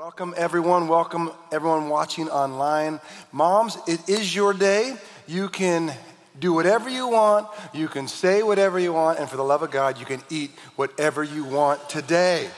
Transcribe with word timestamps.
Welcome, 0.00 0.32
everyone. 0.34 0.88
Welcome, 0.88 1.30
everyone 1.52 1.90
watching 1.90 2.30
online. 2.30 3.00
Moms, 3.32 3.76
it 3.86 4.08
is 4.08 4.34
your 4.34 4.54
day. 4.54 4.96
You 5.26 5.50
can 5.50 5.92
do 6.38 6.54
whatever 6.54 6.88
you 6.88 7.08
want, 7.08 7.46
you 7.74 7.86
can 7.86 8.08
say 8.08 8.42
whatever 8.42 8.78
you 8.78 8.94
want, 8.94 9.18
and 9.18 9.28
for 9.28 9.36
the 9.36 9.44
love 9.44 9.62
of 9.62 9.70
God, 9.70 9.98
you 9.98 10.06
can 10.06 10.22
eat 10.30 10.52
whatever 10.76 11.22
you 11.22 11.44
want 11.44 11.86
today. 11.90 12.48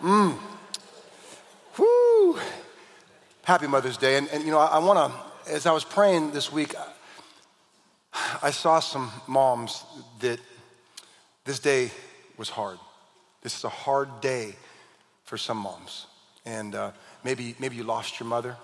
Mmm. 0.00 0.36
Whoo. 1.78 2.38
Happy 3.42 3.66
Mother's 3.66 3.96
Day. 3.96 4.18
And, 4.18 4.28
and 4.28 4.44
you 4.44 4.50
know, 4.50 4.58
I, 4.58 4.66
I 4.66 4.78
want 4.78 5.10
to, 5.10 5.50
as 5.50 5.64
I 5.64 5.72
was 5.72 5.84
praying 5.84 6.32
this 6.32 6.52
week, 6.52 6.74
I 8.42 8.50
saw 8.50 8.80
some 8.80 9.10
moms 9.26 9.84
that 10.20 10.38
this 11.46 11.60
day 11.60 11.90
was 12.36 12.50
hard. 12.50 12.76
This 13.40 13.56
is 13.56 13.64
a 13.64 13.70
hard 13.70 14.20
day 14.20 14.54
for 15.24 15.38
some 15.38 15.56
moms. 15.56 16.08
And 16.46 16.74
uh, 16.74 16.92
maybe, 17.24 17.54
maybe 17.58 17.76
you 17.76 17.84
lost 17.84 18.18
your 18.18 18.28
mother. 18.28 18.56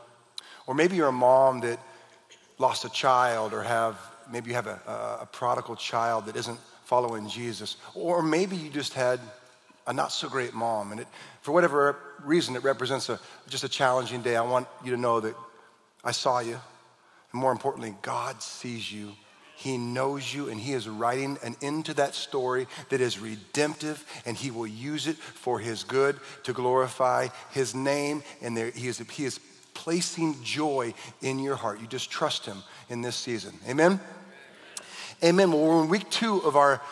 Or 0.66 0.74
maybe 0.74 0.96
you're 0.96 1.08
a 1.08 1.12
mom 1.12 1.60
that 1.60 1.78
lost 2.58 2.84
a 2.84 2.88
child 2.88 3.52
or 3.52 3.62
have, 3.62 3.98
maybe 4.30 4.48
you 4.50 4.54
have 4.54 4.68
a, 4.68 5.18
a 5.20 5.28
prodigal 5.30 5.76
child 5.76 6.26
that 6.26 6.36
isn't 6.36 6.58
following 6.84 7.28
Jesus. 7.28 7.76
Or 7.94 8.22
maybe 8.22 8.56
you 8.56 8.70
just 8.70 8.94
had 8.94 9.18
a 9.86 9.92
not 9.92 10.12
so 10.12 10.28
great 10.28 10.54
mom. 10.54 10.92
And 10.92 11.00
it, 11.00 11.08
for 11.40 11.52
whatever 11.52 11.96
reason, 12.24 12.54
it 12.54 12.62
represents 12.62 13.08
a, 13.08 13.18
just 13.48 13.64
a 13.64 13.68
challenging 13.68 14.22
day. 14.22 14.36
I 14.36 14.42
want 14.42 14.68
you 14.84 14.92
to 14.92 14.96
know 14.96 15.20
that 15.20 15.34
I 16.04 16.12
saw 16.12 16.38
you. 16.38 16.60
And 17.32 17.40
more 17.40 17.50
importantly, 17.50 17.94
God 18.02 18.42
sees 18.42 18.92
you 18.92 19.12
he 19.62 19.78
knows 19.78 20.34
you 20.34 20.48
and 20.48 20.60
He 20.60 20.72
is 20.72 20.88
writing 20.88 21.38
an 21.40 21.54
end 21.62 21.86
to 21.86 21.94
that 21.94 22.16
story 22.16 22.66
that 22.88 23.00
is 23.00 23.20
redemptive 23.20 24.04
and 24.26 24.36
He 24.36 24.50
will 24.50 24.66
use 24.66 25.06
it 25.06 25.16
for 25.16 25.60
His 25.60 25.84
good 25.84 26.18
to 26.42 26.52
glorify 26.52 27.28
His 27.52 27.72
name. 27.72 28.24
And 28.40 28.56
there, 28.56 28.72
he, 28.72 28.88
is, 28.88 28.98
he 28.98 29.24
is 29.24 29.38
placing 29.72 30.42
joy 30.42 30.94
in 31.20 31.38
your 31.38 31.54
heart. 31.54 31.80
You 31.80 31.86
just 31.86 32.10
trust 32.10 32.44
Him 32.44 32.64
in 32.88 33.02
this 33.02 33.14
season. 33.14 33.54
Amen? 33.68 34.00
Amen. 35.22 35.52
Well, 35.52 35.62
we're 35.62 35.82
in 35.84 35.88
week 35.88 36.10
two 36.10 36.38
of 36.38 36.56
our 36.56 36.82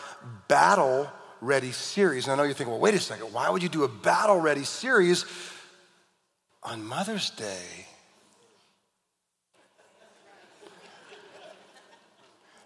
battle 0.47 1.11
ready 1.41 1.73
series. 1.73 2.23
And 2.23 2.31
I 2.31 2.37
know 2.37 2.43
you're 2.43 2.53
thinking, 2.53 2.71
well, 2.71 2.81
wait 2.81 2.93
a 2.93 3.01
second, 3.01 3.33
why 3.33 3.49
would 3.49 3.63
you 3.63 3.67
do 3.67 3.83
a 3.83 3.89
battle 3.89 4.39
ready 4.39 4.63
series 4.63 5.25
on 6.63 6.85
Mother's 6.85 7.31
Day? 7.31 7.85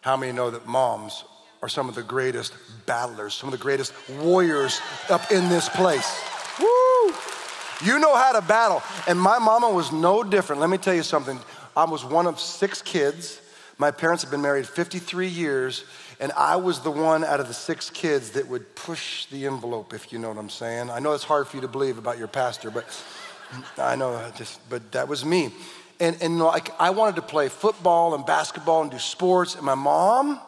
How 0.05 0.15
many 0.15 0.31
know 0.31 0.51
that 0.51 0.67
moms 0.67 1.23
are 1.63 1.67
some 1.67 1.89
of 1.89 1.95
the 1.95 2.03
greatest 2.03 2.53
battlers, 2.85 3.33
some 3.33 3.51
of 3.51 3.57
the 3.57 3.63
greatest 3.63 3.91
warriors 4.21 4.79
up 5.09 5.31
in 5.31 5.49
this 5.49 5.67
place? 5.67 6.21
Woo! 6.59 7.11
You 7.83 7.97
know 7.97 8.15
how 8.15 8.33
to 8.33 8.41
battle. 8.43 8.83
And 9.07 9.19
my 9.19 9.39
mama 9.39 9.67
was 9.67 9.91
no 9.91 10.21
different. 10.23 10.61
Let 10.61 10.69
me 10.69 10.77
tell 10.77 10.93
you 10.93 11.01
something. 11.01 11.39
I 11.75 11.85
was 11.85 12.05
one 12.05 12.27
of 12.27 12.39
six 12.39 12.83
kids. 12.83 13.41
My 13.79 13.89
parents 13.89 14.21
have 14.21 14.29
been 14.29 14.43
married 14.43 14.67
53 14.67 15.27
years, 15.27 15.85
and 16.19 16.31
I 16.33 16.57
was 16.57 16.81
the 16.81 16.91
one 16.91 17.23
out 17.23 17.39
of 17.39 17.47
the 17.47 17.55
six 17.55 17.89
kids 17.89 18.29
that 18.33 18.47
would 18.47 18.75
push 18.75 19.25
the 19.31 19.47
envelope, 19.47 19.91
if 19.91 20.13
you 20.13 20.19
know 20.19 20.29
what 20.29 20.37
I'm 20.37 20.51
saying. 20.51 20.91
I 20.91 20.99
know 20.99 21.13
it's 21.13 21.23
hard 21.23 21.47
for 21.47 21.57
you 21.57 21.61
to 21.61 21.67
believe 21.67 21.97
about 21.97 22.19
your 22.19 22.27
pastor, 22.27 22.69
but 22.69 22.85
I 23.79 23.95
know 23.95 24.31
just, 24.37 24.69
but 24.69 24.91
that 24.91 25.07
was 25.07 25.25
me. 25.25 25.51
And, 25.99 26.17
and 26.21 26.39
like 26.39 26.69
I 26.79 26.89
wanted 26.89 27.15
to 27.17 27.21
play 27.21 27.49
football 27.49 28.15
and 28.15 28.25
basketball 28.25 28.81
and 28.81 28.91
do 28.91 28.99
sports. 28.99 29.55
And 29.55 29.63
my 29.63 29.75
mom, 29.75 30.39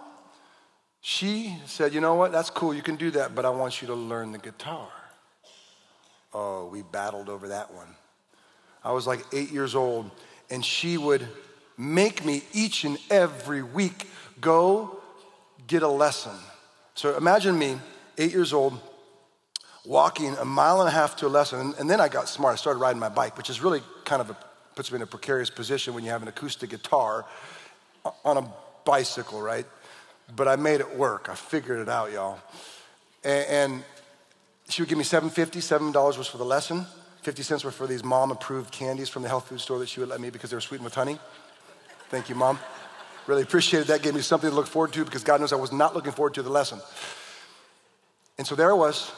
she 1.01 1.55
said, 1.65 1.93
you 1.93 2.01
know 2.01 2.15
what, 2.15 2.31
that's 2.31 2.49
cool, 2.49 2.73
you 2.73 2.81
can 2.81 2.95
do 2.95 3.11
that, 3.11 3.33
but 3.33 3.45
I 3.45 3.49
want 3.49 3.81
you 3.81 3.87
to 3.87 3.95
learn 3.95 4.31
the 4.31 4.37
guitar. 4.37 4.89
Oh, 6.33 6.67
we 6.67 6.81
battled 6.81 7.29
over 7.29 7.47
that 7.47 7.73
one. 7.73 7.87
I 8.83 8.91
was 8.91 9.07
like 9.07 9.25
eight 9.33 9.51
years 9.51 9.73
old, 9.73 10.11
and 10.49 10.63
she 10.63 10.97
would 10.97 11.25
make 11.77 12.25
me 12.25 12.43
each 12.53 12.83
and 12.83 12.97
every 13.09 13.63
week 13.63 14.07
go 14.41 14.99
get 15.67 15.83
a 15.83 15.87
lesson. 15.87 16.35
So 16.93 17.15
imagine 17.15 17.57
me, 17.57 17.79
eight 18.17 18.31
years 18.31 18.53
old, 18.53 18.79
walking 19.85 20.35
a 20.37 20.45
mile 20.45 20.81
and 20.81 20.89
a 20.89 20.91
half 20.91 21.15
to 21.17 21.27
a 21.27 21.29
lesson. 21.29 21.59
And, 21.59 21.75
and 21.75 21.89
then 21.89 22.01
I 22.01 22.09
got 22.09 22.27
smart. 22.27 22.53
I 22.53 22.55
started 22.57 22.79
riding 22.79 22.99
my 22.99 23.09
bike, 23.09 23.37
which 23.37 23.49
is 23.49 23.61
really 23.61 23.81
kind 24.03 24.21
of 24.21 24.29
a 24.29 24.37
puts 24.77 24.91
me 24.91 24.97
in 24.97 25.01
a 25.01 25.07
precarious 25.07 25.49
position 25.49 25.95
when 25.95 26.03
you 26.03 26.11
have 26.11 26.21
an 26.21 26.27
acoustic 26.27 26.69
guitar 26.69 27.25
on 28.23 28.37
a 28.37 28.47
bicycle, 28.85 29.41
right? 29.41 29.65
But 30.35 30.47
I 30.47 30.55
made 30.55 30.81
it 30.81 30.95
work. 30.95 31.29
I 31.29 31.35
figured 31.35 31.79
it 31.79 31.89
out, 31.89 32.11
y'all. 32.11 32.39
And, 33.23 33.83
she 34.69 34.81
would 34.81 34.89
give 34.89 34.97
me 34.97 35.03
$7.50. 35.03 35.31
$7 35.93 36.17
was 36.17 36.27
for 36.27 36.37
the 36.37 36.45
lesson. 36.45 36.85
50 37.21 37.41
cents 37.41 37.63
were 37.63 37.71
for 37.71 37.87
these 37.87 38.03
mom 38.03 38.31
approved 38.31 38.69
candies 38.69 39.07
from 39.07 39.23
the 39.23 39.29
health 39.29 39.47
food 39.47 39.61
store 39.61 39.79
that 39.79 39.87
she 39.87 40.01
would 40.01 40.09
let 40.09 40.19
me 40.19 40.29
because 40.29 40.49
they 40.49 40.57
were 40.57 40.61
sweetened 40.61 40.83
with 40.83 40.93
honey. 40.93 41.17
Thank 42.09 42.27
you, 42.27 42.35
mom. 42.35 42.59
Really 43.27 43.43
appreciated 43.43 43.87
that. 43.87 44.01
Gave 44.01 44.13
me 44.13 44.21
something 44.21 44.49
to 44.49 44.55
look 44.55 44.67
forward 44.67 44.91
to 44.93 45.05
because 45.05 45.23
God 45.23 45.39
knows 45.39 45.53
I 45.53 45.55
was 45.55 45.71
not 45.71 45.95
looking 45.95 46.11
forward 46.11 46.33
to 46.33 46.43
the 46.43 46.49
lesson. 46.49 46.79
And 48.37 48.45
so 48.45 48.55
there 48.55 48.69
I 48.69 48.75
was, 48.75 49.11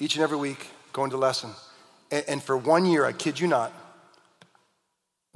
each 0.00 0.16
and 0.16 0.24
every 0.24 0.36
week, 0.36 0.68
going 0.92 1.10
to 1.10 1.16
lesson. 1.16 1.50
And, 2.10 2.24
and 2.28 2.42
for 2.42 2.56
one 2.56 2.84
year, 2.84 3.06
I 3.06 3.12
kid 3.12 3.38
you 3.38 3.46
not, 3.46 3.72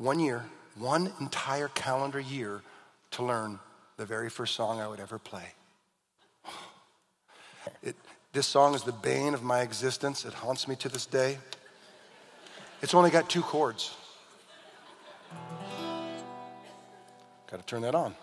one 0.00 0.18
year, 0.18 0.46
one 0.78 1.12
entire 1.20 1.68
calendar 1.68 2.18
year 2.18 2.62
to 3.10 3.22
learn 3.22 3.58
the 3.98 4.06
very 4.06 4.30
first 4.30 4.54
song 4.54 4.80
I 4.80 4.88
would 4.88 4.98
ever 4.98 5.18
play. 5.18 5.44
It, 7.82 7.94
this 8.32 8.46
song 8.46 8.74
is 8.74 8.82
the 8.82 8.92
bane 8.92 9.34
of 9.34 9.42
my 9.42 9.60
existence. 9.60 10.24
It 10.24 10.32
haunts 10.32 10.66
me 10.66 10.74
to 10.76 10.88
this 10.88 11.04
day. 11.04 11.36
It's 12.80 12.94
only 12.94 13.10
got 13.10 13.28
two 13.28 13.42
chords. 13.42 13.94
Got 17.50 17.60
to 17.60 17.66
turn 17.66 17.82
that 17.82 17.94
on. 17.94 18.14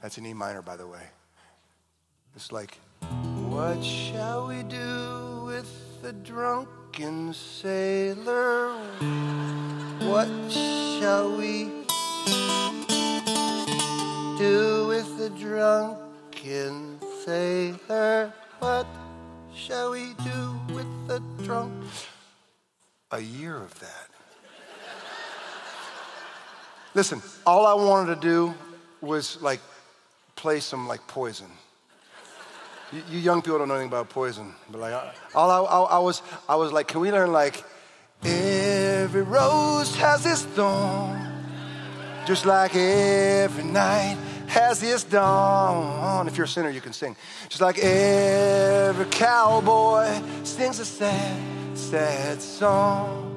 That's 0.00 0.16
an 0.16 0.24
E 0.24 0.32
minor, 0.32 0.62
by 0.62 0.76
the 0.76 0.86
way. 0.86 1.02
It's 2.34 2.50
like, 2.50 2.78
what 3.50 3.84
shall 3.84 4.46
we 4.48 4.62
do 4.62 5.42
with 5.44 6.00
the 6.00 6.14
drunk? 6.14 6.66
Drunken 6.92 7.32
sailor, 7.32 8.70
what 10.00 10.28
shall 10.50 11.36
we 11.38 11.64
do 14.38 14.86
with 14.88 15.18
the 15.18 15.30
drunken 15.38 16.98
sailor? 17.24 18.32
What 18.58 18.86
shall 19.54 19.92
we 19.92 20.12
do 20.22 20.60
with 20.74 20.86
the 21.06 21.22
drunk? 21.44 21.72
A 23.10 23.20
year 23.20 23.56
of 23.56 23.78
that. 23.80 24.08
Listen, 26.94 27.22
all 27.46 27.64
I 27.64 27.74
wanted 27.74 28.14
to 28.16 28.20
do 28.20 28.54
was 29.00 29.40
like 29.40 29.60
play 30.36 30.60
some 30.60 30.86
like 30.86 31.06
poison. 31.06 31.48
You, 32.92 33.02
you, 33.10 33.18
young 33.20 33.40
people 33.40 33.58
don't 33.58 33.68
know 33.68 33.74
anything 33.74 33.88
about 33.88 34.10
poison, 34.10 34.52
but 34.70 34.80
like, 34.80 34.94
all 35.34 35.50
I, 35.50 35.60
I, 35.60 35.80
I, 35.96 35.98
was, 35.98 36.20
I 36.46 36.56
was 36.56 36.72
like, 36.72 36.88
can 36.88 37.00
we 37.00 37.10
learn 37.10 37.32
like, 37.32 37.64
every 38.22 39.22
rose 39.22 39.96
has 39.96 40.26
its 40.26 40.42
thorn, 40.42 41.18
just 42.26 42.44
like 42.44 42.76
every 42.76 43.64
night 43.64 44.18
has 44.46 44.82
its 44.82 45.04
dawn. 45.04 46.28
If 46.28 46.36
you're 46.36 46.44
a 46.44 46.48
sinner, 46.48 46.68
you 46.68 46.82
can 46.82 46.92
sing. 46.92 47.16
Just 47.48 47.62
like 47.62 47.78
every 47.78 49.06
cowboy 49.06 50.20
sings 50.44 50.78
a 50.78 50.84
sad, 50.84 51.78
sad 51.78 52.42
song. 52.42 53.30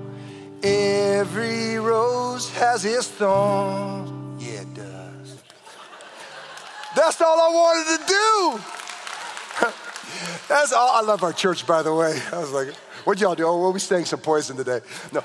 Every 0.61 1.77
rose 1.77 2.49
has 2.55 2.83
its 2.83 3.07
thorn. 3.07 4.37
Yeah, 4.37 4.61
it 4.61 4.73
does. 4.73 5.37
That's 6.95 7.21
all 7.21 7.39
I 7.39 7.49
wanted 7.53 7.97
to 7.97 8.07
do. 8.07 8.84
That's 10.47 10.73
all. 10.73 10.89
I 10.95 11.01
love 11.01 11.23
our 11.23 11.33
church, 11.33 11.65
by 11.65 11.81
the 11.81 11.93
way. 11.93 12.19
I 12.31 12.39
was 12.39 12.51
like, 12.51 12.73
what'd 13.03 13.21
y'all 13.21 13.35
do? 13.35 13.45
Oh, 13.45 13.59
well, 13.61 13.73
we 13.73 13.79
sang 13.79 14.05
some 14.05 14.19
poison 14.19 14.57
today. 14.57 14.81
No. 15.11 15.23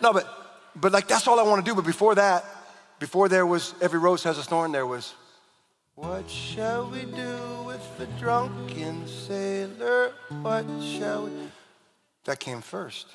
No, 0.00 0.12
but, 0.12 0.26
but 0.74 0.92
like, 0.92 1.08
that's 1.08 1.26
all 1.26 1.38
I 1.38 1.42
want 1.42 1.64
to 1.64 1.70
do. 1.70 1.74
But 1.74 1.84
before 1.84 2.14
that, 2.14 2.44
before 2.98 3.28
there 3.28 3.46
was 3.46 3.74
every 3.80 3.98
rose 3.98 4.22
has 4.24 4.38
a 4.38 4.42
thorn, 4.42 4.72
there 4.72 4.86
was, 4.86 5.14
what 5.94 6.28
shall 6.28 6.90
we 6.90 7.02
do 7.02 7.38
with 7.66 7.98
the 7.98 8.06
drunken 8.18 9.06
sailor? 9.06 10.12
What 10.42 10.64
shall 10.80 11.24
we? 11.24 11.30
That 12.24 12.40
came 12.40 12.60
first. 12.60 13.06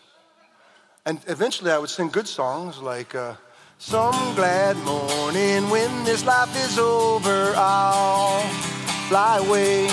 And 1.06 1.19
eventually 1.28 1.72
I 1.72 1.78
would 1.80 1.90
sing 1.90 2.10
good 2.10 2.28
songs 2.28 2.80
like, 2.80 3.16
uh, 3.16 3.36
some 3.80 4.36
glad 4.36 4.78
morning 4.78 5.68
when 5.72 6.04
this 6.04 6.24
life 6.24 6.56
is 6.56 6.78
over, 6.78 7.54
I'll 7.56 8.48
fly 9.10 9.40
away 9.40 9.90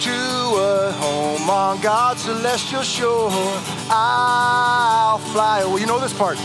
to 0.00 0.10
a 0.10 0.92
home 0.92 1.50
on 1.50 1.80
God's 1.80 2.22
celestial 2.22 2.82
shore. 2.82 3.30
I'll 3.90 5.18
fly 5.18 5.60
away. 5.60 5.80
You 5.80 5.86
know 5.86 5.98
this 5.98 6.12
part. 6.12 6.38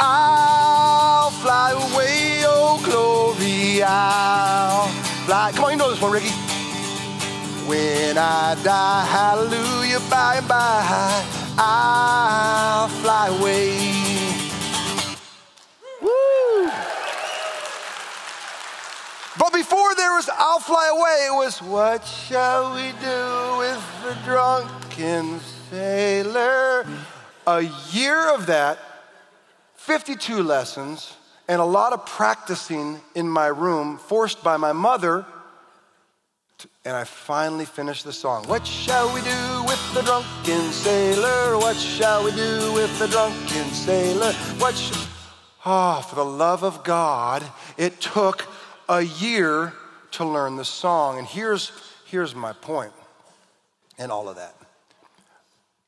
I'll 0.00 1.30
fly 1.30 1.72
away, 1.72 2.42
oh 2.44 2.80
glory, 2.84 3.82
I'll 3.82 4.86
fly. 5.26 5.52
Come 5.54 5.64
on, 5.64 5.70
you 5.72 5.76
know 5.76 5.90
this 5.90 6.00
one, 6.00 6.12
Ricky. 6.12 6.30
when 7.66 8.16
I 8.16 8.56
die, 8.62 9.04
hallelujah, 9.06 10.00
by 10.08 10.36
and 10.36 10.48
by, 10.48 11.24
I'll 11.58 12.88
fly 12.88 13.28
away. 13.28 13.97
Before 19.58 19.94
there 19.96 20.12
was 20.12 20.30
I'll 20.32 20.60
fly 20.60 20.88
away, 20.92 21.26
it 21.26 21.34
was 21.34 21.60
what 21.60 22.04
shall 22.06 22.74
we 22.76 22.92
do 23.00 23.58
with 23.58 23.82
the 24.04 24.16
drunken 24.24 25.40
sailor? 25.68 26.86
A 27.46 27.62
year 27.90 28.32
of 28.34 28.46
that, 28.46 28.78
52 29.74 30.42
lessons, 30.44 31.16
and 31.48 31.60
a 31.60 31.64
lot 31.64 31.92
of 31.92 32.06
practicing 32.06 33.00
in 33.16 33.28
my 33.28 33.48
room, 33.48 33.98
forced 33.98 34.44
by 34.44 34.56
my 34.56 34.72
mother 34.72 35.26
and 36.84 36.96
I 36.96 37.04
finally 37.04 37.64
finished 37.64 38.04
the 38.04 38.12
song. 38.12 38.44
What 38.46 38.66
shall 38.66 39.12
we 39.14 39.20
do 39.20 39.64
with 39.64 39.94
the 39.94 40.02
drunken 40.02 40.72
sailor? 40.72 41.56
What 41.56 41.76
shall 41.76 42.24
we 42.24 42.32
do 42.32 42.72
with 42.74 42.98
the 42.98 43.06
drunken 43.06 43.66
sailor? 43.70 44.32
What 44.58 44.74
sh- 44.74 45.06
Oh, 45.66 46.00
for 46.08 46.14
the 46.14 46.24
love 46.24 46.64
of 46.64 46.82
God, 46.82 47.44
it 47.76 48.00
took 48.00 48.46
a 48.88 49.02
year 49.02 49.72
to 50.12 50.24
learn 50.24 50.56
the 50.56 50.64
song. 50.64 51.18
And 51.18 51.26
here's, 51.26 51.72
here's 52.06 52.34
my 52.34 52.52
point 52.52 52.92
in 53.98 54.10
all 54.10 54.28
of 54.28 54.36
that. 54.36 54.54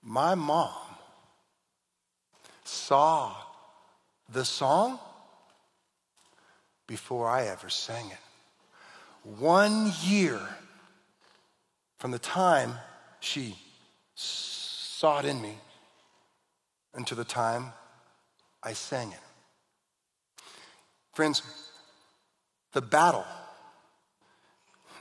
My 0.02 0.34
mom 0.34 0.70
saw 2.64 3.34
the 4.32 4.44
song 4.44 4.98
before 6.86 7.28
I 7.28 7.46
ever 7.46 7.68
sang 7.68 8.06
it. 8.10 8.18
One 9.38 9.92
year 10.02 10.40
from 11.98 12.10
the 12.10 12.18
time 12.18 12.74
she 13.20 13.56
saw 14.14 15.18
it 15.20 15.24
in 15.24 15.40
me 15.40 15.58
until 16.94 17.16
the 17.16 17.24
time 17.24 17.72
I 18.62 18.72
sang 18.72 19.12
it. 19.12 20.44
Friends, 21.12 21.42
the 22.72 22.80
battle, 22.80 23.24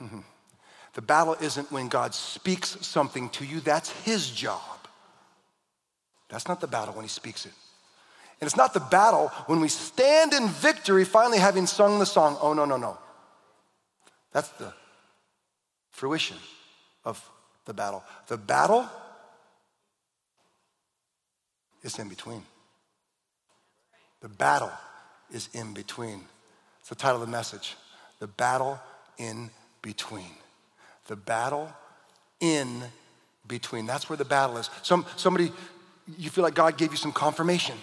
the 0.94 1.02
battle 1.02 1.36
isn't 1.40 1.70
when 1.70 1.88
God 1.88 2.14
speaks 2.14 2.76
something 2.80 3.28
to 3.30 3.44
you, 3.44 3.60
that's 3.60 3.90
His 3.90 4.30
job. 4.30 4.60
That's 6.28 6.48
not 6.48 6.60
the 6.60 6.66
battle 6.66 6.94
when 6.94 7.04
He 7.04 7.08
speaks 7.08 7.46
it. 7.46 7.52
And 8.40 8.46
it's 8.46 8.56
not 8.56 8.72
the 8.72 8.80
battle 8.80 9.28
when 9.46 9.60
we 9.60 9.68
stand 9.68 10.32
in 10.32 10.48
victory, 10.48 11.04
finally 11.04 11.38
having 11.38 11.66
sung 11.66 11.98
the 11.98 12.06
song. 12.06 12.38
Oh, 12.40 12.54
no, 12.54 12.64
no, 12.64 12.78
no. 12.78 12.96
That's 14.32 14.48
the 14.50 14.72
fruition 15.90 16.38
of 17.04 17.22
the 17.66 17.74
battle. 17.74 18.02
The 18.28 18.38
battle 18.38 18.88
is 21.82 21.98
in 21.98 22.08
between. 22.08 22.42
The 24.20 24.28
battle 24.28 24.72
is 25.30 25.48
in 25.52 25.74
between. 25.74 26.24
The 26.90 26.96
title 26.96 27.22
of 27.22 27.26
the 27.26 27.32
message. 27.32 27.76
The 28.18 28.26
battle 28.26 28.78
in 29.16 29.50
between. 29.80 30.34
The 31.06 31.16
battle 31.16 31.72
in 32.40 32.82
between. 33.46 33.86
That's 33.86 34.10
where 34.10 34.16
the 34.16 34.24
battle 34.24 34.58
is. 34.58 34.68
Some, 34.82 35.06
somebody, 35.16 35.52
you 36.18 36.30
feel 36.30 36.44
like 36.44 36.54
God 36.54 36.76
gave 36.76 36.90
you 36.90 36.96
some 36.96 37.12
confirmation, 37.12 37.76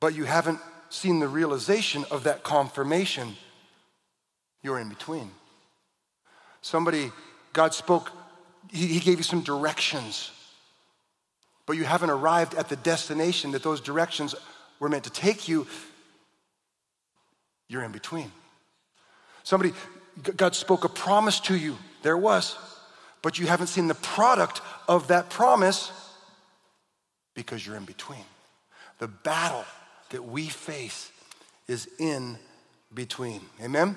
but 0.00 0.14
you 0.14 0.24
haven't 0.24 0.58
seen 0.88 1.20
the 1.20 1.28
realization 1.28 2.04
of 2.10 2.24
that 2.24 2.42
confirmation. 2.42 3.36
You're 4.62 4.80
in 4.80 4.88
between. 4.88 5.30
Somebody 6.62 7.12
God 7.52 7.72
spoke, 7.72 8.10
he, 8.70 8.86
he 8.86 9.00
gave 9.00 9.18
you 9.18 9.24
some 9.24 9.42
directions, 9.42 10.32
but 11.66 11.76
you 11.76 11.84
haven't 11.84 12.10
arrived 12.10 12.54
at 12.54 12.68
the 12.68 12.76
destination 12.76 13.52
that 13.52 13.62
those 13.62 13.80
directions 13.80 14.34
were 14.80 14.88
meant 14.88 15.04
to 15.04 15.10
take 15.10 15.46
you. 15.46 15.66
You're 17.70 17.84
in 17.84 17.92
between. 17.92 18.32
Somebody, 19.44 19.72
God 20.36 20.56
spoke 20.56 20.84
a 20.84 20.88
promise 20.88 21.38
to 21.40 21.56
you. 21.56 21.78
There 22.02 22.18
was. 22.18 22.58
But 23.22 23.38
you 23.38 23.46
haven't 23.46 23.68
seen 23.68 23.86
the 23.86 23.94
product 23.94 24.60
of 24.88 25.06
that 25.08 25.30
promise 25.30 25.92
because 27.34 27.64
you're 27.64 27.76
in 27.76 27.84
between. 27.84 28.24
The 28.98 29.06
battle 29.06 29.64
that 30.10 30.24
we 30.24 30.48
face 30.48 31.12
is 31.68 31.88
in 32.00 32.38
between. 32.92 33.40
Amen? 33.62 33.96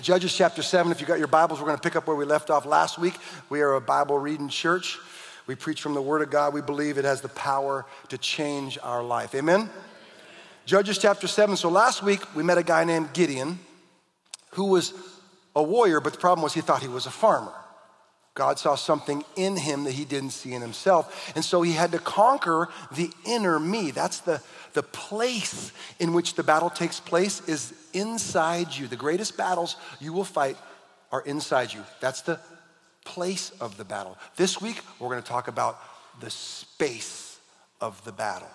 Judges 0.00 0.34
chapter 0.36 0.62
7, 0.62 0.90
if 0.90 1.00
you 1.00 1.06
got 1.06 1.18
your 1.18 1.28
Bibles, 1.28 1.60
we're 1.60 1.66
going 1.66 1.78
to 1.78 1.82
pick 1.82 1.94
up 1.94 2.08
where 2.08 2.16
we 2.16 2.24
left 2.24 2.50
off 2.50 2.66
last 2.66 2.98
week. 2.98 3.14
We 3.50 3.60
are 3.60 3.74
a 3.74 3.80
Bible 3.80 4.18
reading 4.18 4.48
church. 4.48 4.98
We 5.46 5.54
preach 5.54 5.80
from 5.80 5.94
the 5.94 6.02
Word 6.02 6.22
of 6.22 6.30
God. 6.30 6.54
We 6.54 6.60
believe 6.60 6.98
it 6.98 7.04
has 7.04 7.20
the 7.20 7.28
power 7.28 7.86
to 8.08 8.18
change 8.18 8.78
our 8.82 9.02
life. 9.02 9.34
Amen? 9.36 9.70
Judges 10.70 10.98
chapter 10.98 11.26
7. 11.26 11.56
So 11.56 11.68
last 11.68 12.00
week 12.00 12.20
we 12.32 12.44
met 12.44 12.56
a 12.56 12.62
guy 12.62 12.84
named 12.84 13.12
Gideon 13.12 13.58
who 14.50 14.66
was 14.66 14.94
a 15.56 15.60
warrior, 15.60 15.98
but 15.98 16.12
the 16.12 16.20
problem 16.20 16.44
was 16.44 16.54
he 16.54 16.60
thought 16.60 16.80
he 16.80 16.86
was 16.86 17.06
a 17.06 17.10
farmer. 17.10 17.52
God 18.34 18.56
saw 18.56 18.76
something 18.76 19.24
in 19.34 19.56
him 19.56 19.82
that 19.82 19.94
he 19.94 20.04
didn't 20.04 20.30
see 20.30 20.52
in 20.52 20.62
himself. 20.62 21.32
And 21.34 21.44
so 21.44 21.62
he 21.62 21.72
had 21.72 21.90
to 21.90 21.98
conquer 21.98 22.68
the 22.92 23.10
inner 23.26 23.58
me. 23.58 23.90
That's 23.90 24.20
the, 24.20 24.40
the 24.74 24.84
place 24.84 25.72
in 25.98 26.12
which 26.12 26.36
the 26.36 26.44
battle 26.44 26.70
takes 26.70 27.00
place 27.00 27.48
is 27.48 27.74
inside 27.92 28.72
you. 28.72 28.86
The 28.86 28.94
greatest 28.94 29.36
battles 29.36 29.74
you 29.98 30.12
will 30.12 30.22
fight 30.22 30.56
are 31.10 31.22
inside 31.22 31.72
you. 31.72 31.82
That's 31.98 32.20
the 32.20 32.38
place 33.04 33.50
of 33.60 33.76
the 33.76 33.84
battle. 33.84 34.16
This 34.36 34.60
week, 34.60 34.80
we're 35.00 35.08
going 35.08 35.20
to 35.20 35.28
talk 35.28 35.48
about 35.48 35.80
the 36.20 36.30
space 36.30 37.40
of 37.80 38.04
the 38.04 38.12
battle. 38.12 38.50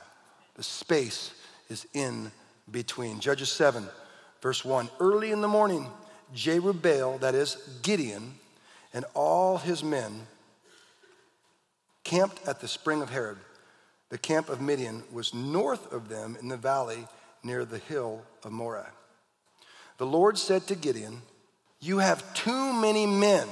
The 0.56 0.64
space 0.64 1.34
is 1.70 1.88
in 1.94 2.32
between. 2.70 3.20
Judges 3.20 3.52
7, 3.52 3.88
verse 4.42 4.64
1. 4.64 4.90
Early 5.00 5.32
in 5.32 5.42
the 5.42 5.48
morning, 5.48 5.88
Jerubbaal, 6.34 7.20
that 7.20 7.36
is 7.36 7.58
Gideon, 7.82 8.36
and 8.94 9.06
all 9.14 9.58
his 9.58 9.84
men 9.84 10.28
camped 12.04 12.48
at 12.48 12.62
the 12.62 12.68
spring 12.68 13.02
of 13.02 13.10
Harod. 13.10 13.38
The 14.10 14.18
camp 14.18 14.50
of 14.50 14.62
Midian 14.62 15.04
was 15.12 15.34
north 15.34 15.92
of 15.92 16.10
them 16.10 16.38
in 16.40 16.48
the 16.48 16.58
valley 16.58 17.08
near 17.44 17.66
the 17.66 17.80
hill 17.80 18.24
of 18.44 18.52
Moreh. 18.52 18.92
The 19.98 20.06
Lord 20.06 20.38
said 20.38 20.68
to 20.68 20.76
Gideon, 20.76 21.22
You 21.80 22.00
have 22.00 22.34
too 22.34 22.74
many 22.74 23.06
men. 23.06 23.48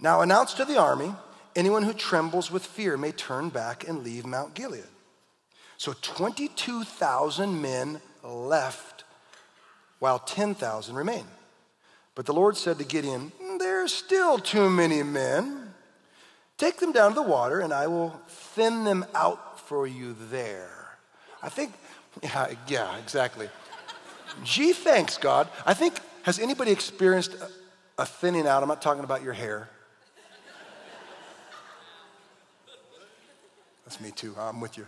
Now 0.00 0.22
announce 0.22 0.54
to 0.54 0.64
the 0.64 0.78
army 0.78 1.14
anyone 1.54 1.82
who 1.82 1.92
trembles 1.92 2.50
with 2.50 2.64
fear 2.64 2.96
may 2.96 3.12
turn 3.12 3.50
back 3.50 3.86
and 3.86 4.02
leave 4.02 4.24
Mount 4.24 4.54
Gilead. 4.54 4.86
So 5.80 5.94
22,000 5.94 7.62
men 7.62 8.02
left 8.22 9.04
while 9.98 10.18
10,000 10.18 10.94
remained. 10.94 11.26
But 12.14 12.26
the 12.26 12.34
Lord 12.34 12.58
said 12.58 12.76
to 12.76 12.84
Gideon, 12.84 13.32
There's 13.58 13.90
still 13.90 14.38
too 14.38 14.68
many 14.68 15.02
men. 15.02 15.72
Take 16.58 16.80
them 16.80 16.92
down 16.92 17.12
to 17.12 17.14
the 17.14 17.22
water, 17.22 17.60
and 17.60 17.72
I 17.72 17.86
will 17.86 18.20
thin 18.28 18.84
them 18.84 19.06
out 19.14 19.58
for 19.58 19.86
you 19.86 20.14
there. 20.30 20.98
I 21.42 21.48
think, 21.48 21.72
yeah, 22.22 22.52
yeah, 22.68 22.98
exactly. 22.98 23.48
Gee, 24.44 24.74
thanks, 24.74 25.16
God. 25.16 25.48
I 25.64 25.72
think, 25.72 25.98
has 26.24 26.38
anybody 26.38 26.72
experienced 26.72 27.32
a, 27.32 27.48
a 28.02 28.04
thinning 28.04 28.46
out? 28.46 28.62
I'm 28.62 28.68
not 28.68 28.82
talking 28.82 29.04
about 29.04 29.22
your 29.22 29.32
hair. 29.32 29.70
That's 33.86 33.98
me 33.98 34.10
too. 34.10 34.34
I'm 34.38 34.60
with 34.60 34.76
you. 34.76 34.86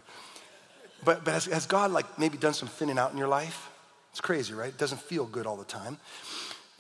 But, 1.04 1.24
but 1.24 1.34
has, 1.34 1.46
has 1.46 1.66
God 1.66 1.90
like 1.90 2.18
maybe 2.18 2.38
done 2.38 2.54
some 2.54 2.68
thinning 2.68 2.98
out 2.98 3.12
in 3.12 3.18
your 3.18 3.28
life? 3.28 3.70
It's 4.10 4.20
crazy, 4.20 4.54
right? 4.54 4.68
It 4.68 4.78
doesn't 4.78 5.00
feel 5.00 5.24
good 5.24 5.46
all 5.46 5.56
the 5.56 5.64
time. 5.64 5.98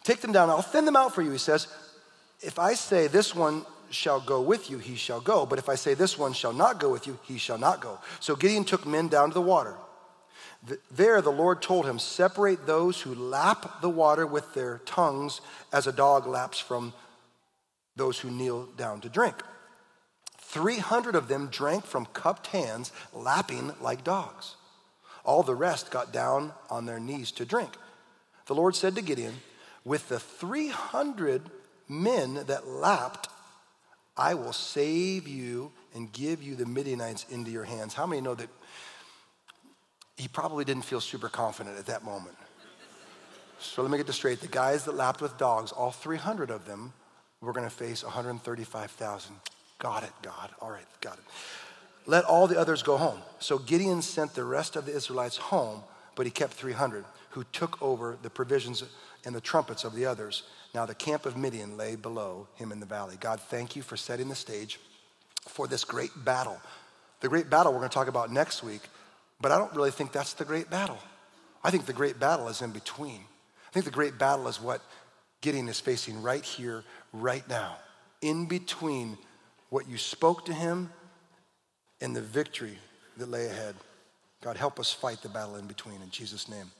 Take 0.04 0.20
them 0.20 0.32
down. 0.32 0.50
I'll 0.50 0.62
thin 0.62 0.84
them 0.84 0.96
out 0.96 1.14
for 1.14 1.22
you, 1.22 1.30
he 1.30 1.38
says. 1.38 1.68
If 2.40 2.58
I 2.58 2.74
say 2.74 3.06
this 3.06 3.34
one 3.34 3.64
shall 3.90 4.20
go 4.20 4.40
with 4.40 4.70
you, 4.70 4.78
he 4.78 4.96
shall 4.96 5.20
go. 5.20 5.46
But 5.46 5.58
if 5.58 5.68
I 5.68 5.76
say 5.76 5.94
this 5.94 6.18
one 6.18 6.32
shall 6.32 6.52
not 6.52 6.80
go 6.80 6.90
with 6.90 7.06
you, 7.06 7.18
he 7.22 7.38
shall 7.38 7.58
not 7.58 7.80
go. 7.80 7.98
So 8.20 8.36
Gideon 8.36 8.64
took 8.64 8.86
men 8.86 9.08
down 9.08 9.28
to 9.28 9.34
the 9.34 9.40
water. 9.40 9.76
There, 10.90 11.20
the 11.20 11.30
Lord 11.30 11.60
told 11.60 11.86
him, 11.86 11.98
Separate 11.98 12.66
those 12.66 13.00
who 13.00 13.14
lap 13.14 13.80
the 13.80 13.90
water 13.90 14.26
with 14.26 14.54
their 14.54 14.78
tongues 14.84 15.40
as 15.72 15.86
a 15.86 15.92
dog 15.92 16.26
laps 16.26 16.60
from 16.60 16.92
those 17.96 18.18
who 18.18 18.30
kneel 18.30 18.66
down 18.76 19.00
to 19.00 19.08
drink. 19.08 19.42
300 20.52 21.14
of 21.14 21.28
them 21.28 21.48
drank 21.50 21.86
from 21.86 22.04
cupped 22.12 22.48
hands, 22.48 22.92
lapping 23.14 23.72
like 23.80 24.04
dogs. 24.04 24.56
All 25.24 25.42
the 25.42 25.54
rest 25.54 25.90
got 25.90 26.12
down 26.12 26.52
on 26.68 26.84
their 26.84 27.00
knees 27.00 27.32
to 27.32 27.46
drink. 27.46 27.70
The 28.46 28.54
Lord 28.54 28.76
said 28.76 28.94
to 28.96 29.02
Gideon, 29.02 29.34
With 29.82 30.10
the 30.10 30.20
300 30.20 31.50
men 31.88 32.34
that 32.48 32.66
lapped, 32.66 33.28
I 34.14 34.34
will 34.34 34.52
save 34.52 35.26
you 35.26 35.72
and 35.94 36.12
give 36.12 36.42
you 36.42 36.54
the 36.54 36.66
Midianites 36.66 37.24
into 37.30 37.50
your 37.50 37.64
hands. 37.64 37.94
How 37.94 38.06
many 38.06 38.20
know 38.20 38.34
that 38.34 38.50
he 40.18 40.28
probably 40.28 40.66
didn't 40.66 40.84
feel 40.84 41.00
super 41.00 41.30
confident 41.30 41.78
at 41.78 41.86
that 41.86 42.04
moment? 42.04 42.36
So 43.58 43.80
let 43.80 43.90
me 43.90 43.96
get 43.96 44.06
this 44.06 44.16
straight. 44.16 44.40
The 44.40 44.48
guys 44.48 44.84
that 44.84 44.96
lapped 44.96 45.22
with 45.22 45.38
dogs, 45.38 45.72
all 45.72 45.92
300 45.92 46.50
of 46.50 46.66
them, 46.66 46.92
were 47.40 47.54
going 47.54 47.66
to 47.66 47.74
face 47.74 48.04
135,000. 48.04 49.36
Got 49.82 50.04
it, 50.04 50.12
God. 50.22 50.50
All 50.60 50.70
right, 50.70 50.86
got 51.00 51.18
it. 51.18 51.24
Let 52.06 52.24
all 52.24 52.46
the 52.46 52.56
others 52.56 52.84
go 52.84 52.96
home. 52.96 53.18
So 53.40 53.58
Gideon 53.58 54.00
sent 54.00 54.32
the 54.32 54.44
rest 54.44 54.76
of 54.76 54.86
the 54.86 54.94
Israelites 54.94 55.36
home, 55.36 55.82
but 56.14 56.24
he 56.24 56.30
kept 56.30 56.52
300 56.52 57.04
who 57.30 57.42
took 57.50 57.82
over 57.82 58.16
the 58.22 58.30
provisions 58.30 58.84
and 59.24 59.34
the 59.34 59.40
trumpets 59.40 59.82
of 59.82 59.96
the 59.96 60.06
others. 60.06 60.44
Now 60.72 60.86
the 60.86 60.94
camp 60.94 61.26
of 61.26 61.36
Midian 61.36 61.76
lay 61.76 61.96
below 61.96 62.46
him 62.54 62.70
in 62.70 62.78
the 62.78 62.86
valley. 62.86 63.16
God, 63.18 63.40
thank 63.40 63.74
you 63.74 63.82
for 63.82 63.96
setting 63.96 64.28
the 64.28 64.36
stage 64.36 64.78
for 65.48 65.66
this 65.66 65.82
great 65.82 66.12
battle. 66.24 66.60
The 67.20 67.28
great 67.28 67.50
battle 67.50 67.72
we're 67.72 67.78
going 67.78 67.90
to 67.90 67.94
talk 67.94 68.08
about 68.08 68.30
next 68.30 68.62
week, 68.62 68.82
but 69.40 69.50
I 69.50 69.58
don't 69.58 69.74
really 69.74 69.90
think 69.90 70.12
that's 70.12 70.34
the 70.34 70.44
great 70.44 70.70
battle. 70.70 70.98
I 71.64 71.72
think 71.72 71.86
the 71.86 71.92
great 71.92 72.20
battle 72.20 72.46
is 72.46 72.62
in 72.62 72.70
between. 72.70 73.18
I 73.68 73.72
think 73.72 73.84
the 73.84 73.90
great 73.90 74.16
battle 74.16 74.46
is 74.46 74.60
what 74.60 74.80
Gideon 75.40 75.68
is 75.68 75.80
facing 75.80 76.22
right 76.22 76.44
here, 76.44 76.84
right 77.12 77.48
now, 77.48 77.78
in 78.20 78.46
between 78.46 79.18
what 79.72 79.88
you 79.88 79.96
spoke 79.96 80.44
to 80.44 80.52
him 80.52 80.90
and 82.02 82.14
the 82.14 82.20
victory 82.20 82.76
that 83.16 83.30
lay 83.30 83.46
ahead. 83.46 83.74
God, 84.42 84.58
help 84.58 84.78
us 84.78 84.92
fight 84.92 85.22
the 85.22 85.30
battle 85.30 85.56
in 85.56 85.66
between 85.66 86.02
in 86.02 86.10
Jesus' 86.10 86.46
name. 86.46 86.70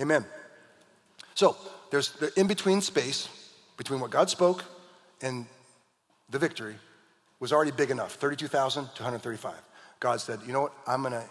Amen. 0.00 0.24
So 1.34 1.56
there's 1.90 2.12
the 2.12 2.32
in 2.38 2.46
between 2.46 2.82
space 2.82 3.28
between 3.76 3.98
what 3.98 4.12
God 4.12 4.30
spoke 4.30 4.62
and 5.22 5.46
the 6.30 6.38
victory 6.38 6.76
was 7.40 7.52
already 7.52 7.72
big 7.72 7.90
enough 7.90 8.12
32,000 8.12 8.84
to 8.94 9.02
135. 9.02 9.52
God 9.98 10.20
said, 10.20 10.38
You 10.46 10.52
know 10.52 10.60
what? 10.62 10.72
I'm 10.86 11.02
going 11.02 11.14
to 11.14 11.24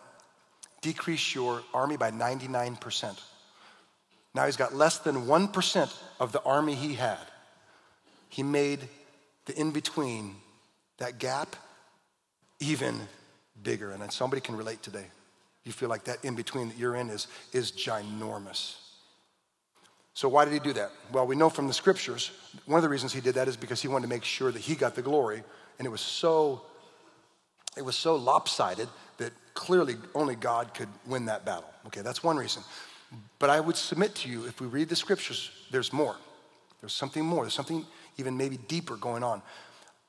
decrease 0.81 1.33
your 1.33 1.63
army 1.73 1.95
by 1.95 2.11
99%. 2.11 3.17
Now 4.33 4.45
he's 4.47 4.57
got 4.57 4.75
less 4.75 4.97
than 4.97 5.27
1% 5.27 5.93
of 6.19 6.33
the 6.33 6.41
army 6.43 6.75
he 6.75 6.95
had. 6.95 7.25
He 8.27 8.43
made 8.43 8.81
the 9.45 9.57
in 9.57 9.71
between, 9.71 10.35
that 10.97 11.19
gap, 11.19 11.55
even 12.59 12.99
bigger. 13.63 13.91
And 13.91 14.01
then 14.01 14.09
somebody 14.09 14.41
can 14.41 14.55
relate 14.55 14.81
today. 14.81 15.05
You 15.63 15.71
feel 15.71 15.89
like 15.89 16.03
that 16.05 16.23
in 16.23 16.35
between 16.35 16.69
that 16.69 16.77
you're 16.77 16.95
in 16.95 17.09
is, 17.09 17.27
is 17.51 17.71
ginormous. 17.71 18.75
So, 20.13 20.29
why 20.29 20.45
did 20.45 20.53
he 20.53 20.59
do 20.59 20.71
that? 20.73 20.91
Well, 21.11 21.27
we 21.27 21.35
know 21.35 21.49
from 21.49 21.67
the 21.67 21.73
scriptures, 21.73 22.31
one 22.65 22.77
of 22.77 22.83
the 22.83 22.89
reasons 22.89 23.11
he 23.11 23.19
did 23.19 23.35
that 23.35 23.49
is 23.49 23.57
because 23.57 23.81
he 23.81 23.89
wanted 23.89 24.03
to 24.03 24.09
make 24.09 24.23
sure 24.23 24.49
that 24.51 24.61
he 24.61 24.75
got 24.75 24.95
the 24.95 25.01
glory. 25.01 25.43
And 25.77 25.85
it 25.85 25.89
was 25.89 25.99
so, 25.99 26.61
it 27.75 27.83
was 27.83 27.97
so 27.97 28.15
lopsided 28.15 28.87
that 29.17 29.33
clearly 29.53 29.95
only 30.13 30.35
God 30.35 30.73
could 30.73 30.87
win 31.05 31.25
that 31.25 31.43
battle. 31.43 31.69
Okay, 31.87 32.01
that's 32.01 32.23
one 32.23 32.37
reason. 32.37 32.63
But 33.39 33.49
I 33.49 33.59
would 33.59 33.75
submit 33.75 34.15
to 34.15 34.29
you, 34.29 34.45
if 34.45 34.61
we 34.61 34.67
read 34.67 34.87
the 34.87 34.95
scriptures, 34.95 35.51
there's 35.69 35.91
more. 35.91 36.15
There's 36.79 36.93
something 36.93 37.25
more. 37.25 37.43
There's 37.43 37.53
something 37.53 37.85
even 38.17 38.37
maybe 38.37 38.57
deeper 38.69 38.95
going 38.95 39.23
on. 39.23 39.41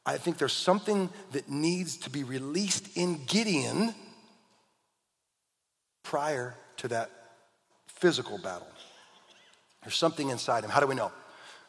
I 0.07 0.19
think 0.19 0.39
there's 0.39 0.53
something 0.53 1.11
that 1.33 1.51
needs 1.51 1.97
to 1.99 2.11
be 2.11 2.23
released 2.23 2.97
in 2.97 3.25
Gideon 3.27 3.93
prior 6.05 6.55
to 6.77 6.89
that 6.89 7.11
physical 7.89 8.39
battle. 8.39 8.69
There's 9.83 9.97
something 9.97 10.31
inside 10.31 10.63
him. 10.63 10.71
How 10.71 10.81
do 10.81 10.87
we 10.87 10.95
know? 10.95 11.11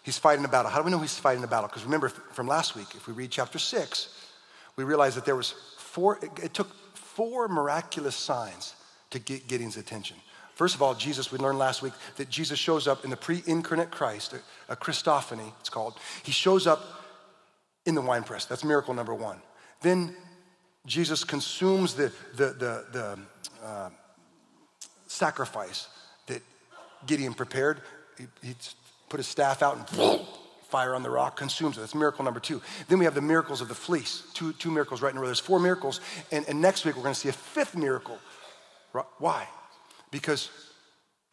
He's 0.03 0.20
fighting 0.20 0.46
a 0.46 0.48
battle. 0.48 0.70
How 0.70 0.77
do 0.77 0.86
we 0.86 0.91
know 0.91 1.00
he's 1.00 1.17
fighting 1.17 1.44
a 1.44 1.48
battle? 1.48 1.67
Because 1.67 1.84
remember 1.84 2.10
from 2.10 2.48
last 2.48 2.75
week, 2.75 2.88
if 2.94 3.08
we 3.08 3.13
read 3.13 3.32
chapter 3.32 3.58
six, 3.58 4.32
we 4.75 4.84
realize 4.84 5.15
that 5.15 5.25
there 5.25 5.36
was 5.36 5.56
four, 5.77 6.20
it 6.41 6.53
took 6.53 6.74
four 6.96 7.48
miraculous 7.48 8.15
signs 8.15 8.75
to 9.10 9.20
get 9.20 9.48
Gideon's 9.48 9.77
attention. 9.77 10.17
First 10.53 10.75
of 10.75 10.82
all, 10.82 10.94
Jesus, 10.94 11.32
we 11.32 11.39
learned 11.39 11.60
last 11.60 11.82
week 11.82 11.94
that 12.17 12.29
Jesus 12.29 12.58
shows 12.58 12.88
up 12.88 13.03
in 13.03 13.10
the 13.10 13.17
pre 13.17 13.44
incarnate 13.48 13.91
Christ, 13.91 14.34
a, 14.34 14.74
a 14.74 14.75
Christophany, 14.75 15.51
it's 15.60 15.70
called. 15.70 15.96
He 16.24 16.32
shows 16.32 16.67
up 16.67 16.84
in 17.88 17.96
the 17.96 18.01
winepress. 18.01 18.46
That's 18.46 18.63
miracle 18.63 18.94
number 18.94 19.15
one. 19.15 19.41
Then 19.82 20.15
Jesus 20.86 21.24
consumes 21.24 21.96
the, 21.96 22.12
the, 22.36 22.46
the, 22.46 22.86
the 22.91 23.20
uh, 23.65 23.89
sacrifice 25.08 25.88
that 26.27 26.44
Gideon 27.08 27.34
prepared. 27.34 27.82
He, 28.17 28.25
he 28.44 28.56
put 29.10 29.17
his 29.17 29.27
staff 29.27 29.63
out 29.63 29.77
and 29.77 30.22
fire 30.70 30.94
on 30.94 31.01
the 31.01 31.10
rock 31.10 31.36
consumes 31.36 31.77
it. 31.77 31.79
That's 31.79 31.96
miracle 31.96 32.24
number 32.24 32.39
two. 32.39 32.62
Then 32.88 33.00
we 33.00 33.06
have 33.06 33.15
the 33.15 33.22
miracles 33.22 33.62
of 33.62 33.67
the 33.67 33.75
fleece. 33.75 34.24
Two, 34.36 34.53
two 34.53 34.70
miracles 34.70 35.01
right 35.01 35.12
in 35.12 35.17
a 35.17 35.22
row. 35.22 35.25
There's 35.25 35.39
four 35.39 35.60
miracles. 35.60 36.01
And, 36.32 36.48
and 36.48 36.62
next 36.62 36.86
week 36.86 36.96
we're 36.96 37.03
going 37.03 37.15
to 37.15 37.20
see 37.20 37.29
a 37.29 37.34
fifth 37.34 37.75
miracle. 37.75 38.20
Why? 39.17 39.48
because 40.12 40.50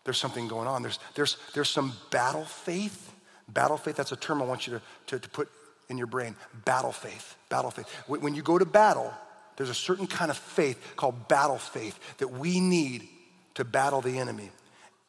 there's 0.05 0.19
something 0.19 0.49
going 0.49 0.69
on. 0.69 0.83
There's, 0.83 0.99
there's, 1.15 1.37
there's 1.55 1.71
some 1.71 1.93
battle 2.11 2.45
faith. 2.45 3.13
Battle 3.49 3.77
faith, 3.77 3.97
that's 3.97 4.13
a 4.13 4.17
term 4.17 4.41
I 4.43 4.47
want 4.47 4.67
you 4.67 4.75
to, 4.75 4.83
to, 5.09 5.19
to 5.19 5.29
put 5.29 5.49
in 5.89 5.99
your 5.99 6.07
brain. 6.07 6.37
Battle 6.65 6.93
faith. 6.93 7.37
Battle 7.49 7.71
faith. 7.71 7.89
When 8.07 8.35
you 8.35 8.43
go 8.43 8.59
to 8.59 8.65
battle, 8.65 9.13
there's 9.57 9.71
a 9.71 9.75
certain 9.75 10.07
kind 10.07 10.31
of 10.31 10.37
faith 10.37 10.79
called 10.97 11.29
battle 11.29 11.59
faith 11.59 11.99
that 12.19 12.29
we 12.29 12.61
need 12.61 13.09
to 13.55 13.65
battle 13.65 14.01
the 14.01 14.19
enemy. 14.19 14.51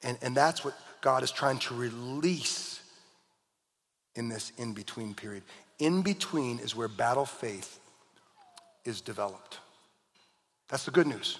And, 0.03 0.17
and 0.21 0.35
that's 0.35 0.63
what 0.63 0.75
God 1.01 1.23
is 1.23 1.31
trying 1.31 1.59
to 1.59 1.75
release 1.75 2.79
in 4.15 4.29
this 4.29 4.51
in 4.57 4.73
between 4.73 5.13
period. 5.13 5.43
In 5.79 6.01
between 6.01 6.59
is 6.59 6.75
where 6.75 6.87
battle 6.87 7.25
faith 7.25 7.79
is 8.85 9.01
developed. 9.01 9.59
That's 10.69 10.85
the 10.85 10.91
good 10.91 11.07
news. 11.07 11.39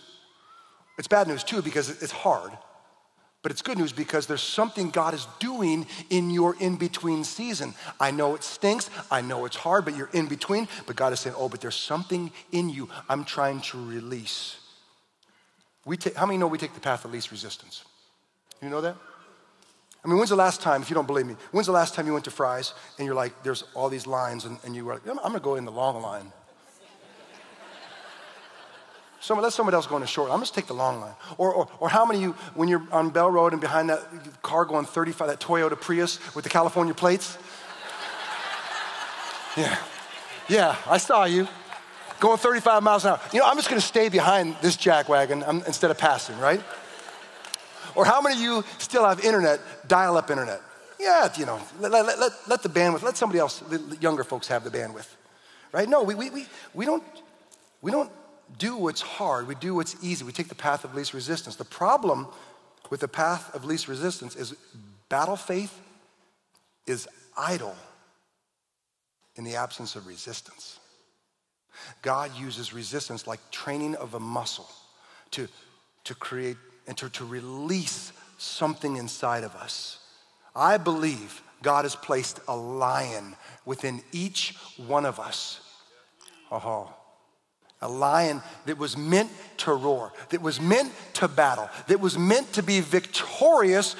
It's 0.97 1.07
bad 1.07 1.27
news 1.27 1.43
too 1.43 1.61
because 1.61 1.89
it's 2.01 2.11
hard, 2.11 2.51
but 3.45 3.51
it's 3.51 3.61
good 3.61 3.77
news 3.77 3.91
because 3.91 4.25
there's 4.25 4.41
something 4.41 4.89
God 4.89 5.13
is 5.13 5.27
doing 5.37 5.85
in 6.09 6.31
your 6.31 6.55
in 6.59 6.77
between 6.77 7.23
season. 7.23 7.75
I 7.99 8.09
know 8.09 8.33
it 8.33 8.43
stinks, 8.43 8.89
I 9.11 9.21
know 9.21 9.45
it's 9.45 9.55
hard, 9.55 9.85
but 9.85 9.95
you're 9.95 10.09
in 10.13 10.25
between. 10.25 10.67
But 10.87 10.95
God 10.95 11.13
is 11.13 11.19
saying, 11.19 11.35
Oh, 11.37 11.47
but 11.47 11.61
there's 11.61 11.75
something 11.75 12.31
in 12.51 12.69
you 12.69 12.89
I'm 13.07 13.23
trying 13.23 13.61
to 13.61 13.85
release. 13.85 14.57
We 15.85 15.95
take, 15.95 16.15
how 16.15 16.25
many 16.25 16.39
know 16.39 16.47
we 16.47 16.57
take 16.57 16.73
the 16.73 16.79
path 16.79 17.05
of 17.05 17.11
least 17.11 17.29
resistance? 17.29 17.85
You 18.63 18.69
know 18.71 18.81
that? 18.81 18.95
I 20.03 20.07
mean, 20.07 20.17
when's 20.17 20.31
the 20.31 20.35
last 20.35 20.63
time, 20.63 20.81
if 20.81 20.89
you 20.89 20.95
don't 20.95 21.05
believe 21.05 21.27
me, 21.27 21.35
when's 21.51 21.67
the 21.67 21.71
last 21.71 21.93
time 21.93 22.07
you 22.07 22.13
went 22.13 22.25
to 22.25 22.31
Fry's 22.31 22.73
and 22.97 23.05
you're 23.05 23.13
like, 23.13 23.43
there's 23.43 23.63
all 23.75 23.89
these 23.89 24.07
lines, 24.07 24.45
and, 24.45 24.57
and 24.65 24.75
you 24.75 24.85
were 24.85 24.95
like, 24.95 25.07
I'm 25.07 25.17
gonna 25.17 25.39
go 25.39 25.53
in 25.53 25.65
the 25.65 25.71
long 25.71 26.01
line. 26.01 26.31
Some, 29.25 29.41
let 29.41 29.53
somebody 29.53 29.73
else 29.73 29.87
go 29.87 29.95
on 29.95 30.01
the 30.01 30.07
short. 30.07 30.29
I'm 30.29 30.39
just 30.39 30.53
take 30.53 30.67
the 30.67 30.75
long 30.75 31.01
line. 31.01 31.15
Or, 31.39 31.51
or, 31.51 31.67
or 31.79 31.89
how 31.89 32.05
many 32.05 32.19
of 32.19 32.23
you, 32.25 32.31
when 32.53 32.69
you're 32.69 32.83
on 32.91 33.09
Bell 33.09 33.31
Road 33.31 33.53
and 33.53 33.59
behind 33.59 33.89
that 33.89 34.07
car 34.43 34.65
going 34.65 34.85
35, 34.85 35.29
that 35.29 35.39
Toyota 35.39 35.81
Prius 35.81 36.19
with 36.35 36.43
the 36.43 36.49
California 36.49 36.93
plates? 36.93 37.37
Yeah. 39.57 39.77
Yeah, 40.49 40.75
I 40.85 40.97
saw 40.97 41.23
you 41.23 41.47
going 42.19 42.37
35 42.37 42.83
miles 42.83 43.05
an 43.05 43.11
hour. 43.11 43.21
You 43.31 43.39
know, 43.39 43.45
I'm 43.45 43.55
just 43.55 43.69
going 43.69 43.79
to 43.79 43.87
stay 43.87 44.09
behind 44.09 44.57
this 44.61 44.75
jack 44.75 45.07
wagon 45.07 45.43
um, 45.43 45.63
instead 45.65 45.91
of 45.91 45.97
passing, 45.97 46.37
right? 46.39 46.61
Or 47.95 48.03
how 48.03 48.19
many 48.19 48.35
of 48.35 48.41
you 48.41 48.65
still 48.79 49.07
have 49.07 49.23
internet, 49.23 49.61
dial 49.87 50.17
up 50.17 50.29
internet? 50.29 50.59
Yeah, 50.99 51.29
you 51.37 51.45
know, 51.45 51.61
let, 51.79 51.93
let, 51.93 52.19
let, 52.19 52.31
let 52.47 52.63
the 52.63 52.69
bandwidth, 52.69 53.01
let 53.01 53.15
somebody 53.15 53.39
else, 53.39 53.59
the 53.59 53.97
younger 54.01 54.25
folks 54.25 54.49
have 54.49 54.65
the 54.65 54.69
bandwidth, 54.69 55.07
right? 55.71 55.87
No, 55.87 56.03
we, 56.03 56.15
we, 56.15 56.29
we, 56.31 56.45
we, 56.73 56.85
don't, 56.85 57.03
we 57.81 57.91
don't 57.91 58.11
do 58.57 58.77
what's 58.77 59.01
hard, 59.01 59.47
we 59.47 59.55
do 59.55 59.75
what's 59.75 59.95
easy, 60.01 60.23
we 60.23 60.31
take 60.31 60.49
the 60.49 60.55
path 60.55 60.83
of 60.83 60.95
least 60.95 61.13
resistance. 61.13 61.55
The 61.55 61.65
problem 61.65 62.27
with 62.89 62.99
the 62.99 63.07
path 63.07 63.53
of 63.55 63.65
least 63.65 63.87
resistance 63.87 64.35
is 64.35 64.55
battle 65.09 65.35
faith 65.35 65.81
is 66.85 67.07
idle 67.37 67.75
in 69.35 69.43
the 69.43 69.55
absence 69.55 69.95
of 69.95 70.07
resistance. 70.07 70.79
God 72.01 72.31
uses 72.37 72.73
resistance 72.73 73.27
like 73.27 73.39
training 73.51 73.95
of 73.95 74.13
a 74.13 74.19
muscle 74.19 74.69
to, 75.31 75.47
to 76.05 76.15
create 76.15 76.57
and 76.87 76.95
to, 76.97 77.09
to 77.09 77.25
release 77.25 78.13
something 78.37 78.95
inside 78.95 79.43
of 79.43 79.55
us. 79.55 79.99
I 80.55 80.77
believe 80.77 81.41
God 81.61 81.83
has 81.83 81.95
placed 81.95 82.39
a 82.47 82.55
lion 82.55 83.35
within 83.65 84.01
each 84.11 84.55
one 84.77 85.05
of 85.05 85.19
us. 85.19 85.59
Oh, 86.51 86.93
a 87.85 87.87
lion 87.87 88.41
that 88.65 88.77
was 88.77 88.97
meant 88.97 89.29
to 89.57 89.73
roar, 89.73 90.11
that 90.29 90.41
was 90.41 90.59
meant 90.59 90.91
to 91.13 91.27
battle, 91.27 91.69
that 91.87 91.99
was 91.99 92.17
meant 92.17 92.51
to 92.53 92.63
be 92.63 92.81
victorious, 92.81 93.95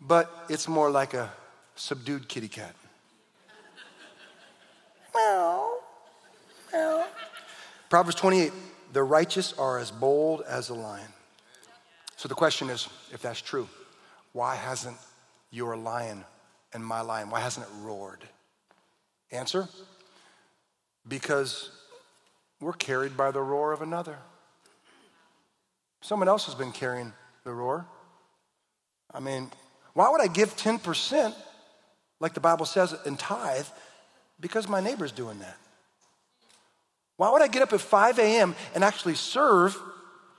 but 0.00 0.30
it's 0.48 0.66
more 0.66 0.90
like 0.90 1.14
a 1.14 1.30
subdued 1.76 2.28
kitty 2.28 2.48
cat. 2.48 2.74
meow, 5.14 5.74
meow. 6.72 7.06
Proverbs 7.90 8.16
28 8.16 8.52
the 8.92 9.02
righteous 9.02 9.52
are 9.54 9.80
as 9.80 9.90
bold 9.90 10.42
as 10.48 10.68
a 10.68 10.74
lion. 10.74 11.08
So 12.16 12.28
the 12.28 12.34
question 12.34 12.70
is 12.70 12.88
if 13.12 13.20
that's 13.20 13.40
true, 13.40 13.68
why 14.32 14.54
hasn't 14.54 14.96
your 15.50 15.76
lion 15.76 16.24
and 16.72 16.84
my 16.84 17.00
lion, 17.00 17.28
why 17.28 17.40
hasn't 17.40 17.66
it 17.66 17.72
roared? 17.82 18.22
Answer 19.32 19.68
because 21.06 21.70
we're 22.60 22.72
carried 22.72 23.16
by 23.16 23.30
the 23.30 23.40
roar 23.42 23.72
of 23.72 23.82
another. 23.82 24.18
Someone 26.00 26.28
else 26.28 26.46
has 26.46 26.54
been 26.54 26.72
carrying 26.72 27.12
the 27.44 27.52
roar. 27.52 27.86
I 29.12 29.20
mean, 29.20 29.50
why 29.92 30.10
would 30.10 30.20
I 30.20 30.26
give 30.26 30.56
10%, 30.56 31.34
like 32.20 32.34
the 32.34 32.40
Bible 32.40 32.66
says, 32.66 32.94
in 33.06 33.16
tithe, 33.16 33.66
because 34.40 34.68
my 34.68 34.80
neighbor's 34.80 35.12
doing 35.12 35.38
that? 35.38 35.56
Why 37.16 37.30
would 37.30 37.42
I 37.42 37.48
get 37.48 37.62
up 37.62 37.72
at 37.72 37.80
5 37.80 38.18
a.m. 38.18 38.54
and 38.74 38.82
actually 38.82 39.14
serve? 39.14 39.78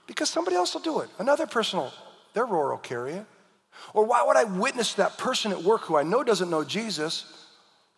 Because 0.08 0.30
somebody 0.30 0.56
else 0.56 0.74
will 0.74 0.82
do 0.82 1.00
it. 1.00 1.10
Another 1.20 1.48
person 1.48 1.80
will, 1.80 1.94
their 2.34 2.46
roar 2.46 2.72
will 2.72 2.78
carry 2.78 3.14
it. 3.14 3.26
Or 3.94 4.06
why 4.06 4.24
would 4.24 4.36
I 4.38 4.44
witness 4.44 4.94
that 4.96 5.18
person 5.18 5.52
at 5.52 5.64
work 5.64 5.82
who 5.82 5.96
I 5.96 6.04
know 6.04 6.24
doesn't 6.24 6.50
know 6.50 6.64
Jesus? 6.64 7.48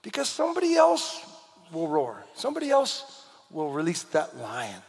Because 0.04 0.30
somebody 0.30 0.76
else 0.76 1.26
will 1.72 1.88
roar. 1.88 2.24
Somebody 2.36 2.70
else 2.70 3.26
will 3.52 3.72
release 3.72 4.04
that 4.04 4.38
lion. 4.38 4.82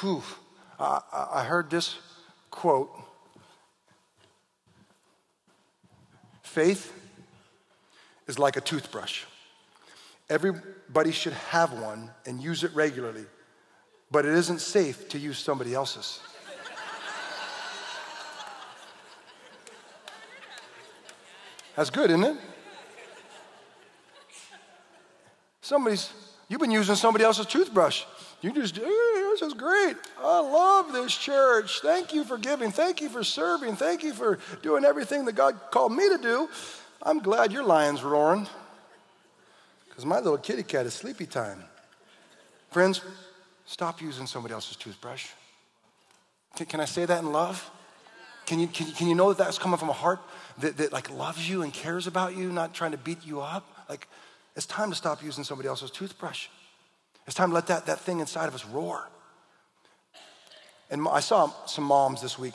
Whew. 0.00 0.22
I, 0.78 1.00
I 1.32 1.44
heard 1.44 1.70
this 1.70 1.96
quote 2.50 2.90
Faith 6.42 6.92
is 8.28 8.38
like 8.38 8.56
a 8.56 8.60
toothbrush. 8.60 9.24
Everybody 10.30 11.10
should 11.10 11.32
have 11.32 11.72
one 11.72 12.10
and 12.26 12.40
use 12.40 12.62
it 12.62 12.72
regularly, 12.74 13.24
but 14.10 14.24
it 14.24 14.34
isn't 14.34 14.60
safe 14.60 15.08
to 15.10 15.18
use 15.18 15.38
somebody 15.38 15.74
else's. 15.74 16.20
That's 21.76 21.90
good, 21.90 22.10
isn't 22.10 22.24
it? 22.24 22.36
Somebody's, 25.64 26.12
you've 26.46 26.60
been 26.60 26.70
using 26.70 26.94
somebody 26.94 27.24
else's 27.24 27.46
toothbrush. 27.46 28.04
You 28.42 28.52
just, 28.52 28.74
this 28.74 29.40
is 29.40 29.54
great. 29.54 29.96
I 30.22 30.40
love 30.40 30.92
this 30.92 31.16
church. 31.16 31.80
Thank 31.80 32.12
you 32.12 32.22
for 32.24 32.36
giving. 32.36 32.70
Thank 32.70 33.00
you 33.00 33.08
for 33.08 33.24
serving. 33.24 33.76
Thank 33.76 34.02
you 34.02 34.12
for 34.12 34.38
doing 34.60 34.84
everything 34.84 35.24
that 35.24 35.36
God 35.36 35.58
called 35.70 35.92
me 35.92 36.06
to 36.10 36.18
do. 36.18 36.50
I'm 37.02 37.18
glad 37.18 37.50
your 37.50 37.64
lion's 37.64 38.02
roaring 38.02 38.46
because 39.88 40.04
my 40.04 40.16
little 40.16 40.36
kitty 40.36 40.64
cat 40.64 40.84
is 40.84 40.92
sleepy 40.92 41.24
time. 41.24 41.64
Friends, 42.70 43.00
stop 43.64 44.02
using 44.02 44.26
somebody 44.26 44.52
else's 44.52 44.76
toothbrush. 44.76 45.30
Can, 46.56 46.66
can 46.66 46.80
I 46.80 46.84
say 46.84 47.06
that 47.06 47.22
in 47.22 47.32
love? 47.32 47.70
Can 48.44 48.60
you, 48.60 48.66
can, 48.66 48.92
can 48.92 49.08
you 49.08 49.14
know 49.14 49.32
that 49.32 49.42
that's 49.42 49.56
coming 49.56 49.78
from 49.78 49.88
a 49.88 49.94
heart 49.94 50.20
that, 50.58 50.76
that 50.76 50.92
like 50.92 51.10
loves 51.10 51.48
you 51.48 51.62
and 51.62 51.72
cares 51.72 52.06
about 52.06 52.36
you, 52.36 52.52
not 52.52 52.74
trying 52.74 52.90
to 52.90 52.98
beat 52.98 53.24
you 53.24 53.40
up? 53.40 53.66
Like, 53.88 54.08
it's 54.56 54.66
time 54.66 54.90
to 54.90 54.96
stop 54.96 55.22
using 55.22 55.44
somebody 55.44 55.68
else's 55.68 55.90
toothbrush. 55.90 56.48
It's 57.26 57.34
time 57.34 57.48
to 57.50 57.54
let 57.54 57.66
that, 57.68 57.86
that 57.86 58.00
thing 58.00 58.20
inside 58.20 58.46
of 58.46 58.54
us 58.54 58.64
roar. 58.66 59.08
And 60.90 61.08
I 61.08 61.20
saw 61.20 61.50
some 61.66 61.84
moms 61.84 62.20
this 62.20 62.38
week. 62.38 62.54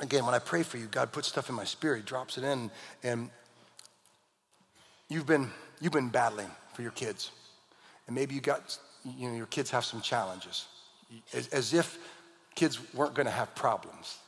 Again, 0.00 0.26
when 0.26 0.34
I 0.34 0.40
pray 0.40 0.62
for 0.62 0.76
you, 0.76 0.86
God 0.86 1.12
puts 1.12 1.28
stuff 1.28 1.48
in 1.48 1.54
my 1.54 1.64
spirit, 1.64 2.04
drops 2.04 2.36
it 2.36 2.44
in, 2.44 2.70
and 3.02 3.30
you've 5.08 5.26
been, 5.26 5.50
you've 5.80 5.92
been 5.92 6.08
battling 6.08 6.50
for 6.74 6.82
your 6.82 6.90
kids. 6.90 7.30
And 8.06 8.14
maybe 8.14 8.34
you 8.34 8.40
got, 8.40 8.76
you 9.16 9.28
know, 9.28 9.36
your 9.36 9.46
kids 9.46 9.70
have 9.70 9.84
some 9.84 10.00
challenges. 10.00 10.66
As, 11.32 11.48
as 11.48 11.72
if 11.72 11.96
kids 12.56 12.80
weren't 12.92 13.14
going 13.14 13.26
to 13.26 13.32
have 13.32 13.54
problems, 13.54 14.18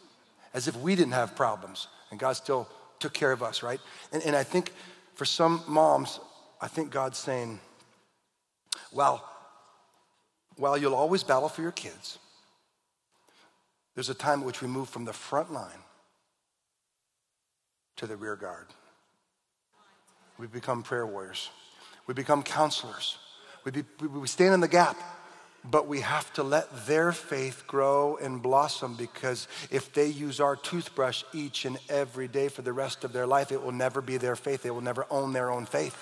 as 0.55 0.69
if 0.69 0.77
we 0.77 0.95
didn't 0.95 1.15
have 1.15 1.35
problems, 1.35 1.89
and 2.11 2.21
God 2.21 2.35
still 2.35 2.69
took 3.01 3.13
care 3.13 3.33
of 3.33 3.43
us, 3.43 3.63
right? 3.63 3.81
And, 4.13 4.23
and 4.23 4.37
I 4.37 4.45
think 4.45 4.73
for 5.15 5.25
some 5.25 5.63
moms, 5.67 6.21
I 6.67 6.69
think 6.69 6.91
God's 6.91 7.17
saying, 7.17 7.61
well, 8.91 9.25
while 10.57 10.77
you'll 10.77 10.97
always 10.97 11.23
battle 11.23 11.49
for 11.49 11.63
your 11.63 11.71
kids, 11.71 12.19
there's 13.95 14.09
a 14.09 14.15
time 14.15 14.41
at 14.41 14.47
which 14.47 14.63
we 14.63 14.67
move 14.67 14.89
from 14.89 15.05
the 15.05 15.13
front 15.13 15.53
line 15.53 15.85
to 17.95 18.09
the 18.09 18.17
rear 18.17 18.35
guard. 18.35 18.67
We 20.39 20.49
become 20.49 20.83
prayer 20.83 21.07
warriors. 21.07 21.51
We 22.09 22.15
become 22.15 22.43
counselors. 22.43 23.17
We, 23.65 23.71
be, 23.71 23.85
we 24.01 24.27
stand 24.27 24.53
in 24.53 24.59
the 24.59 24.67
gap, 24.67 24.97
but 25.63 25.87
we 25.87 26.01
have 26.01 26.33
to 26.33 26.43
let 26.43 26.89
their 26.89 27.13
faith 27.13 27.63
grow 27.69 28.17
and 28.17 28.43
blossom 28.43 28.97
because 28.97 29.47
if 29.71 29.93
they 29.93 30.09
use 30.09 30.41
our 30.41 30.57
toothbrush 30.57 31.23
each 31.33 31.65
and 31.65 31.79
every 31.89 32.27
day 32.27 32.49
for 32.49 32.63
the 32.63 32.73
rest 32.73 33.05
of 33.05 33.13
their 33.13 33.27
life, 33.27 33.53
it 33.53 33.63
will 33.63 33.71
never 33.71 34.03
be 34.03 34.17
their 34.17 34.35
faith. 34.35 34.65
They 34.65 34.73
will 34.73 34.81
never 34.81 35.07
own 35.13 35.33
their 35.33 35.53
own 35.53 35.65
faith. 35.65 35.97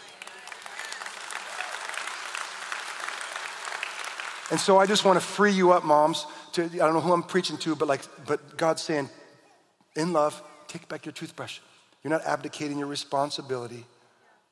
And 4.50 4.61
so 4.61 4.78
I 4.78 4.87
just 4.87 5.04
want 5.04 5.18
to 5.18 5.24
free 5.24 5.52
you 5.52 5.72
up, 5.72 5.85
moms. 5.85 6.26
To, 6.52 6.64
I 6.64 6.68
don't 6.68 6.94
know 6.94 7.00
who 7.00 7.12
I'm 7.12 7.22
preaching 7.22 7.57
to, 7.59 7.74
but 7.74 7.88
like, 7.88 8.02
but 8.26 8.57
God's 8.57 8.83
saying, 8.83 9.09
in 9.96 10.12
love, 10.12 10.40
take 10.68 10.88
back 10.88 11.07
your 11.07 11.12
toothbrush. 11.12 11.61
You're 12.02 12.11
not 12.11 12.26
abdicating 12.26 12.78
your 12.78 12.88
responsibility. 12.88 13.87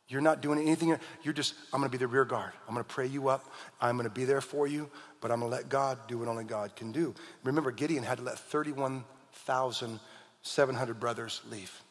You're 0.08 0.22
not 0.22 0.40
doing 0.40 0.60
anything. 0.60 0.96
You're 1.22 1.34
just, 1.34 1.54
I'm 1.72 1.80
going 1.80 1.90
to 1.90 1.96
be 1.96 1.98
the 1.98 2.06
rear 2.06 2.24
guard. 2.24 2.52
I'm 2.66 2.74
going 2.74 2.84
to 2.84 2.92
pray 2.92 3.06
you 3.06 3.28
up. 3.28 3.44
I'm 3.80 3.96
going 3.96 4.08
to 4.08 4.14
be 4.14 4.24
there 4.24 4.40
for 4.40 4.66
you, 4.66 4.90
but 5.20 5.30
I'm 5.30 5.40
going 5.40 5.50
to 5.50 5.56
let 5.56 5.68
God 5.68 5.98
do 6.08 6.18
what 6.18 6.28
only 6.28 6.44
God 6.44 6.74
can 6.74 6.92
do. 6.92 7.14
Remember, 7.44 7.70
Gideon 7.70 8.02
had 8.02 8.16
to 8.18 8.24
let 8.24 8.38
31,700 8.38 11.00
brothers 11.00 11.42
leave. 11.50 11.82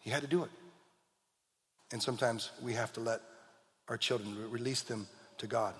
He 0.00 0.10
had 0.10 0.22
to 0.22 0.28
do 0.28 0.44
it. 0.44 0.50
And 1.92 2.02
sometimes 2.02 2.50
we 2.62 2.72
have 2.74 2.92
to 2.94 3.00
let 3.00 3.20
our 3.88 3.96
children 3.96 4.50
release 4.50 4.82
them 4.82 5.06
to 5.38 5.46
God. 5.46 5.74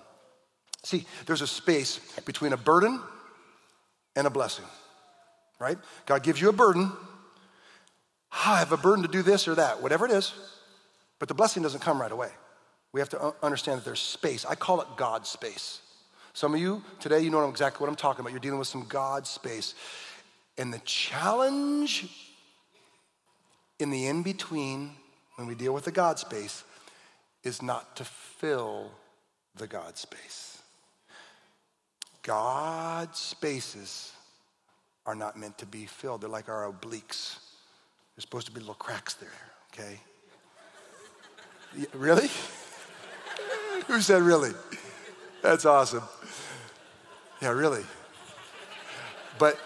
See, 0.83 1.05
there's 1.25 1.41
a 1.41 1.47
space 1.47 1.99
between 2.25 2.53
a 2.53 2.57
burden 2.57 2.99
and 4.15 4.25
a 4.25 4.29
blessing, 4.29 4.65
right? 5.59 5.77
God 6.05 6.23
gives 6.23 6.41
you 6.41 6.49
a 6.49 6.53
burden. 6.53 6.91
I 8.31 8.59
have 8.59 8.71
a 8.71 8.77
burden 8.77 9.03
to 9.03 9.11
do 9.11 9.21
this 9.21 9.47
or 9.47 9.55
that, 9.55 9.81
whatever 9.81 10.05
it 10.05 10.11
is, 10.11 10.33
but 11.19 11.27
the 11.27 11.33
blessing 11.33 11.61
doesn't 11.61 11.81
come 11.81 12.01
right 12.01 12.11
away. 12.11 12.29
We 12.93 12.99
have 12.99 13.09
to 13.09 13.33
understand 13.43 13.79
that 13.79 13.85
there's 13.85 13.99
space. 13.99 14.45
I 14.45 14.55
call 14.55 14.81
it 14.81 14.87
God 14.97 15.27
space. 15.27 15.81
Some 16.33 16.53
of 16.53 16.59
you 16.59 16.83
today, 16.99 17.19
you 17.19 17.29
know 17.29 17.47
exactly 17.49 17.83
what 17.83 17.89
I'm 17.89 17.95
talking 17.95 18.21
about. 18.21 18.31
You're 18.31 18.39
dealing 18.39 18.59
with 18.59 18.67
some 18.67 18.85
God 18.87 19.27
space. 19.27 19.75
And 20.57 20.73
the 20.73 20.79
challenge 20.79 22.07
in 23.79 23.89
the 23.89 24.07
in 24.07 24.23
between, 24.23 24.91
when 25.35 25.47
we 25.47 25.55
deal 25.55 25.73
with 25.73 25.85
the 25.85 25.91
God 25.91 26.19
space, 26.19 26.63
is 27.43 27.61
not 27.61 27.95
to 27.97 28.03
fill 28.03 28.91
the 29.55 29.67
God 29.67 29.97
space. 29.97 30.60
God's 32.23 33.17
spaces 33.17 34.13
are 35.05 35.15
not 35.15 35.37
meant 35.37 35.57
to 35.59 35.65
be 35.65 35.85
filled. 35.85 36.21
They're 36.21 36.29
like 36.29 36.49
our 36.49 36.71
obliques. 36.71 37.39
There's 38.15 38.23
supposed 38.23 38.45
to 38.47 38.51
be 38.51 38.59
little 38.59 38.75
cracks 38.75 39.15
there, 39.15 39.29
okay? 39.73 39.99
really? 41.93 42.29
Who 43.87 44.01
said 44.01 44.21
really? 44.21 44.51
That's 45.41 45.65
awesome. 45.65 46.03
Yeah, 47.41 47.49
really. 47.49 47.83
But 49.39 49.57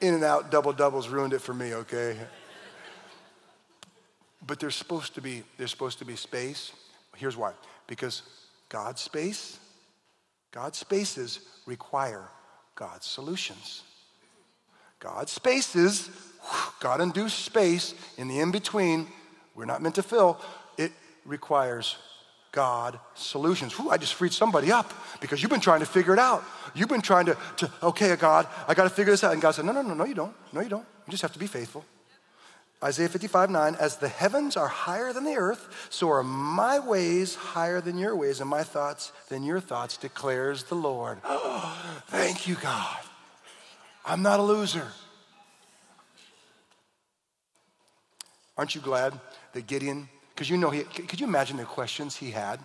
in 0.00 0.14
and 0.14 0.24
out 0.24 0.50
double 0.50 0.72
doubles 0.72 1.08
ruined 1.08 1.32
it 1.32 1.40
for 1.40 1.54
me, 1.54 1.74
okay? 1.74 2.16
But 4.44 4.58
there's 4.58 4.74
supposed 4.74 5.14
to 5.14 5.20
be 5.20 5.44
there's 5.56 5.70
supposed 5.70 6.00
to 6.00 6.04
be 6.04 6.16
space. 6.16 6.72
Here's 7.16 7.36
why. 7.36 7.52
Because 7.86 8.22
God's 8.68 9.00
space 9.00 9.58
God's 10.52 10.78
spaces 10.78 11.40
require 11.66 12.28
God's 12.74 13.06
solutions. 13.06 13.82
God's 15.00 15.32
spaces, 15.32 16.10
God 16.78 17.00
induced 17.00 17.40
space 17.40 17.94
in 18.16 18.28
the 18.28 18.38
in 18.38 18.52
between, 18.52 19.08
we're 19.54 19.64
not 19.64 19.82
meant 19.82 19.96
to 19.96 20.02
fill, 20.02 20.40
it 20.78 20.92
requires 21.24 21.96
God 22.52 23.00
solutions. 23.14 23.72
Whew, 23.78 23.90
I 23.90 23.96
just 23.96 24.14
freed 24.14 24.32
somebody 24.32 24.70
up 24.70 24.92
because 25.20 25.42
you've 25.42 25.50
been 25.50 25.60
trying 25.60 25.80
to 25.80 25.86
figure 25.86 26.12
it 26.12 26.18
out. 26.18 26.44
You've 26.74 26.88
been 26.88 27.00
trying 27.00 27.26
to, 27.26 27.36
to 27.56 27.72
okay, 27.82 28.14
God, 28.16 28.46
I 28.68 28.74
got 28.74 28.84
to 28.84 28.90
figure 28.90 29.12
this 29.12 29.24
out. 29.24 29.32
And 29.32 29.40
God 29.40 29.52
said, 29.52 29.64
no, 29.64 29.72
no, 29.72 29.82
no, 29.82 29.94
no, 29.94 30.04
you 30.04 30.14
don't. 30.14 30.34
No, 30.52 30.60
you 30.60 30.68
don't. 30.68 30.86
You 31.06 31.10
just 31.10 31.22
have 31.22 31.32
to 31.32 31.38
be 31.38 31.46
faithful. 31.46 31.84
Isaiah 32.82 33.08
55, 33.08 33.50
9, 33.50 33.76
as 33.76 33.96
the 33.96 34.08
heavens 34.08 34.56
are 34.56 34.68
higher 34.68 35.12
than 35.12 35.24
the 35.24 35.36
earth, 35.36 35.86
so 35.90 36.10
are 36.10 36.22
my 36.22 36.78
ways 36.78 37.34
higher 37.34 37.80
than 37.80 37.96
your 37.96 38.16
ways, 38.16 38.40
and 38.40 38.50
my 38.50 38.62
thoughts 38.62 39.12
than 39.28 39.44
your 39.44 39.60
thoughts, 39.60 39.96
declares 39.96 40.64
the 40.64 40.74
Lord. 40.74 41.18
Thank 42.06 42.48
you, 42.48 42.56
God. 42.56 42.98
I'm 44.04 44.22
not 44.22 44.40
a 44.40 44.42
loser. 44.42 44.88
Aren't 48.58 48.74
you 48.74 48.80
glad 48.80 49.18
that 49.52 49.66
Gideon, 49.66 50.08
because 50.34 50.50
you 50.50 50.56
know, 50.56 50.70
he, 50.70 50.82
could 50.82 51.20
you 51.20 51.26
imagine 51.26 51.56
the 51.56 51.64
questions 51.64 52.16
he 52.16 52.32
had? 52.32 52.58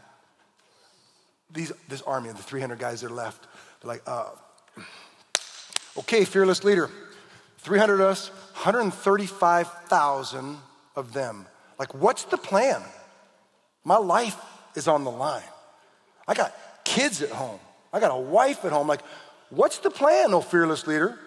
these, 1.51 1.71
this 1.87 2.01
army, 2.01 2.29
of 2.29 2.37
the 2.37 2.43
300 2.43 2.79
guys 2.79 3.01
that 3.01 3.11
are 3.11 3.15
left, 3.15 3.47
they're 3.81 3.89
like, 3.89 4.03
uh, 4.05 4.29
okay, 5.97 6.25
fearless 6.25 6.63
leader, 6.63 6.89
300 7.57 7.95
of 7.95 8.01
us, 8.01 8.29
135,000 8.53 10.57
of 10.95 11.13
them. 11.13 11.45
Like, 11.79 11.93
what's 11.93 12.23
the 12.25 12.37
plan? 12.37 12.81
My 13.83 13.97
life 13.97 14.37
is 14.75 14.87
on 14.87 15.03
the 15.03 15.11
line. 15.11 15.43
I 16.27 16.33
got 16.33 16.53
kids 16.83 17.21
at 17.21 17.29
home. 17.29 17.59
I 17.93 17.99
got 17.99 18.11
a 18.11 18.19
wife 18.19 18.65
at 18.65 18.71
home. 18.71 18.87
Like, 18.87 19.01
what's 19.49 19.79
the 19.79 19.89
plan, 19.89 20.33
oh 20.33 20.41
fearless 20.41 20.87
leader? 20.87 21.17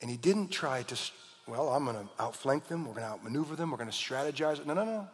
And 0.00 0.10
he 0.10 0.16
didn't 0.16 0.48
try 0.48 0.82
to, 0.82 0.96
well, 1.46 1.70
I'm 1.70 1.84
going 1.84 1.96
to 1.96 2.22
outflank 2.22 2.68
them. 2.68 2.86
We're 2.86 2.94
going 2.94 3.04
to 3.04 3.12
outmaneuver 3.12 3.56
them. 3.56 3.70
We're 3.70 3.78
going 3.78 3.90
to 3.90 3.96
strategize. 3.96 4.64
No, 4.66 4.74
no, 4.74 4.84
no. 4.84 5.08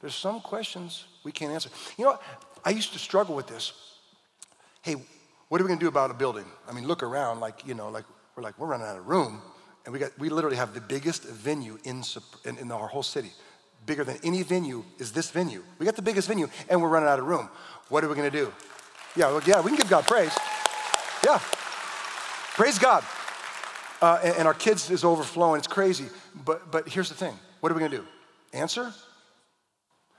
There's 0.00 0.14
some 0.14 0.40
questions 0.40 1.06
we 1.24 1.32
can't 1.32 1.52
answer. 1.52 1.70
You 1.96 2.04
know 2.04 2.10
what? 2.12 2.22
I 2.64 2.70
used 2.70 2.92
to 2.92 2.98
struggle 2.98 3.34
with 3.34 3.48
this. 3.48 3.72
Hey, 4.82 4.94
what 5.48 5.60
are 5.60 5.64
we 5.64 5.68
going 5.68 5.80
to 5.80 5.84
do 5.84 5.88
about 5.88 6.10
a 6.10 6.14
building? 6.14 6.44
I 6.68 6.72
mean, 6.72 6.86
look 6.86 7.02
around 7.02 7.40
like, 7.40 7.66
you 7.66 7.74
know, 7.74 7.88
like 7.88 8.04
we're 8.38 8.44
like, 8.44 8.56
we're 8.56 8.68
running 8.68 8.86
out 8.86 8.96
of 8.96 9.08
room. 9.08 9.42
And 9.84 9.92
we, 9.92 9.98
got, 9.98 10.16
we 10.16 10.28
literally 10.28 10.56
have 10.56 10.72
the 10.72 10.80
biggest 10.80 11.24
venue 11.24 11.76
in, 11.82 12.04
in, 12.44 12.56
in 12.58 12.70
our 12.70 12.86
whole 12.86 13.02
city. 13.02 13.32
Bigger 13.84 14.04
than 14.04 14.16
any 14.22 14.44
venue 14.44 14.84
is 15.00 15.10
this 15.10 15.28
venue. 15.28 15.64
We 15.80 15.86
got 15.86 15.96
the 15.96 16.02
biggest 16.02 16.28
venue 16.28 16.48
and 16.68 16.80
we're 16.80 16.88
running 16.88 17.08
out 17.08 17.18
of 17.18 17.26
room. 17.26 17.48
What 17.88 18.04
are 18.04 18.08
we 18.08 18.14
going 18.14 18.30
to 18.30 18.36
do? 18.36 18.52
Yeah, 19.16 19.32
well, 19.32 19.42
yeah, 19.44 19.60
we 19.60 19.72
can 19.72 19.78
give 19.78 19.90
God 19.90 20.06
praise. 20.06 20.36
Yeah. 21.26 21.40
Praise 22.54 22.78
God. 22.78 23.02
Uh, 24.00 24.20
and, 24.22 24.36
and, 24.36 24.46
our 24.46 24.54
kids 24.54 24.88
is 24.88 25.02
overflowing. 25.02 25.58
It's 25.58 25.66
crazy. 25.66 26.06
But, 26.44 26.70
but 26.70 26.88
here's 26.88 27.08
the 27.08 27.16
thing 27.16 27.36
what 27.58 27.72
are 27.72 27.74
we 27.74 27.80
going 27.80 27.90
to 27.90 27.96
do? 27.96 28.04
Answer? 28.52 28.92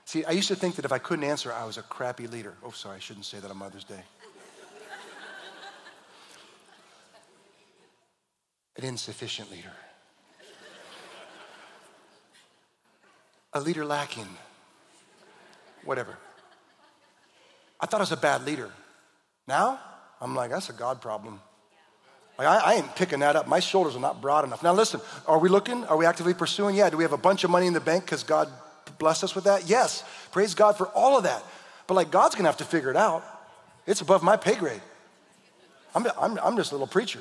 See, 0.04 0.26
I 0.26 0.32
used 0.32 0.48
to 0.48 0.56
think 0.56 0.76
that 0.76 0.84
if 0.84 0.92
I 0.92 0.98
couldn't 0.98 1.24
answer, 1.24 1.54
I 1.54 1.64
was 1.64 1.78
a 1.78 1.82
crappy 1.82 2.26
leader. 2.26 2.52
Oh, 2.62 2.70
sorry, 2.70 2.96
I 2.96 2.98
shouldn't 2.98 3.24
say 3.24 3.38
that 3.38 3.50
on 3.50 3.56
Mother's 3.56 3.84
Day. 3.84 4.02
An 8.76 8.84
insufficient 8.84 9.50
leader. 9.50 9.72
A 13.52 13.60
leader 13.60 13.84
lacking. 13.84 14.28
Whatever. 15.84 16.16
I 17.80 17.86
thought 17.86 18.00
I 18.00 18.02
was 18.02 18.12
a 18.12 18.16
bad 18.16 18.44
leader. 18.44 18.70
Now, 19.48 19.80
I'm 20.20 20.34
like, 20.34 20.50
that's 20.50 20.68
a 20.68 20.72
God 20.72 21.00
problem. 21.00 21.40
Like, 22.38 22.46
I, 22.46 22.56
I, 22.56 22.74
ain't 22.74 22.94
picking 22.94 23.20
that 23.20 23.36
up. 23.36 23.48
My 23.48 23.60
shoulders 23.60 23.96
are 23.96 24.00
not 24.00 24.20
broad 24.20 24.44
enough. 24.44 24.62
Now, 24.62 24.72
listen, 24.72 25.00
are 25.26 25.38
we 25.38 25.48
looking? 25.48 25.84
Are 25.84 25.96
we 25.96 26.06
actively 26.06 26.34
pursuing? 26.34 26.76
Yeah. 26.76 26.88
Do 26.90 26.96
we 26.96 27.04
have 27.04 27.12
a 27.12 27.18
bunch 27.18 27.44
of 27.44 27.50
money 27.50 27.66
in 27.66 27.72
the 27.72 27.80
bank 27.80 28.04
because 28.04 28.22
God 28.22 28.48
blessed 28.98 29.24
us 29.24 29.34
with 29.34 29.44
that? 29.44 29.68
Yes. 29.68 30.04
Praise 30.30 30.54
God 30.54 30.76
for 30.76 30.86
all 30.88 31.16
of 31.16 31.24
that. 31.24 31.42
But 31.86 31.94
like, 31.94 32.10
God's 32.10 32.34
going 32.34 32.44
to 32.44 32.48
have 32.48 32.58
to 32.58 32.64
figure 32.64 32.90
it 32.90 32.96
out. 32.96 33.24
It's 33.86 34.00
above 34.00 34.22
my 34.22 34.36
pay 34.36 34.54
grade. 34.54 34.80
I'm, 35.94 36.06
I'm, 36.18 36.38
I'm 36.38 36.56
just 36.56 36.70
a 36.70 36.74
little 36.74 36.86
preacher, 36.86 37.20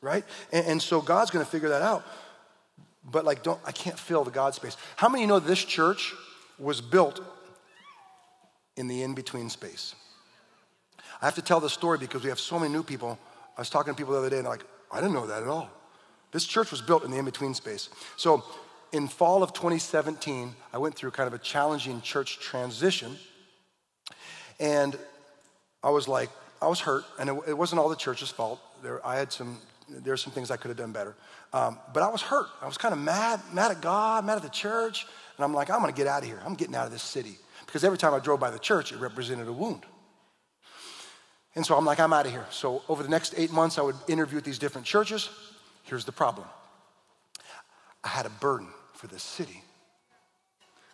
right? 0.00 0.24
And, 0.52 0.66
and 0.66 0.82
so 0.82 1.00
God's 1.00 1.30
going 1.30 1.44
to 1.44 1.50
figure 1.50 1.68
that 1.70 1.82
out. 1.82 2.04
But 3.04 3.24
like, 3.24 3.42
don't, 3.42 3.60
I 3.64 3.72
can't 3.72 3.98
fill 3.98 4.24
the 4.24 4.30
God 4.30 4.54
space. 4.54 4.76
How 4.96 5.08
many 5.08 5.26
know 5.26 5.38
this 5.38 5.64
church 5.64 6.12
was 6.58 6.80
built 6.80 7.20
in 8.76 8.88
the 8.88 9.02
in 9.02 9.14
between 9.14 9.48
space? 9.48 9.94
I 11.20 11.24
have 11.24 11.34
to 11.34 11.42
tell 11.42 11.60
this 11.60 11.72
story 11.72 11.98
because 11.98 12.22
we 12.22 12.28
have 12.28 12.40
so 12.40 12.58
many 12.58 12.72
new 12.72 12.82
people. 12.82 13.18
I 13.56 13.60
was 13.60 13.70
talking 13.70 13.92
to 13.92 13.96
people 13.96 14.12
the 14.12 14.18
other 14.20 14.30
day 14.30 14.38
and 14.38 14.46
like, 14.46 14.64
I 14.90 15.00
didn't 15.00 15.14
know 15.14 15.26
that 15.26 15.42
at 15.42 15.48
all. 15.48 15.70
This 16.32 16.44
church 16.44 16.70
was 16.70 16.80
built 16.80 17.04
in 17.04 17.10
the 17.10 17.18
in 17.18 17.24
between 17.24 17.54
space. 17.54 17.88
So 18.16 18.44
in 18.92 19.08
fall 19.08 19.42
of 19.42 19.52
2017, 19.52 20.54
I 20.72 20.78
went 20.78 20.94
through 20.94 21.10
kind 21.12 21.26
of 21.26 21.34
a 21.34 21.38
challenging 21.38 22.00
church 22.00 22.38
transition. 22.38 23.16
And 24.58 24.96
I 25.82 25.90
was 25.90 26.08
like, 26.08 26.30
I 26.60 26.68
was 26.68 26.80
hurt, 26.80 27.04
and 27.18 27.30
it, 27.30 27.36
it 27.48 27.58
wasn't 27.58 27.80
all 27.80 27.88
the 27.88 27.96
church's 27.96 28.30
fault. 28.30 28.60
There, 28.82 29.04
I 29.06 29.16
had 29.16 29.32
some, 29.32 29.58
there 29.90 30.12
were 30.12 30.16
some 30.16 30.32
things 30.32 30.50
I 30.50 30.56
could 30.56 30.68
have 30.68 30.76
done 30.76 30.92
better. 30.92 31.16
Um, 31.52 31.78
but 31.92 32.02
I 32.02 32.08
was 32.08 32.22
hurt. 32.22 32.46
I 32.62 32.66
was 32.66 32.78
kind 32.78 32.92
of 32.92 33.00
mad, 33.00 33.40
mad 33.52 33.70
at 33.70 33.80
God, 33.80 34.24
mad 34.24 34.36
at 34.36 34.42
the 34.42 34.48
church. 34.48 35.06
And 35.36 35.44
I'm 35.44 35.54
like, 35.54 35.70
I'm 35.70 35.80
going 35.80 35.92
to 35.92 35.96
get 35.96 36.06
out 36.06 36.22
of 36.22 36.28
here. 36.28 36.40
I'm 36.44 36.54
getting 36.54 36.74
out 36.74 36.86
of 36.86 36.92
this 36.92 37.02
city. 37.02 37.38
Because 37.66 37.84
every 37.84 37.98
time 37.98 38.14
I 38.14 38.18
drove 38.18 38.40
by 38.40 38.50
the 38.50 38.58
church, 38.58 38.92
it 38.92 38.98
represented 38.98 39.48
a 39.48 39.52
wound. 39.52 39.84
And 41.54 41.66
so 41.66 41.76
I'm 41.76 41.84
like, 41.84 41.98
I'm 41.98 42.12
out 42.12 42.26
of 42.26 42.32
here. 42.32 42.46
So 42.50 42.82
over 42.88 43.02
the 43.02 43.08
next 43.08 43.34
eight 43.36 43.52
months, 43.52 43.78
I 43.78 43.82
would 43.82 43.96
interview 44.08 44.38
at 44.38 44.44
these 44.44 44.58
different 44.58 44.86
churches. 44.86 45.28
Here's 45.84 46.04
the 46.04 46.12
problem 46.12 46.46
I 48.04 48.08
had 48.08 48.26
a 48.26 48.30
burden 48.30 48.68
for 48.94 49.06
this 49.08 49.22
city. 49.22 49.62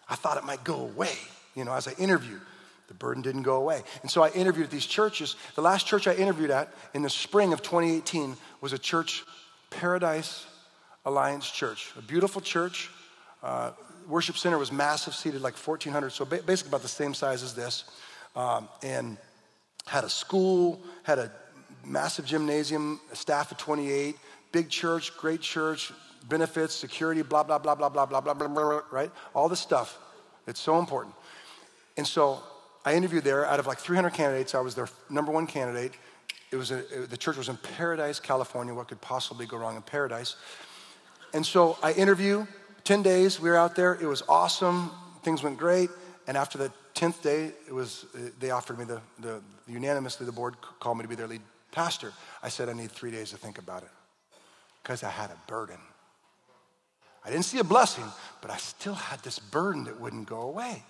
I 0.08 0.14
thought 0.14 0.36
it 0.36 0.44
might 0.44 0.64
go 0.64 0.80
away, 0.80 1.12
you 1.54 1.64
know, 1.64 1.72
as 1.72 1.88
I 1.88 1.92
interviewed. 1.98 2.40
The 2.88 2.94
burden 2.94 3.22
didn't 3.22 3.42
go 3.42 3.56
away. 3.56 3.82
And 4.02 4.10
so 4.10 4.22
I 4.22 4.30
interviewed 4.30 4.66
at 4.66 4.70
these 4.70 4.86
churches. 4.86 5.36
The 5.54 5.62
last 5.62 5.86
church 5.86 6.06
I 6.06 6.14
interviewed 6.14 6.50
at 6.50 6.72
in 6.94 7.02
the 7.02 7.10
spring 7.10 7.52
of 7.52 7.62
2018 7.62 8.36
was 8.60 8.72
a 8.72 8.78
church, 8.78 9.24
Paradise 9.70 10.46
Alliance 11.04 11.50
Church, 11.50 11.92
a 11.98 12.02
beautiful 12.02 12.40
church. 12.40 12.90
Uh, 13.42 13.72
worship 14.08 14.36
center 14.36 14.58
was 14.58 14.70
massive, 14.70 15.14
seated 15.14 15.42
like 15.42 15.54
1,400, 15.54 16.10
so 16.10 16.24
basically 16.24 16.68
about 16.68 16.82
the 16.82 16.88
same 16.88 17.14
size 17.14 17.42
as 17.42 17.54
this. 17.54 17.84
Um, 18.34 18.68
and 18.82 19.16
had 19.86 20.04
a 20.04 20.08
school, 20.08 20.80
had 21.02 21.18
a 21.18 21.30
massive 21.84 22.24
gymnasium, 22.24 23.00
a 23.12 23.16
staff 23.16 23.50
of 23.50 23.58
28, 23.58 24.16
big 24.52 24.68
church, 24.68 25.16
great 25.16 25.40
church, 25.40 25.92
benefits, 26.28 26.74
security, 26.74 27.22
blah, 27.22 27.42
blah, 27.42 27.58
blah, 27.58 27.74
blah, 27.74 27.88
blah, 27.88 28.06
blah, 28.06 28.20
blah, 28.20 28.34
blah, 28.34 28.48
blah, 28.48 28.80
right? 28.90 29.10
All 29.34 29.48
this 29.48 29.60
stuff. 29.60 29.98
It's 30.46 30.60
so 30.60 30.78
important. 30.78 31.14
And 31.96 32.06
so 32.06 32.42
I 32.86 32.94
interviewed 32.94 33.24
there 33.24 33.44
out 33.44 33.58
of 33.58 33.66
like 33.66 33.78
300 33.78 34.10
candidates. 34.10 34.54
I 34.54 34.60
was 34.60 34.76
their 34.76 34.88
number 35.10 35.32
one 35.32 35.48
candidate. 35.48 35.92
It 36.52 36.56
was 36.56 36.70
a, 36.70 36.78
it, 37.02 37.10
the 37.10 37.16
church 37.16 37.36
was 37.36 37.48
in 37.48 37.56
Paradise, 37.56 38.20
California. 38.20 38.72
What 38.72 38.86
could 38.86 39.00
possibly 39.00 39.44
go 39.44 39.56
wrong 39.56 39.74
in 39.74 39.82
Paradise? 39.82 40.36
And 41.34 41.44
so 41.44 41.76
I 41.82 41.92
interview. 41.92 42.46
10 42.84 43.02
days 43.02 43.40
we 43.40 43.50
were 43.50 43.56
out 43.56 43.74
there. 43.74 43.94
It 44.00 44.06
was 44.06 44.22
awesome. 44.28 44.92
Things 45.24 45.42
went 45.42 45.58
great. 45.58 45.90
And 46.28 46.36
after 46.36 46.56
the 46.58 46.72
10th 46.94 47.20
day, 47.22 47.50
it 47.66 47.72
was, 47.72 48.06
uh, 48.14 48.30
they 48.38 48.52
offered 48.52 48.78
me 48.78 48.84
the, 48.84 49.00
the 49.18 49.42
unanimously, 49.66 50.24
the 50.24 50.30
board 50.30 50.54
called 50.78 50.96
me 50.96 51.02
to 51.02 51.08
be 51.08 51.16
their 51.16 51.26
lead 51.26 51.42
pastor. 51.72 52.12
I 52.40 52.48
said, 52.48 52.68
I 52.68 52.72
need 52.72 52.92
three 52.92 53.10
days 53.10 53.30
to 53.30 53.36
think 53.36 53.58
about 53.58 53.82
it 53.82 53.90
because 54.82 55.02
I 55.02 55.10
had 55.10 55.30
a 55.30 55.38
burden. 55.48 55.78
I 57.24 57.30
didn't 57.30 57.46
see 57.46 57.58
a 57.58 57.64
blessing, 57.64 58.04
but 58.40 58.52
I 58.52 58.56
still 58.58 58.94
had 58.94 59.20
this 59.24 59.40
burden 59.40 59.84
that 59.84 60.00
wouldn't 60.00 60.28
go 60.28 60.42
away. 60.42 60.84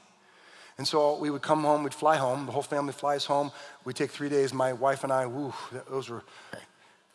And 0.79 0.87
so 0.87 1.17
we 1.17 1.31
would 1.31 1.43
come 1.43 1.63
home, 1.63 1.85
we'd 1.85 1.95
fly 1.95 2.17
home, 2.17 2.47
the 2.47 2.53
whole 2.53 2.63
family 2.63 2.93
flies 2.93 3.25
home. 3.25 3.51
We'd 3.85 3.97
take 3.97 4.11
three 4.11 4.29
days, 4.29 4.53
my 4.53 4.75
wife 4.75 5.05
and 5.05 5.13
I, 5.13 5.27
woo, 5.27 5.55
those 5.89 6.11
were 6.11 6.23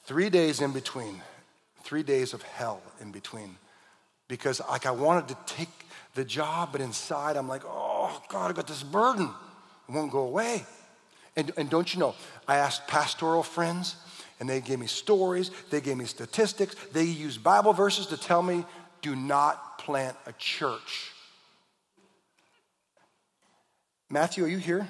three 0.06 0.30
days 0.30 0.62
in 0.62 0.72
between, 0.72 1.22
three 1.84 2.04
days 2.04 2.34
of 2.34 2.42
hell 2.42 2.82
in 3.00 3.12
between. 3.12 3.58
Because 4.28 4.62
like 4.68 4.86
I 4.86 4.92
wanted 4.92 5.28
to 5.28 5.38
take 5.46 5.70
the 6.16 6.26
job, 6.26 6.70
but 6.72 6.82
inside 6.82 7.38
I'm 7.38 7.48
like, 7.48 7.64
oh 7.66 8.22
God, 8.30 8.50
I 8.50 8.54
got 8.54 8.68
this 8.68 8.84
burden. 8.84 9.30
It 9.88 9.92
won't 9.92 10.12
go 10.12 10.22
away. 10.22 10.66
And, 11.36 11.52
and 11.56 11.70
don't 11.70 11.94
you 11.94 12.00
know, 12.00 12.16
I 12.48 12.58
asked 12.58 12.88
pastoral 12.88 13.44
friends, 13.44 13.96
and 14.40 14.50
they 14.50 14.60
gave 14.60 14.80
me 14.80 14.88
stories, 14.88 15.52
they 15.70 15.82
gave 15.82 15.98
me 15.98 16.06
statistics, 16.06 16.76
they 16.92 17.04
used 17.04 17.44
Bible 17.44 17.74
verses 17.74 18.08
to 18.08 18.18
tell 18.18 18.42
me 18.42 18.66
do 19.02 19.16
not 19.16 19.78
plant 19.78 20.16
a 20.26 20.34
church. 20.34 21.12
Matthew, 24.12 24.44
are 24.44 24.48
you 24.50 24.58
here? 24.58 24.86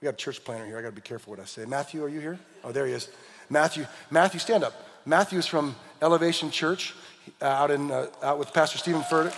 We 0.00 0.06
got 0.06 0.14
a 0.14 0.16
church 0.16 0.42
planter 0.42 0.66
here. 0.66 0.76
I 0.76 0.82
got 0.82 0.88
to 0.88 0.94
be 0.94 1.00
careful 1.00 1.30
what 1.30 1.38
I 1.38 1.44
say. 1.44 1.64
Matthew, 1.66 2.02
are 2.02 2.08
you 2.08 2.18
here? 2.18 2.36
Oh, 2.64 2.72
there 2.72 2.84
he 2.84 2.92
is. 2.92 3.08
Matthew, 3.48 3.86
Matthew, 4.10 4.40
stand 4.40 4.64
up. 4.64 4.74
Matthew 5.06 5.38
is 5.38 5.46
from 5.46 5.76
Elevation 6.02 6.50
Church 6.50 6.94
uh, 7.40 7.44
out 7.44 7.70
in 7.70 7.92
uh, 7.92 8.08
out 8.24 8.40
with 8.40 8.52
Pastor 8.52 8.76
Steven 8.78 9.02
Furtick. 9.02 9.32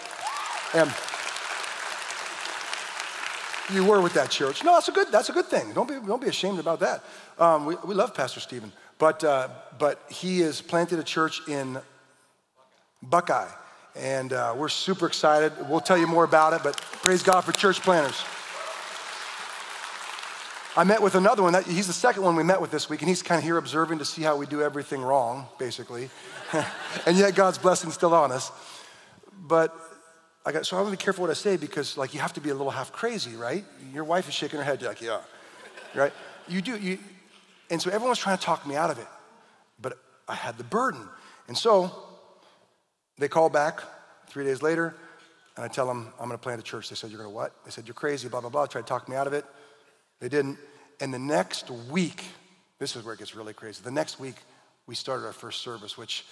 And 0.74 0.90
you 3.76 3.84
were 3.84 4.00
with 4.00 4.14
that 4.14 4.30
church. 4.30 4.64
No, 4.64 4.72
that's 4.72 4.88
a 4.88 4.92
good, 4.92 5.08
that's 5.12 5.28
a 5.28 5.32
good 5.32 5.46
thing. 5.46 5.74
Don't 5.74 5.86
be, 5.86 5.98
don't 6.06 6.22
be 6.22 6.28
ashamed 6.28 6.58
about 6.58 6.80
that. 6.80 7.04
Um, 7.38 7.66
we, 7.66 7.74
we 7.84 7.94
love 7.94 8.14
Pastor 8.14 8.40
Steven. 8.40 8.72
But, 8.98 9.22
uh, 9.24 9.48
but 9.78 10.02
he 10.08 10.40
has 10.40 10.62
planted 10.62 10.98
a 10.98 11.04
church 11.04 11.46
in 11.48 11.78
Buckeye. 13.02 13.50
And 13.94 14.32
uh, 14.32 14.54
we're 14.56 14.70
super 14.70 15.06
excited. 15.06 15.52
We'll 15.68 15.80
tell 15.80 15.98
you 15.98 16.06
more 16.06 16.24
about 16.24 16.54
it, 16.54 16.62
but 16.62 16.76
praise 17.02 17.22
God 17.22 17.42
for 17.42 17.52
church 17.52 17.82
planters. 17.82 18.24
I 20.78 20.84
met 20.84 21.02
with 21.02 21.16
another 21.16 21.42
one. 21.42 21.54
That, 21.54 21.66
he's 21.66 21.88
the 21.88 21.92
second 21.92 22.22
one 22.22 22.36
we 22.36 22.44
met 22.44 22.60
with 22.60 22.70
this 22.70 22.88
week, 22.88 23.00
and 23.00 23.08
he's 23.08 23.20
kind 23.20 23.36
of 23.36 23.42
here 23.42 23.56
observing 23.56 23.98
to 23.98 24.04
see 24.04 24.22
how 24.22 24.36
we 24.36 24.46
do 24.46 24.62
everything 24.62 25.02
wrong, 25.02 25.48
basically. 25.58 26.08
and 27.04 27.16
yet 27.16 27.34
God's 27.34 27.58
blessing 27.58 27.90
still 27.90 28.14
on 28.14 28.30
us. 28.30 28.52
But 29.36 29.74
I 30.46 30.52
got, 30.52 30.66
so 30.66 30.76
I 30.76 30.80
want 30.80 30.92
to 30.92 30.96
be 30.96 31.02
careful 31.02 31.22
what 31.22 31.32
I 31.32 31.34
say 31.34 31.56
because, 31.56 31.98
like, 31.98 32.14
you 32.14 32.20
have 32.20 32.32
to 32.34 32.40
be 32.40 32.50
a 32.50 32.54
little 32.54 32.70
half 32.70 32.92
crazy, 32.92 33.34
right? 33.34 33.64
Your 33.92 34.04
wife 34.04 34.28
is 34.28 34.34
shaking 34.34 34.60
her 34.60 34.64
head, 34.64 34.80
you're 34.80 34.88
like, 34.88 35.02
yeah, 35.02 35.20
right? 35.96 36.12
You 36.46 36.62
do. 36.62 36.76
You, 36.76 37.00
and 37.70 37.82
so 37.82 37.90
everyone's 37.90 38.20
trying 38.20 38.38
to 38.38 38.44
talk 38.44 38.64
me 38.64 38.76
out 38.76 38.90
of 38.90 39.00
it, 39.00 39.08
but 39.82 39.98
I 40.28 40.36
had 40.36 40.58
the 40.58 40.64
burden. 40.64 41.08
And 41.48 41.58
so 41.58 41.90
they 43.18 43.26
call 43.26 43.50
back 43.50 43.82
three 44.28 44.44
days 44.44 44.62
later, 44.62 44.94
and 45.56 45.64
I 45.64 45.66
tell 45.66 45.88
them, 45.88 46.12
I'm 46.20 46.28
going 46.28 46.38
to 46.38 46.42
plant 46.42 46.60
a 46.60 46.64
church. 46.64 46.88
They 46.88 46.94
said, 46.94 47.10
You're 47.10 47.18
going 47.18 47.30
to 47.30 47.34
what? 47.34 47.52
They 47.64 47.72
said, 47.72 47.88
You're 47.88 47.94
crazy, 47.94 48.28
blah, 48.28 48.42
blah, 48.42 48.50
blah. 48.50 48.66
Tried 48.66 48.82
to 48.82 48.86
talk 48.86 49.08
me 49.08 49.16
out 49.16 49.26
of 49.26 49.32
it. 49.32 49.44
They 50.20 50.28
didn't. 50.28 50.58
And 51.00 51.14
the 51.14 51.18
next 51.18 51.70
week, 51.70 52.24
this 52.78 52.96
is 52.96 53.04
where 53.04 53.14
it 53.14 53.18
gets 53.18 53.34
really 53.34 53.52
crazy. 53.52 53.80
The 53.82 53.90
next 53.90 54.18
week, 54.18 54.36
we 54.86 54.94
started 54.94 55.26
our 55.26 55.32
first 55.32 55.62
service, 55.62 55.96
which, 55.96 56.24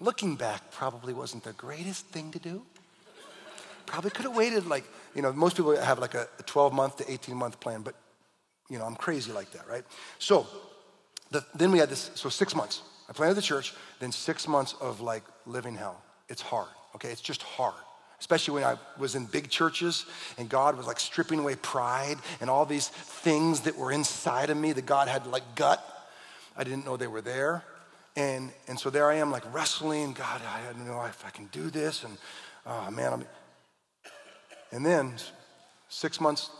looking 0.00 0.36
back, 0.36 0.70
probably 0.72 1.12
wasn't 1.12 1.44
the 1.44 1.52
greatest 1.52 2.06
thing 2.06 2.32
to 2.32 2.38
do. 2.38 2.62
Probably 3.86 4.10
could 4.10 4.24
have 4.24 4.36
waited 4.36 4.66
like, 4.66 4.84
you 5.14 5.22
know, 5.22 5.32
most 5.32 5.56
people 5.56 5.76
have 5.76 5.98
like 5.98 6.14
a 6.14 6.28
12 6.46 6.72
month 6.72 6.96
to 6.98 7.10
18 7.10 7.36
month 7.36 7.58
plan, 7.60 7.82
but, 7.82 7.94
you 8.68 8.78
know, 8.78 8.84
I'm 8.84 8.94
crazy 8.94 9.32
like 9.32 9.50
that, 9.52 9.68
right? 9.68 9.84
So, 10.18 10.46
the, 11.30 11.44
then 11.54 11.72
we 11.72 11.78
had 11.78 11.90
this, 11.90 12.10
so 12.14 12.28
six 12.28 12.54
months. 12.54 12.82
I 13.08 13.12
planted 13.12 13.34
the 13.34 13.42
church, 13.42 13.74
then 13.98 14.12
six 14.12 14.46
months 14.46 14.74
of 14.80 15.00
like 15.00 15.24
living 15.46 15.74
hell. 15.74 16.02
It's 16.28 16.42
hard, 16.42 16.68
okay? 16.94 17.10
It's 17.10 17.20
just 17.20 17.42
hard 17.42 17.74
especially 18.20 18.54
when 18.54 18.64
I 18.64 18.76
was 18.98 19.14
in 19.14 19.24
big 19.24 19.48
churches 19.48 20.04
and 20.38 20.48
God 20.48 20.76
was 20.76 20.86
like 20.86 21.00
stripping 21.00 21.40
away 21.40 21.56
pride 21.56 22.18
and 22.40 22.48
all 22.48 22.66
these 22.66 22.88
things 22.88 23.62
that 23.62 23.76
were 23.76 23.90
inside 23.90 24.50
of 24.50 24.56
me 24.56 24.72
that 24.72 24.86
God 24.86 25.08
had 25.08 25.26
like 25.26 25.54
gut. 25.56 25.84
I 26.56 26.62
didn't 26.62 26.84
know 26.84 26.96
they 26.96 27.06
were 27.06 27.22
there. 27.22 27.64
And, 28.16 28.50
and 28.68 28.78
so 28.78 28.90
there 28.90 29.10
I 29.10 29.14
am, 29.14 29.30
like 29.30 29.42
wrestling. 29.54 30.12
God, 30.12 30.42
I 30.46 30.72
don't 30.72 30.86
know 30.86 31.02
if 31.04 31.24
I 31.24 31.30
can 31.30 31.46
do 31.46 31.70
this. 31.70 32.04
And 32.04 32.16
oh 32.66 32.90
man, 32.90 33.12
I'm. 33.12 33.24
And 34.72 34.84
then 34.84 35.14
six 35.88 36.20
months 36.20 36.50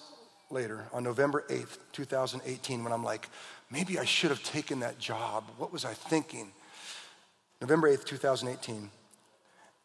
later, 0.51 0.85
on 0.92 1.05
November 1.05 1.44
8th, 1.49 1.79
2018, 1.92 2.83
when 2.83 2.92
I'm 2.92 3.05
like, 3.05 3.29
maybe 3.70 3.99
I 3.99 4.05
should 4.05 4.31
have 4.31 4.42
taken 4.42 4.81
that 4.81 4.99
job. 4.99 5.44
What 5.59 5.73
was 5.73 5.85
I 5.85 5.92
thinking? 5.92 6.51
November 7.61 7.94
8th, 7.94 8.05
2018. 8.05 8.90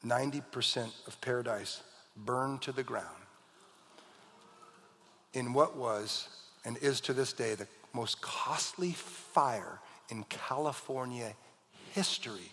90% 0.06 0.92
of 1.08 1.20
paradise 1.22 1.82
burned 2.16 2.62
to 2.62 2.72
the 2.72 2.84
ground 2.84 3.08
in 5.34 5.54
what 5.54 5.76
was 5.76 6.28
and 6.64 6.78
is 6.78 7.02
to 7.02 7.14
this 7.14 7.34
day 7.34 7.56
the 7.56 7.68
most 7.94 8.22
costly 8.22 8.92
fire 8.92 9.80
in 10.10 10.24
California 10.26 11.34
history. 11.94 12.52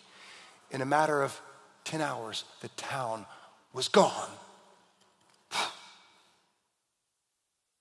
In 0.71 0.81
a 0.81 0.85
matter 0.85 1.21
of 1.21 1.39
10 1.85 2.01
hours, 2.01 2.45
the 2.61 2.69
town 2.69 3.25
was 3.73 3.87
gone. 3.87 4.29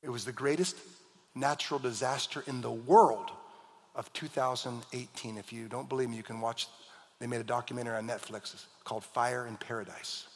It 0.02 0.10
was 0.10 0.24
the 0.24 0.32
greatest 0.32 0.76
natural 1.32 1.78
disaster 1.78 2.42
in 2.48 2.60
the 2.60 2.72
world 2.72 3.30
of 3.94 4.12
2018. 4.12 5.38
If 5.38 5.52
you 5.52 5.68
don't 5.68 5.88
believe 5.88 6.10
me, 6.10 6.16
you 6.16 6.24
can 6.24 6.40
watch 6.40 6.66
they 7.22 7.28
made 7.28 7.40
a 7.40 7.44
documentary 7.44 7.96
on 7.96 8.08
Netflix 8.08 8.64
called 8.82 9.04
Fire 9.04 9.46
in 9.46 9.56
Paradise. 9.56 10.26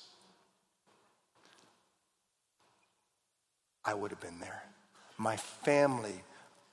I 3.85 3.92
would 3.92 4.12
have 4.12 4.20
been 4.20 4.38
there. 4.38 4.62
My 5.18 5.37
family 5.37 6.14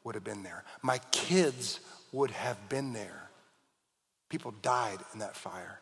would 0.04 0.14
have 0.14 0.24
been 0.24 0.44
there. 0.44 0.66
My 0.84 1.00
kids 1.10 1.80
would 2.12 2.30
have 2.30 2.70
been 2.70 2.94
there. 2.94 3.28
People 4.30 4.54
died 4.62 5.00
in 5.14 5.20
that 5.20 5.36
fire. 5.36 5.80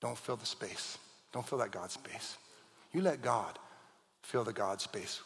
Don't 0.00 0.16
fill 0.16 0.36
the 0.36 0.46
space. 0.46 0.96
Don't 1.30 1.46
fill 1.46 1.58
that 1.58 1.72
God 1.72 1.90
space. 1.90 2.38
You 2.94 3.02
let 3.02 3.20
God 3.20 3.58
fill 4.22 4.44
the 4.44 4.54
God 4.54 4.80
space. 4.80 5.20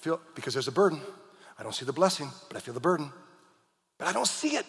Feel, 0.00 0.20
because 0.34 0.52
there's 0.52 0.68
a 0.68 0.72
burden. 0.72 1.00
I 1.58 1.62
don't 1.62 1.74
see 1.74 1.86
the 1.86 1.94
blessing, 1.94 2.28
but 2.48 2.58
I 2.58 2.60
feel 2.60 2.74
the 2.74 2.80
burden 2.80 3.10
but 4.00 4.08
I 4.08 4.12
don't 4.12 4.26
see 4.26 4.56
it. 4.56 4.64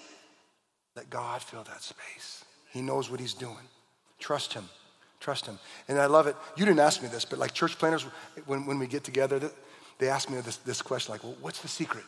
Let 0.95 1.09
God 1.09 1.41
fill 1.41 1.63
that 1.63 1.81
space. 1.81 2.43
He 2.71 2.81
knows 2.81 3.09
what 3.09 3.21
He's 3.21 3.33
doing. 3.33 3.65
Trust 4.19 4.53
Him. 4.53 4.65
Trust 5.21 5.45
Him. 5.45 5.57
And 5.87 5.97
I 5.97 6.07
love 6.07 6.27
it. 6.27 6.35
You 6.57 6.65
didn't 6.65 6.81
ask 6.81 7.01
me 7.01 7.07
this, 7.07 7.23
but 7.23 7.39
like 7.39 7.53
church 7.53 7.79
planters, 7.79 8.03
when, 8.45 8.65
when 8.65 8.77
we 8.77 8.87
get 8.87 9.05
together, 9.05 9.39
they 9.99 10.09
ask 10.09 10.29
me 10.29 10.41
this, 10.41 10.57
this 10.57 10.81
question 10.81 11.13
like, 11.13 11.23
well, 11.23 11.35
what's 11.39 11.61
the 11.61 11.69
secret? 11.69 12.03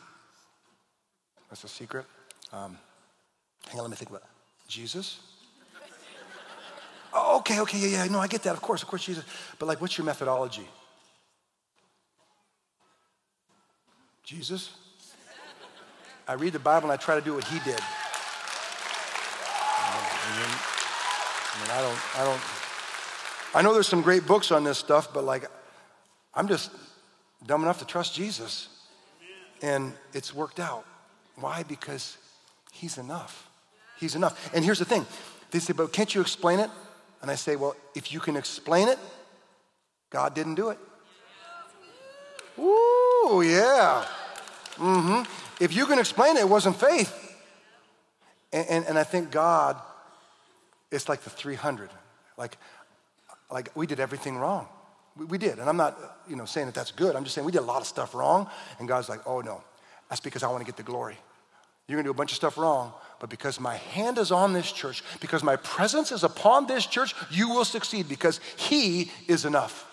What's 1.48 1.62
the 1.62 1.68
secret? 1.68 2.04
Um, 2.52 2.76
hang 3.68 3.80
on, 3.80 3.84
let 3.84 3.90
me 3.90 3.96
think 3.96 4.10
about 4.10 4.22
it. 4.22 4.28
Jesus? 4.68 5.20
oh, 7.14 7.38
okay, 7.38 7.60
okay, 7.60 7.78
yeah, 7.78 8.04
yeah, 8.04 8.12
no, 8.12 8.18
I 8.18 8.26
get 8.26 8.42
that. 8.42 8.52
Of 8.52 8.60
course, 8.60 8.82
of 8.82 8.88
course, 8.88 9.04
Jesus. 9.04 9.24
But 9.58 9.64
like, 9.66 9.80
what's 9.80 9.96
your 9.96 10.04
methodology? 10.04 10.68
Jesus? 14.22 14.76
I 16.26 16.34
read 16.34 16.54
the 16.54 16.58
Bible 16.58 16.90
and 16.90 16.92
I 16.92 16.96
try 16.96 17.14
to 17.16 17.20
do 17.20 17.34
what 17.34 17.44
he 17.44 17.58
did. 17.60 17.80
I 20.26 21.60
mean, 21.60 21.70
I 21.70 21.80
don't, 21.82 21.98
I 22.16 22.24
don't, 22.24 22.40
I 23.54 23.62
know 23.62 23.74
there's 23.74 23.86
some 23.86 24.00
great 24.02 24.26
books 24.26 24.50
on 24.50 24.64
this 24.64 24.78
stuff, 24.78 25.12
but 25.12 25.24
like, 25.24 25.50
I'm 26.34 26.48
just 26.48 26.70
dumb 27.46 27.62
enough 27.62 27.78
to 27.80 27.84
trust 27.84 28.14
Jesus. 28.14 28.68
And 29.62 29.92
it's 30.12 30.34
worked 30.34 30.60
out. 30.60 30.84
Why? 31.36 31.62
Because 31.62 32.16
he's 32.72 32.96
enough. 32.98 33.48
He's 33.98 34.16
enough. 34.16 34.50
And 34.54 34.64
here's 34.64 34.78
the 34.78 34.84
thing 34.84 35.06
they 35.50 35.58
say, 35.58 35.74
but 35.74 35.92
can't 35.92 36.14
you 36.14 36.20
explain 36.20 36.58
it? 36.58 36.70
And 37.22 37.30
I 37.30 37.34
say, 37.36 37.54
well, 37.56 37.76
if 37.94 38.12
you 38.12 38.20
can 38.20 38.36
explain 38.36 38.88
it, 38.88 38.98
God 40.10 40.34
didn't 40.34 40.56
do 40.56 40.70
it. 40.70 40.78
Ooh, 42.58 43.42
yeah. 43.44 44.06
Mm-hmm 44.76 45.43
if 45.60 45.74
you 45.74 45.86
can 45.86 45.98
explain 45.98 46.36
it, 46.36 46.40
it 46.40 46.48
wasn't 46.48 46.76
faith. 46.76 47.12
And, 48.52 48.66
and, 48.68 48.86
and 48.86 48.98
I 48.98 49.04
think 49.04 49.30
God, 49.30 49.80
it's 50.90 51.08
like 51.08 51.22
the 51.22 51.30
300. 51.30 51.90
Like, 52.36 52.56
like 53.50 53.70
we 53.74 53.86
did 53.86 54.00
everything 54.00 54.36
wrong. 54.36 54.68
We, 55.16 55.24
we 55.26 55.38
did. 55.38 55.58
And 55.58 55.68
I'm 55.68 55.76
not, 55.76 55.98
you 56.28 56.36
know, 56.36 56.44
saying 56.44 56.66
that 56.66 56.74
that's 56.74 56.92
good. 56.92 57.16
I'm 57.16 57.24
just 57.24 57.34
saying 57.34 57.44
we 57.44 57.52
did 57.52 57.58
a 57.58 57.62
lot 57.62 57.80
of 57.80 57.86
stuff 57.86 58.14
wrong. 58.14 58.48
And 58.78 58.88
God's 58.88 59.08
like, 59.08 59.20
oh 59.26 59.40
no, 59.40 59.62
that's 60.08 60.20
because 60.20 60.42
I 60.42 60.48
want 60.48 60.60
to 60.60 60.66
get 60.66 60.76
the 60.76 60.82
glory. 60.82 61.16
You're 61.86 61.96
going 61.96 62.04
to 62.04 62.08
do 62.08 62.12
a 62.12 62.14
bunch 62.14 62.32
of 62.32 62.36
stuff 62.36 62.56
wrong, 62.56 62.94
but 63.20 63.28
because 63.28 63.60
my 63.60 63.76
hand 63.76 64.16
is 64.16 64.32
on 64.32 64.54
this 64.54 64.72
church, 64.72 65.02
because 65.20 65.42
my 65.42 65.56
presence 65.56 66.12
is 66.12 66.24
upon 66.24 66.66
this 66.66 66.86
church, 66.86 67.14
you 67.30 67.50
will 67.50 67.66
succeed 67.66 68.08
because 68.08 68.40
He 68.56 69.10
is 69.28 69.44
enough. 69.44 69.90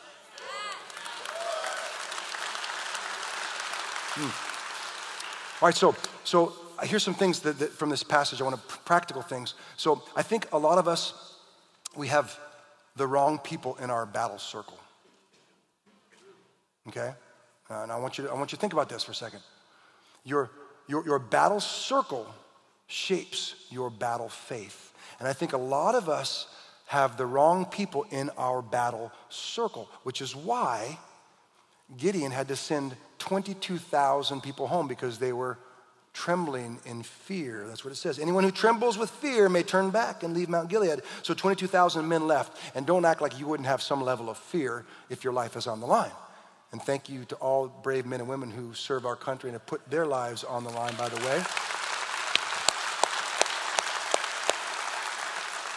Hmm. 4.13 4.50
All 5.61 5.67
right, 5.67 5.75
so, 5.75 5.95
so 6.23 6.53
here's 6.81 7.03
some 7.03 7.13
things 7.13 7.41
that, 7.41 7.59
that 7.59 7.71
from 7.71 7.89
this 7.89 8.01
passage. 8.01 8.41
I 8.41 8.43
want 8.43 8.55
to 8.55 8.77
practical 8.79 9.21
things. 9.21 9.53
So 9.77 10.01
I 10.15 10.23
think 10.23 10.47
a 10.51 10.57
lot 10.57 10.79
of 10.79 10.87
us, 10.87 11.37
we 11.95 12.07
have 12.07 12.35
the 12.95 13.05
wrong 13.05 13.37
people 13.37 13.75
in 13.75 13.91
our 13.91 14.07
battle 14.07 14.39
circle. 14.39 14.79
Okay? 16.87 17.13
Uh, 17.69 17.83
and 17.83 17.91
I 17.91 17.99
want, 17.99 18.17
you 18.17 18.23
to, 18.23 18.31
I 18.31 18.33
want 18.33 18.51
you 18.51 18.55
to 18.55 18.59
think 18.59 18.73
about 18.73 18.89
this 18.89 19.03
for 19.03 19.11
a 19.11 19.15
second. 19.15 19.41
Your, 20.23 20.49
your, 20.87 21.05
your 21.05 21.19
battle 21.19 21.59
circle 21.59 22.25
shapes 22.87 23.53
your 23.69 23.91
battle 23.91 24.29
faith. 24.29 24.93
And 25.19 25.27
I 25.27 25.33
think 25.33 25.53
a 25.53 25.57
lot 25.57 25.93
of 25.93 26.09
us 26.09 26.47
have 26.87 27.17
the 27.17 27.25
wrong 27.27 27.65
people 27.65 28.07
in 28.09 28.31
our 28.31 28.63
battle 28.63 29.11
circle, 29.29 29.87
which 30.03 30.21
is 30.21 30.35
why 30.35 30.97
Gideon 31.97 32.31
had 32.31 32.47
to 32.47 32.55
send 32.55 32.95
22,000 33.21 34.41
people 34.41 34.67
home 34.67 34.87
because 34.87 35.19
they 35.19 35.31
were 35.31 35.59
trembling 36.13 36.79
in 36.85 37.03
fear. 37.03 37.65
That's 37.67 37.85
what 37.85 37.91
it 37.91 37.97
says. 37.97 38.19
Anyone 38.19 38.43
who 38.43 38.51
trembles 38.51 38.97
with 38.97 39.09
fear 39.09 39.47
may 39.47 39.63
turn 39.63 39.91
back 39.91 40.23
and 40.23 40.33
leave 40.33 40.49
Mount 40.49 40.69
Gilead. 40.69 41.01
So 41.21 41.33
22,000 41.33 42.07
men 42.07 42.27
left. 42.27 42.57
And 42.75 42.85
don't 42.85 43.05
act 43.05 43.21
like 43.21 43.39
you 43.39 43.47
wouldn't 43.47 43.67
have 43.67 43.81
some 43.81 44.03
level 44.03 44.29
of 44.29 44.37
fear 44.37 44.85
if 45.09 45.23
your 45.23 45.33
life 45.33 45.55
is 45.55 45.67
on 45.67 45.79
the 45.79 45.85
line. 45.85 46.11
And 46.71 46.81
thank 46.81 47.09
you 47.09 47.25
to 47.25 47.35
all 47.35 47.67
brave 47.67 48.05
men 48.05 48.21
and 48.21 48.27
women 48.27 48.49
who 48.49 48.73
serve 48.73 49.05
our 49.05 49.15
country 49.15 49.49
and 49.49 49.55
have 49.55 49.65
put 49.65 49.89
their 49.89 50.05
lives 50.05 50.43
on 50.43 50.63
the 50.63 50.71
line, 50.71 50.95
by 50.95 51.09
the 51.09 51.17
way. 51.25 51.43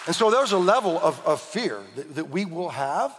And 0.06 0.14
so 0.14 0.30
there's 0.30 0.52
a 0.52 0.58
level 0.58 0.98
of, 0.98 1.24
of 1.26 1.40
fear 1.40 1.80
that, 1.96 2.14
that 2.14 2.30
we 2.30 2.44
will 2.44 2.70
have 2.70 3.18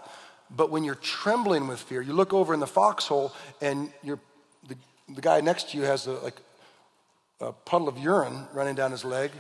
but 0.50 0.70
when 0.70 0.84
you're 0.84 0.96
trembling 0.96 1.68
with 1.68 1.80
fear, 1.80 2.02
you 2.02 2.14
look 2.14 2.34
over 2.34 2.54
in 2.54 2.60
the 2.60 2.68
foxhole 2.68 3.34
and 3.62 3.92
the, 4.04 4.18
the 4.68 5.22
guy 5.22 5.42
next 5.42 5.72
to 5.72 5.78
you 5.78 5.84
has 5.84 6.08
a, 6.08 6.14
like 6.14 6.36
a 7.40 7.52
puddle 7.52 7.88
of 7.88 7.98
urine 7.98 8.46
running 8.54 8.76
down 8.76 8.92
his 8.92 9.04
leg, 9.04 9.32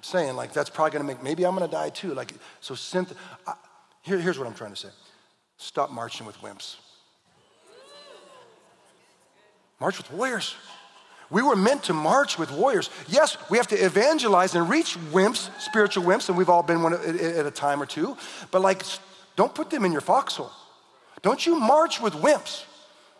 saying 0.00 0.36
like, 0.36 0.52
that's 0.52 0.70
probably 0.70 0.92
gonna 0.92 1.04
make, 1.04 1.22
maybe 1.22 1.44
I'm 1.44 1.54
gonna 1.54 1.68
die 1.68 1.90
too. 1.90 2.14
Like, 2.14 2.32
so 2.60 2.74
synth, 2.74 3.14
I, 3.46 3.54
here, 4.02 4.18
here's 4.18 4.38
what 4.38 4.46
I'm 4.46 4.54
trying 4.54 4.70
to 4.72 4.76
say. 4.76 4.88
Stop 5.56 5.90
marching 5.90 6.26
with 6.26 6.36
wimps. 6.40 6.76
March 9.80 9.98
with 9.98 10.10
warriors. 10.12 10.54
We 11.30 11.42
were 11.42 11.56
meant 11.56 11.84
to 11.84 11.92
march 11.92 12.38
with 12.38 12.52
warriors. 12.52 12.90
Yes, 13.08 13.36
we 13.50 13.56
have 13.56 13.66
to 13.68 13.76
evangelize 13.76 14.54
and 14.54 14.68
reach 14.68 14.96
wimps, 15.12 15.50
spiritual 15.60 16.04
wimps, 16.04 16.28
and 16.28 16.38
we've 16.38 16.48
all 16.48 16.62
been 16.62 16.82
one 16.82 16.92
at 16.92 17.46
a 17.46 17.50
time 17.50 17.82
or 17.82 17.86
two. 17.86 18.16
But 18.50 18.60
like, 18.60 18.82
don't 19.36 19.54
put 19.54 19.70
them 19.70 19.84
in 19.84 19.92
your 19.92 20.00
foxhole. 20.00 20.50
Don't 21.22 21.44
you 21.46 21.58
march 21.58 22.00
with 22.00 22.14
wimps. 22.14 22.64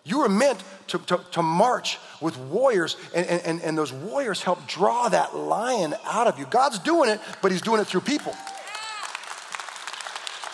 You 0.04 0.18
were 0.18 0.28
meant 0.28 0.62
to, 0.88 0.98
to, 0.98 1.20
to 1.32 1.42
march 1.42 1.98
with 2.20 2.36
warriors, 2.36 2.96
and, 3.14 3.26
and, 3.26 3.62
and 3.62 3.78
those 3.78 3.92
warriors 3.92 4.42
help 4.42 4.66
draw 4.66 5.08
that 5.08 5.34
lion 5.34 5.94
out 6.04 6.26
of 6.26 6.38
you. 6.38 6.44
God's 6.44 6.78
doing 6.78 7.08
it, 7.08 7.20
but 7.40 7.50
He's 7.50 7.62
doing 7.62 7.80
it 7.80 7.86
through 7.86 8.02
people. 8.02 8.34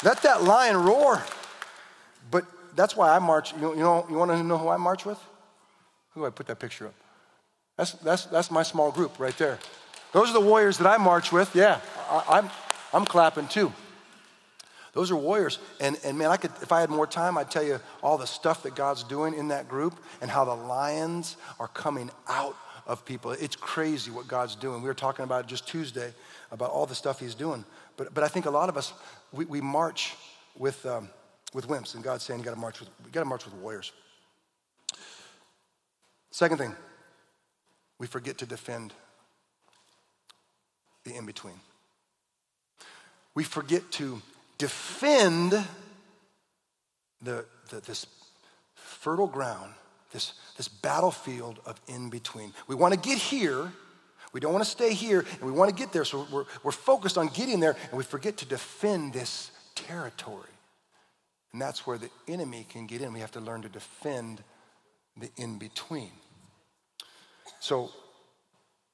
Let 0.04 0.22
that 0.22 0.44
lion 0.44 0.76
roar. 0.76 1.22
But 2.30 2.44
that's 2.76 2.96
why 2.96 3.14
I 3.14 3.18
march. 3.18 3.52
You 3.54 3.60
know, 3.60 3.72
you 3.74 3.80
know, 3.80 4.06
you 4.08 4.16
want 4.16 4.30
to 4.30 4.42
know 4.42 4.56
who 4.56 4.68
I 4.68 4.76
march 4.76 5.04
with? 5.04 5.18
Who 6.10 6.20
do 6.20 6.26
I 6.26 6.30
put 6.30 6.46
that 6.46 6.60
picture 6.60 6.86
up? 6.86 6.94
That's, 7.76 7.92
that's, 7.92 8.26
that's 8.26 8.50
my 8.50 8.62
small 8.62 8.92
group 8.92 9.18
right 9.18 9.36
there. 9.36 9.58
Those 10.12 10.30
are 10.30 10.34
the 10.34 10.40
warriors 10.40 10.78
that 10.78 10.86
I 10.86 10.96
march 10.96 11.32
with. 11.32 11.54
Yeah, 11.54 11.80
I, 12.08 12.38
I'm, 12.38 12.50
I'm 12.92 13.04
clapping 13.04 13.48
too. 13.48 13.72
Those 14.92 15.10
are 15.10 15.16
warriors. 15.16 15.58
And, 15.80 15.98
and 16.04 16.18
man, 16.18 16.30
I 16.30 16.36
could, 16.36 16.50
if 16.62 16.72
I 16.72 16.80
had 16.80 16.90
more 16.90 17.06
time, 17.06 17.38
I'd 17.38 17.50
tell 17.50 17.62
you 17.62 17.80
all 18.02 18.18
the 18.18 18.26
stuff 18.26 18.62
that 18.64 18.74
God's 18.74 19.04
doing 19.04 19.34
in 19.34 19.48
that 19.48 19.68
group 19.68 19.94
and 20.20 20.30
how 20.30 20.44
the 20.44 20.54
lions 20.54 21.36
are 21.58 21.68
coming 21.68 22.10
out 22.28 22.56
of 22.86 23.04
people. 23.04 23.30
It's 23.32 23.56
crazy 23.56 24.10
what 24.10 24.26
God's 24.26 24.56
doing. 24.56 24.82
We 24.82 24.88
were 24.88 24.94
talking 24.94 25.24
about 25.24 25.46
just 25.46 25.68
Tuesday 25.68 26.12
about 26.50 26.70
all 26.70 26.86
the 26.86 26.94
stuff 26.94 27.20
He's 27.20 27.34
doing. 27.36 27.64
But, 27.96 28.14
but 28.14 28.24
I 28.24 28.28
think 28.28 28.46
a 28.46 28.50
lot 28.50 28.68
of 28.68 28.76
us, 28.76 28.92
we, 29.32 29.44
we 29.44 29.60
march 29.60 30.16
with, 30.58 30.84
um, 30.86 31.08
with 31.54 31.68
wimps, 31.68 31.94
and 31.94 32.02
God's 32.02 32.24
saying 32.24 32.40
you 32.40 32.44
got 32.44 32.54
to 32.54 32.60
march 32.60 32.80
with, 32.80 32.88
you 33.04 33.12
got 33.12 33.20
to 33.20 33.26
march 33.26 33.44
with 33.44 33.54
warriors. 33.54 33.92
Second 36.32 36.58
thing, 36.58 36.74
we 37.98 38.06
forget 38.06 38.38
to 38.38 38.46
defend 38.46 38.92
the 41.04 41.14
in 41.14 41.26
between. 41.26 41.60
We 43.34 43.44
forget 43.44 43.90
to 43.92 44.20
defend 44.60 45.52
the, 47.22 47.46
the, 47.70 47.80
this 47.80 48.06
fertile 48.74 49.26
ground, 49.26 49.72
this, 50.12 50.34
this 50.58 50.68
battlefield 50.68 51.58
of 51.64 51.80
in 51.88 52.10
between. 52.10 52.52
We 52.68 52.74
want 52.74 52.92
to 52.92 53.00
get 53.00 53.16
here. 53.16 53.72
We 54.34 54.38
don't 54.38 54.52
want 54.52 54.64
to 54.64 54.70
stay 54.70 54.92
here, 54.92 55.24
and 55.32 55.42
we 55.42 55.50
want 55.50 55.70
to 55.70 55.74
get 55.74 55.92
there. 55.92 56.04
So 56.04 56.26
we're, 56.30 56.44
we're 56.62 56.72
focused 56.72 57.16
on 57.16 57.28
getting 57.28 57.58
there, 57.58 57.74
and 57.88 57.98
we 57.98 58.04
forget 58.04 58.36
to 58.38 58.46
defend 58.46 59.14
this 59.14 59.50
territory. 59.74 60.44
And 61.52 61.60
that's 61.60 61.86
where 61.86 61.96
the 61.96 62.10
enemy 62.28 62.66
can 62.68 62.86
get 62.86 63.00
in. 63.00 63.12
We 63.14 63.20
have 63.20 63.32
to 63.32 63.40
learn 63.40 63.62
to 63.62 63.68
defend 63.68 64.44
the 65.16 65.30
in 65.36 65.58
between. 65.58 66.12
So, 67.60 67.90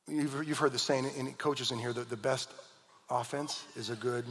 you've, 0.09 0.44
you've 0.46 0.59
heard 0.59 0.72
the 0.72 0.79
saying, 0.79 1.11
any 1.18 1.33
coaches 1.33 1.72
in 1.72 1.79
here, 1.79 1.92
that 1.92 2.09
the 2.09 2.16
best 2.16 2.50
offense 3.11 3.64
is 3.76 3.90
a 3.90 3.96
good 3.96 4.24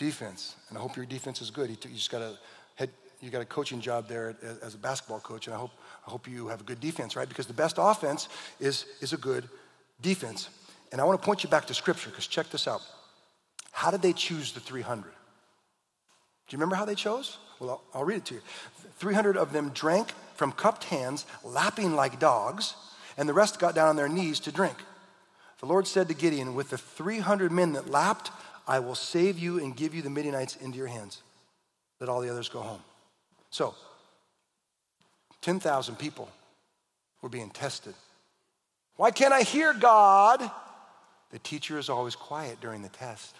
defense. 0.00 0.56
And 0.68 0.78
I 0.78 0.80
hope 0.80 0.96
your 0.96 1.04
defense 1.04 1.42
is 1.42 1.50
good. 1.50 1.68
You, 1.68 1.76
just 1.76 2.10
got 2.10 2.22
a 2.22 2.38
head, 2.74 2.88
you 3.20 3.30
got 3.30 3.42
a 3.42 3.44
coaching 3.44 3.80
job 3.80 4.08
there 4.08 4.34
as 4.62 4.74
a 4.74 4.78
basketball 4.78 5.20
coach, 5.20 5.46
and 5.46 5.54
I 5.54 5.58
hope, 5.58 5.72
I 6.06 6.10
hope 6.10 6.26
you 6.26 6.48
have 6.48 6.62
a 6.62 6.64
good 6.64 6.80
defense, 6.80 7.14
right? 7.14 7.28
Because 7.28 7.46
the 7.46 7.52
best 7.52 7.76
offense 7.78 8.28
is, 8.58 8.86
is 9.02 9.12
a 9.12 9.18
good 9.18 9.48
defense. 10.00 10.48
And 10.90 11.00
I 11.00 11.04
want 11.04 11.20
to 11.20 11.24
point 11.24 11.44
you 11.44 11.50
back 11.50 11.66
to 11.66 11.74
Scripture, 11.74 12.08
because 12.08 12.26
check 12.26 12.48
this 12.48 12.66
out. 12.66 12.80
How 13.72 13.90
did 13.90 14.00
they 14.00 14.14
choose 14.14 14.52
the 14.52 14.60
300? 14.60 15.04
Do 15.04 15.08
you 16.48 16.56
remember 16.56 16.76
how 16.76 16.86
they 16.86 16.94
chose? 16.94 17.36
Well, 17.60 17.70
I'll, 17.70 18.00
I'll 18.00 18.04
read 18.04 18.16
it 18.16 18.24
to 18.26 18.34
you. 18.36 18.40
300 18.98 19.36
of 19.36 19.52
them 19.52 19.70
drank 19.74 20.12
from 20.34 20.50
cupped 20.50 20.84
hands, 20.84 21.26
lapping 21.44 21.94
like 21.94 22.18
dogs, 22.18 22.74
and 23.18 23.28
the 23.28 23.34
rest 23.34 23.60
got 23.60 23.74
down 23.74 23.88
on 23.88 23.96
their 23.96 24.08
knees 24.08 24.40
to 24.40 24.50
drink. 24.50 24.76
The 25.60 25.66
Lord 25.66 25.86
said 25.86 26.08
to 26.08 26.14
Gideon, 26.14 26.54
With 26.54 26.70
the 26.70 26.78
300 26.78 27.52
men 27.52 27.74
that 27.74 27.90
lapped, 27.90 28.30
I 28.70 28.78
will 28.78 28.94
save 28.94 29.36
you 29.36 29.58
and 29.58 29.76
give 29.76 29.96
you 29.96 30.00
the 30.00 30.10
Midianites 30.10 30.54
into 30.54 30.78
your 30.78 30.86
hands. 30.86 31.22
Let 31.98 32.08
all 32.08 32.20
the 32.20 32.30
others 32.30 32.48
go 32.48 32.60
home. 32.60 32.80
So, 33.50 33.74
10,000 35.40 35.96
people 35.96 36.28
were 37.20 37.28
being 37.28 37.50
tested. 37.50 37.94
Why 38.94 39.10
can't 39.10 39.32
I 39.32 39.42
hear 39.42 39.74
God? 39.74 40.48
The 41.32 41.40
teacher 41.40 41.80
is 41.80 41.88
always 41.88 42.14
quiet 42.14 42.60
during 42.60 42.82
the 42.82 42.88
test. 42.90 43.34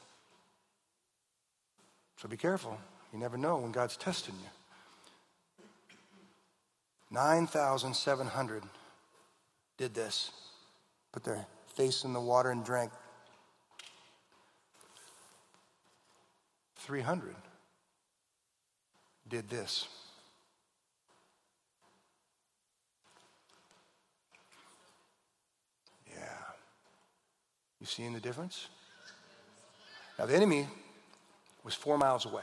So 2.17 2.29
be 2.29 2.37
careful. 2.37 2.77
You 3.13 3.21
never 3.21 3.37
know 3.37 3.59
when 3.59 3.71
God's 3.71 3.97
testing 3.97 4.35
you. 4.35 4.51
9,700 7.13 8.65
did 9.79 9.95
this, 9.95 10.33
put 11.13 11.23
their 11.23 11.47
face 11.77 12.03
in 12.03 12.13
the 12.13 12.21
water 12.21 12.51
and 12.51 12.65
drank. 12.65 12.91
300 16.81 17.35
did 19.29 19.49
this. 19.49 19.87
Yeah. 26.09 26.17
You 27.81 27.87
seeing 27.87 28.13
the 28.13 28.21
difference? 28.21 28.69
Now, 30.19 30.27
the 30.27 30.35
enemy 30.35 30.67
was 31.65 31.75
four 31.75 31.97
miles 31.97 32.27
away. 32.27 32.43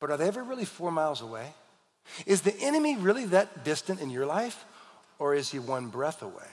But 0.00 0.10
are 0.10 0.16
they 0.16 0.28
ever 0.28 0.42
really 0.42 0.64
four 0.64 0.90
miles 0.90 1.22
away? 1.22 1.54
Is 2.26 2.42
the 2.42 2.56
enemy 2.60 2.96
really 2.96 3.24
that 3.26 3.64
distant 3.64 4.00
in 4.00 4.10
your 4.10 4.26
life? 4.26 4.64
Or 5.18 5.34
is 5.34 5.50
he 5.50 5.58
one 5.58 5.88
breath 5.88 6.22
away, 6.22 6.46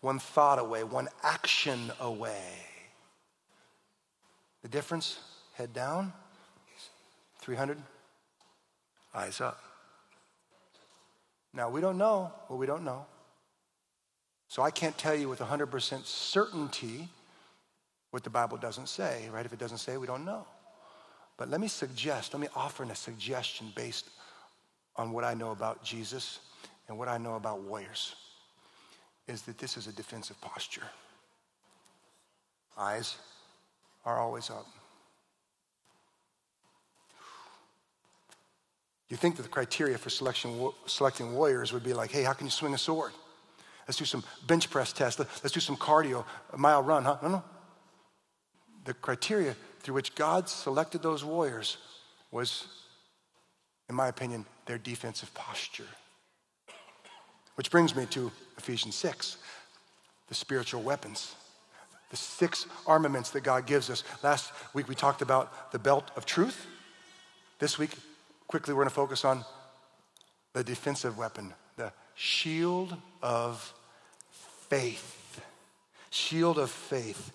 one 0.00 0.18
thought 0.18 0.58
away, 0.58 0.82
one 0.84 1.08
action 1.22 1.92
away? 2.00 2.42
The 4.66 4.72
difference, 4.72 5.20
head 5.52 5.72
down, 5.72 6.12
300, 7.38 7.78
eyes 9.14 9.40
up. 9.40 9.60
Now, 11.54 11.70
we 11.70 11.80
don't 11.80 11.96
know 11.96 12.32
what 12.48 12.58
we 12.58 12.66
don't 12.66 12.82
know. 12.82 13.06
So 14.48 14.62
I 14.62 14.72
can't 14.72 14.98
tell 14.98 15.14
you 15.14 15.28
with 15.28 15.38
100% 15.38 16.04
certainty 16.04 17.08
what 18.10 18.24
the 18.24 18.30
Bible 18.30 18.56
doesn't 18.56 18.88
say, 18.88 19.28
right? 19.32 19.46
If 19.46 19.52
it 19.52 19.60
doesn't 19.60 19.78
say, 19.78 19.98
we 19.98 20.08
don't 20.08 20.24
know. 20.24 20.44
But 21.36 21.48
let 21.48 21.60
me 21.60 21.68
suggest, 21.68 22.34
let 22.34 22.40
me 22.40 22.48
offer 22.56 22.82
a 22.82 22.96
suggestion 22.96 23.72
based 23.76 24.10
on 24.96 25.12
what 25.12 25.22
I 25.22 25.34
know 25.34 25.52
about 25.52 25.84
Jesus 25.84 26.40
and 26.88 26.98
what 26.98 27.06
I 27.06 27.18
know 27.18 27.36
about 27.36 27.60
warriors 27.60 28.16
is 29.28 29.42
that 29.42 29.58
this 29.58 29.76
is 29.76 29.86
a 29.86 29.92
defensive 29.92 30.40
posture. 30.40 30.88
Eyes 32.76 33.16
are 34.06 34.18
always 34.20 34.48
up. 34.48 34.66
You 39.08 39.16
think 39.16 39.36
that 39.36 39.42
the 39.42 39.48
criteria 39.48 39.98
for 39.98 40.10
selection, 40.10 40.70
selecting 40.86 41.34
warriors 41.34 41.72
would 41.72 41.84
be 41.84 41.92
like, 41.92 42.10
hey, 42.10 42.22
how 42.22 42.32
can 42.32 42.46
you 42.46 42.50
swing 42.50 42.74
a 42.74 42.78
sword? 42.78 43.12
Let's 43.86 43.98
do 43.98 44.04
some 44.04 44.24
bench 44.46 44.70
press 44.70 44.92
tests. 44.92 45.20
Let's 45.20 45.52
do 45.52 45.60
some 45.60 45.76
cardio, 45.76 46.24
a 46.52 46.58
mile 46.58 46.82
run, 46.82 47.04
huh? 47.04 47.18
No, 47.22 47.28
no. 47.28 47.44
The 48.84 48.94
criteria 48.94 49.54
through 49.80 49.94
which 49.94 50.14
God 50.14 50.48
selected 50.48 51.02
those 51.02 51.24
warriors 51.24 51.76
was, 52.30 52.66
in 53.88 53.94
my 53.94 54.08
opinion, 54.08 54.44
their 54.66 54.78
defensive 54.78 55.32
posture. 55.34 55.86
Which 57.54 57.70
brings 57.70 57.94
me 57.94 58.06
to 58.06 58.30
Ephesians 58.58 58.96
6, 58.96 59.36
the 60.28 60.34
spiritual 60.34 60.82
weapons 60.82 61.34
the 62.10 62.16
six 62.16 62.66
armaments 62.86 63.30
that 63.30 63.42
God 63.42 63.66
gives 63.66 63.90
us. 63.90 64.04
Last 64.22 64.52
week 64.74 64.88
we 64.88 64.94
talked 64.94 65.22
about 65.22 65.72
the 65.72 65.78
belt 65.78 66.10
of 66.16 66.24
truth. 66.26 66.66
This 67.58 67.78
week, 67.78 67.90
quickly, 68.46 68.74
we're 68.74 68.82
going 68.82 68.90
to 68.90 68.94
focus 68.94 69.24
on 69.24 69.44
the 70.52 70.62
defensive 70.62 71.18
weapon, 71.18 71.54
the 71.76 71.92
shield 72.14 72.96
of 73.22 73.72
faith. 74.68 75.40
Shield 76.10 76.58
of 76.58 76.70
faith. 76.70 77.32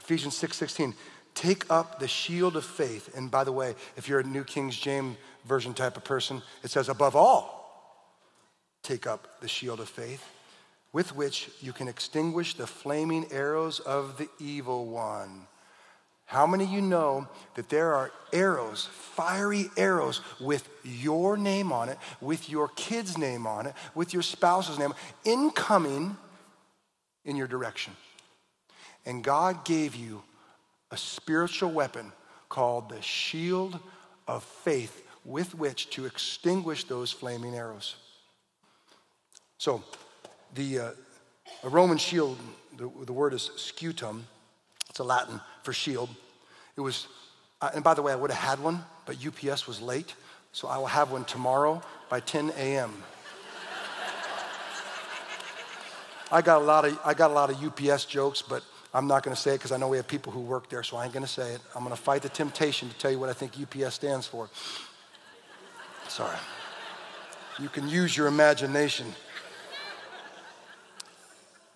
Ephesians 0.00 0.36
6 0.36 0.56
16. 0.56 0.94
Take 1.34 1.70
up 1.70 1.98
the 1.98 2.08
shield 2.08 2.56
of 2.56 2.64
faith. 2.64 3.16
And 3.16 3.30
by 3.30 3.44
the 3.44 3.52
way, 3.52 3.74
if 3.96 4.08
you're 4.08 4.20
a 4.20 4.24
New 4.24 4.44
King 4.44 4.70
James 4.70 5.16
Version 5.46 5.74
type 5.74 5.96
of 5.96 6.04
person, 6.04 6.42
it 6.62 6.70
says, 6.70 6.88
above 6.88 7.16
all, 7.16 7.98
take 8.82 9.06
up 9.06 9.40
the 9.40 9.48
shield 9.48 9.80
of 9.80 9.88
faith 9.88 10.24
with 10.92 11.14
which 11.14 11.50
you 11.60 11.72
can 11.72 11.88
extinguish 11.88 12.54
the 12.54 12.66
flaming 12.66 13.26
arrows 13.32 13.80
of 13.80 14.18
the 14.18 14.28
evil 14.38 14.86
one. 14.86 15.46
How 16.26 16.46
many 16.46 16.64
of 16.64 16.70
you 16.70 16.80
know 16.80 17.28
that 17.56 17.68
there 17.68 17.92
are 17.94 18.10
arrows, 18.32 18.88
fiery 18.90 19.66
arrows, 19.76 20.20
with 20.40 20.68
your 20.82 21.36
name 21.36 21.72
on 21.72 21.88
it, 21.88 21.98
with 22.20 22.48
your 22.48 22.68
kid's 22.68 23.18
name 23.18 23.46
on 23.46 23.66
it, 23.66 23.74
with 23.94 24.14
your 24.14 24.22
spouse's 24.22 24.78
name, 24.78 24.94
incoming 25.24 26.16
in 27.24 27.36
your 27.36 27.46
direction? 27.46 27.94
And 29.04 29.22
God 29.22 29.64
gave 29.64 29.94
you 29.94 30.22
a 30.90 30.96
spiritual 30.96 31.70
weapon 31.70 32.12
called 32.48 32.88
the 32.88 33.02
shield 33.02 33.78
of 34.26 34.42
faith 34.42 35.06
with 35.24 35.54
which 35.54 35.90
to 35.90 36.06
extinguish 36.06 36.84
those 36.84 37.12
flaming 37.12 37.54
arrows. 37.54 37.96
So, 39.58 39.84
the 40.54 40.78
uh, 40.78 40.90
a 41.62 41.68
Roman 41.68 41.98
shield, 41.98 42.38
the, 42.76 42.90
the 43.04 43.12
word 43.12 43.34
is 43.34 43.50
scutum. 43.56 44.22
It's 44.90 44.98
a 44.98 45.04
Latin 45.04 45.40
for 45.62 45.72
shield. 45.72 46.10
It 46.76 46.80
was, 46.80 47.06
uh, 47.60 47.70
and 47.74 47.84
by 47.84 47.94
the 47.94 48.02
way, 48.02 48.12
I 48.12 48.16
would 48.16 48.30
have 48.30 48.58
had 48.58 48.62
one, 48.62 48.84
but 49.06 49.16
UPS 49.24 49.66
was 49.66 49.80
late, 49.80 50.14
so 50.52 50.68
I 50.68 50.78
will 50.78 50.86
have 50.86 51.10
one 51.10 51.24
tomorrow 51.24 51.82
by 52.08 52.20
10 52.20 52.50
a.m. 52.56 52.92
I 56.30 56.40
got 56.40 56.62
a 56.62 56.64
lot 56.64 56.86
of 56.86 56.98
I 57.04 57.12
got 57.12 57.30
a 57.30 57.34
lot 57.34 57.50
of 57.50 57.62
UPS 57.62 58.06
jokes, 58.06 58.42
but 58.42 58.62
I'm 58.94 59.06
not 59.06 59.22
going 59.22 59.34
to 59.34 59.40
say 59.40 59.52
it 59.52 59.58
because 59.58 59.72
I 59.72 59.76
know 59.76 59.88
we 59.88 59.98
have 59.98 60.08
people 60.08 60.32
who 60.32 60.40
work 60.40 60.70
there, 60.70 60.82
so 60.82 60.96
I 60.96 61.04
ain't 61.04 61.12
going 61.12 61.24
to 61.24 61.30
say 61.30 61.52
it. 61.52 61.60
I'm 61.74 61.84
going 61.84 61.94
to 61.94 62.00
fight 62.00 62.22
the 62.22 62.30
temptation 62.30 62.88
to 62.88 62.98
tell 62.98 63.10
you 63.10 63.18
what 63.18 63.28
I 63.28 63.34
think 63.34 63.52
UPS 63.60 63.94
stands 63.94 64.26
for. 64.26 64.48
Sorry. 66.08 66.36
You 67.58 67.68
can 67.68 67.86
use 67.88 68.16
your 68.16 68.28
imagination. 68.28 69.06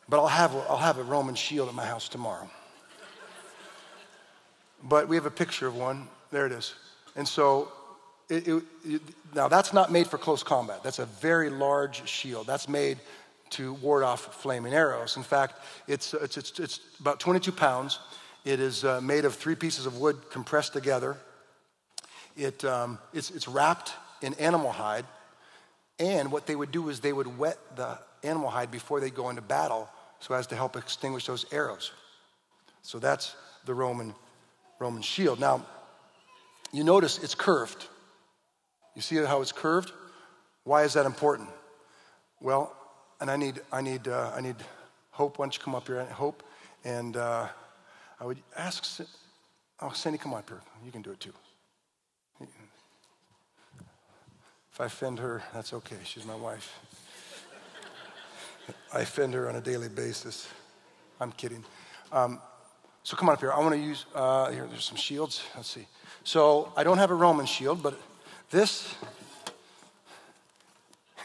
But 0.08 0.20
I'll 0.20 0.28
have, 0.28 0.54
I'll 0.68 0.76
have 0.76 0.98
a 0.98 1.02
Roman 1.02 1.34
shield 1.34 1.68
at 1.68 1.74
my 1.74 1.84
house 1.84 2.08
tomorrow. 2.08 2.48
But 4.82 5.08
we 5.08 5.16
have 5.16 5.26
a 5.26 5.30
picture 5.30 5.66
of 5.66 5.76
one. 5.76 6.06
There 6.30 6.46
it 6.46 6.52
is. 6.52 6.74
And 7.16 7.26
so, 7.26 7.72
it, 8.28 8.46
it, 8.46 8.62
it, 8.84 9.02
now 9.34 9.48
that's 9.48 9.72
not 9.72 9.90
made 9.90 10.06
for 10.06 10.18
close 10.18 10.42
combat. 10.42 10.82
That's 10.84 10.98
a 10.98 11.06
very 11.06 11.50
large 11.50 12.08
shield. 12.08 12.46
That's 12.46 12.68
made 12.68 12.98
to 13.50 13.74
ward 13.74 14.02
off 14.04 14.40
flaming 14.40 14.74
arrows. 14.74 15.16
In 15.16 15.22
fact, 15.22 15.54
it's, 15.88 16.14
it's, 16.14 16.36
it's, 16.36 16.58
it's 16.58 16.80
about 17.00 17.20
22 17.20 17.52
pounds. 17.52 17.98
It 18.44 18.60
is 18.60 18.84
uh, 18.84 19.00
made 19.00 19.24
of 19.24 19.34
three 19.34 19.54
pieces 19.54 19.86
of 19.86 19.98
wood 19.98 20.16
compressed 20.30 20.72
together. 20.72 21.16
It, 22.36 22.64
um, 22.64 22.98
it's, 23.12 23.30
it's 23.30 23.48
wrapped 23.48 23.92
in 24.22 24.34
animal 24.34 24.70
hide. 24.70 25.04
And 25.98 26.30
what 26.30 26.46
they 26.46 26.54
would 26.54 26.70
do 26.70 26.90
is 26.90 27.00
they 27.00 27.12
would 27.12 27.38
wet 27.38 27.58
the 27.76 27.98
animal 28.22 28.50
hide 28.50 28.70
before 28.70 29.00
they 29.00 29.10
go 29.10 29.30
into 29.30 29.42
battle 29.42 29.88
so 30.20 30.34
as 30.34 30.46
to 30.48 30.56
help 30.56 30.76
extinguish 30.76 31.26
those 31.26 31.46
arrows. 31.52 31.92
So 32.82 32.98
that's 32.98 33.34
the 33.64 33.74
Roman, 33.74 34.14
Roman 34.78 35.02
shield. 35.02 35.40
Now, 35.40 35.64
you 36.72 36.84
notice 36.84 37.22
it's 37.22 37.34
curved. 37.34 37.86
You 38.94 39.02
see 39.02 39.16
how 39.16 39.42
it's 39.42 39.52
curved? 39.52 39.92
Why 40.64 40.84
is 40.84 40.94
that 40.94 41.06
important? 41.06 41.48
Well, 42.40 42.74
and 43.20 43.30
I 43.30 43.36
need, 43.36 43.60
I 43.72 43.80
need, 43.80 44.08
uh, 44.08 44.32
I 44.34 44.40
need 44.40 44.56
Hope. 45.16 45.38
Why 45.38 45.46
don't 45.46 45.56
you 45.56 45.62
come 45.62 45.74
up 45.74 45.86
here? 45.86 46.04
Hope. 46.04 46.42
And 46.84 47.16
uh, 47.16 47.48
I 48.20 48.24
would 48.26 48.36
ask, 48.54 49.00
oh, 49.80 49.90
Sandy, 49.94 50.18
come 50.18 50.34
up 50.34 50.46
here. 50.46 50.60
You 50.84 50.92
can 50.92 51.00
do 51.00 51.10
it 51.10 51.20
too. 51.20 51.32
If 54.70 54.78
I 54.78 54.84
offend 54.84 55.18
her, 55.20 55.42
that's 55.54 55.72
okay. 55.72 55.96
She's 56.04 56.26
my 56.26 56.34
wife. 56.34 56.78
I 58.92 59.00
offend 59.00 59.34
her 59.34 59.48
on 59.48 59.56
a 59.56 59.60
daily 59.60 59.88
basis. 59.88 60.48
I'm 61.20 61.32
kidding. 61.32 61.64
Um, 62.12 62.40
so 63.02 63.16
come 63.16 63.28
on 63.28 63.34
up 63.34 63.40
here. 63.40 63.52
I 63.52 63.60
want 63.60 63.72
to 63.72 63.80
use, 63.80 64.04
uh, 64.14 64.50
here, 64.50 64.66
there's 64.66 64.84
some 64.84 64.96
shields. 64.96 65.44
Let's 65.54 65.70
see. 65.70 65.86
So 66.24 66.72
I 66.76 66.82
don't 66.82 66.98
have 66.98 67.10
a 67.10 67.14
Roman 67.14 67.46
shield, 67.46 67.82
but 67.82 68.00
this, 68.50 68.94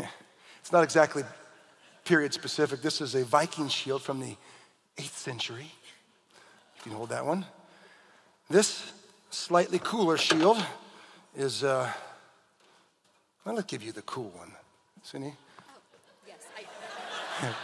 it's 0.60 0.72
not 0.72 0.84
exactly 0.84 1.24
period 2.06 2.34
specific. 2.34 2.82
This 2.82 3.02
is 3.02 3.16
a 3.16 3.24
Viking 3.24 3.68
shield 3.68 4.02
from 4.02 4.20
the 4.20 4.36
8th 4.98 5.16
century. 5.16 5.72
You 6.76 6.82
can 6.84 6.92
hold 6.92 7.10
that 7.10 7.26
one. 7.26 7.46
This 8.50 8.92
slightly 9.30 9.80
cooler 9.80 10.18
shield 10.18 10.64
is, 11.36 11.64
uh, 11.64 11.92
well, 13.46 13.56
let's 13.56 13.68
give 13.68 13.82
you 13.82 13.92
the 13.92 14.02
cool 14.04 14.30
one. 14.36 14.52
Cindy? 15.04 15.34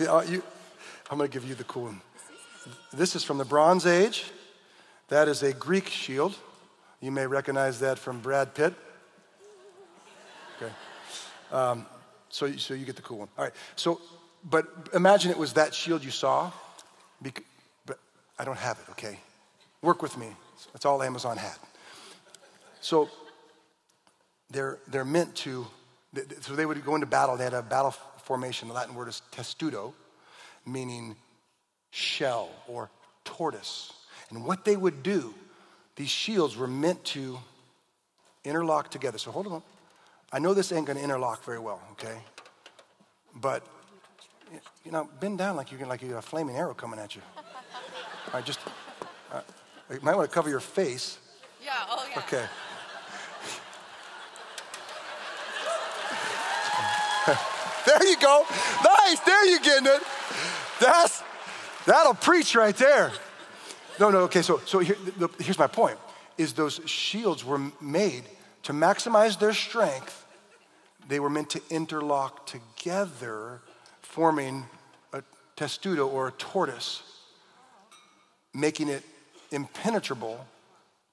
Uh, 0.00 0.24
you, 0.28 0.42
I'm 1.10 1.16
going 1.16 1.30
to 1.30 1.32
give 1.32 1.48
you 1.48 1.54
the 1.54 1.64
cool 1.64 1.84
one. 1.84 2.00
This 2.92 3.14
is 3.14 3.22
from 3.22 3.38
the 3.38 3.44
Bronze 3.44 3.86
Age. 3.86 4.24
That 5.08 5.28
is 5.28 5.44
a 5.44 5.52
Greek 5.52 5.88
shield. 5.88 6.34
You 7.00 7.12
may 7.12 7.26
recognize 7.26 7.78
that 7.80 7.98
from 7.98 8.20
Brad 8.20 8.52
Pitt. 8.52 8.74
Okay. 10.56 10.72
Um, 11.52 11.86
so, 12.30 12.50
so 12.56 12.74
you 12.74 12.84
get 12.84 12.96
the 12.96 13.02
cool 13.02 13.18
one. 13.18 13.28
All 13.38 13.44
right. 13.44 13.52
So, 13.76 14.00
but 14.44 14.66
imagine 14.92 15.30
it 15.30 15.38
was 15.38 15.52
that 15.52 15.72
shield 15.72 16.04
you 16.04 16.10
saw. 16.10 16.50
Because, 17.22 17.44
but 17.86 17.98
I 18.38 18.44
don't 18.44 18.58
have 18.58 18.78
it, 18.80 18.90
okay? 18.90 19.20
Work 19.82 20.02
with 20.02 20.18
me. 20.18 20.26
That's 20.72 20.84
all 20.84 21.02
Amazon 21.02 21.36
had. 21.36 21.56
So 22.80 23.08
they're, 24.50 24.78
they're 24.88 25.04
meant 25.04 25.34
to, 25.36 25.66
so 26.40 26.54
they 26.54 26.66
would 26.66 26.84
go 26.84 26.96
into 26.96 27.06
battle. 27.06 27.36
They 27.36 27.44
had 27.44 27.54
a 27.54 27.62
battle 27.62 27.94
formation. 28.26 28.66
The 28.66 28.74
Latin 28.74 28.94
word 28.96 29.08
is 29.08 29.22
testudo, 29.30 29.94
meaning 30.66 31.16
shell 31.92 32.50
or 32.66 32.90
tortoise. 33.24 33.92
And 34.30 34.44
what 34.44 34.64
they 34.64 34.76
would 34.76 35.04
do, 35.04 35.32
these 35.94 36.10
shields 36.10 36.56
were 36.56 36.66
meant 36.66 37.04
to 37.06 37.38
interlock 38.44 38.90
together. 38.90 39.18
So 39.18 39.30
hold 39.30 39.46
on. 39.46 39.62
I 40.32 40.40
know 40.40 40.54
this 40.54 40.72
ain't 40.72 40.86
going 40.86 40.98
to 40.98 41.04
interlock 41.04 41.44
very 41.44 41.60
well, 41.60 41.80
okay? 41.92 42.18
But 43.36 43.64
you 44.84 44.90
know, 44.90 45.08
bend 45.20 45.38
down 45.38 45.56
like 45.56 45.70
you're 45.70 45.86
like 45.86 46.02
you 46.02 46.10
got 46.10 46.18
a 46.18 46.22
flaming 46.22 46.56
arrow 46.56 46.74
coming 46.74 46.98
at 46.98 47.14
you. 47.14 47.22
All 47.36 48.32
right, 48.34 48.44
just 48.44 48.58
uh, 49.32 49.40
you 49.90 50.00
might 50.02 50.16
want 50.16 50.28
to 50.28 50.34
cover 50.34 50.48
your 50.48 50.60
face. 50.60 51.18
Yeah. 51.62 51.72
Oh 51.88 52.06
yeah. 52.10 52.18
Okay. 52.18 52.46
There 57.86 58.04
you 58.06 58.16
go. 58.18 58.44
Nice. 58.84 59.20
There 59.20 59.46
you 59.46 59.60
getting 59.60 59.86
it. 59.86 60.02
That's 60.80 61.22
that'll 61.86 62.14
preach 62.14 62.54
right 62.54 62.76
there. 62.76 63.12
No, 63.98 64.10
no. 64.10 64.18
Okay. 64.20 64.42
So, 64.42 64.60
so 64.66 64.80
here, 64.80 64.96
the, 65.18 65.28
here's 65.38 65.58
my 65.58 65.66
point: 65.66 65.98
is 66.36 66.52
those 66.52 66.80
shields 66.86 67.44
were 67.44 67.60
made 67.80 68.24
to 68.64 68.72
maximize 68.72 69.38
their 69.38 69.52
strength. 69.52 70.26
They 71.08 71.20
were 71.20 71.30
meant 71.30 71.50
to 71.50 71.62
interlock 71.70 72.46
together, 72.46 73.60
forming 74.02 74.64
a 75.12 75.22
testudo 75.54 76.08
or 76.08 76.28
a 76.28 76.32
tortoise, 76.32 77.02
making 78.52 78.88
it 78.88 79.04
impenetrable 79.52 80.44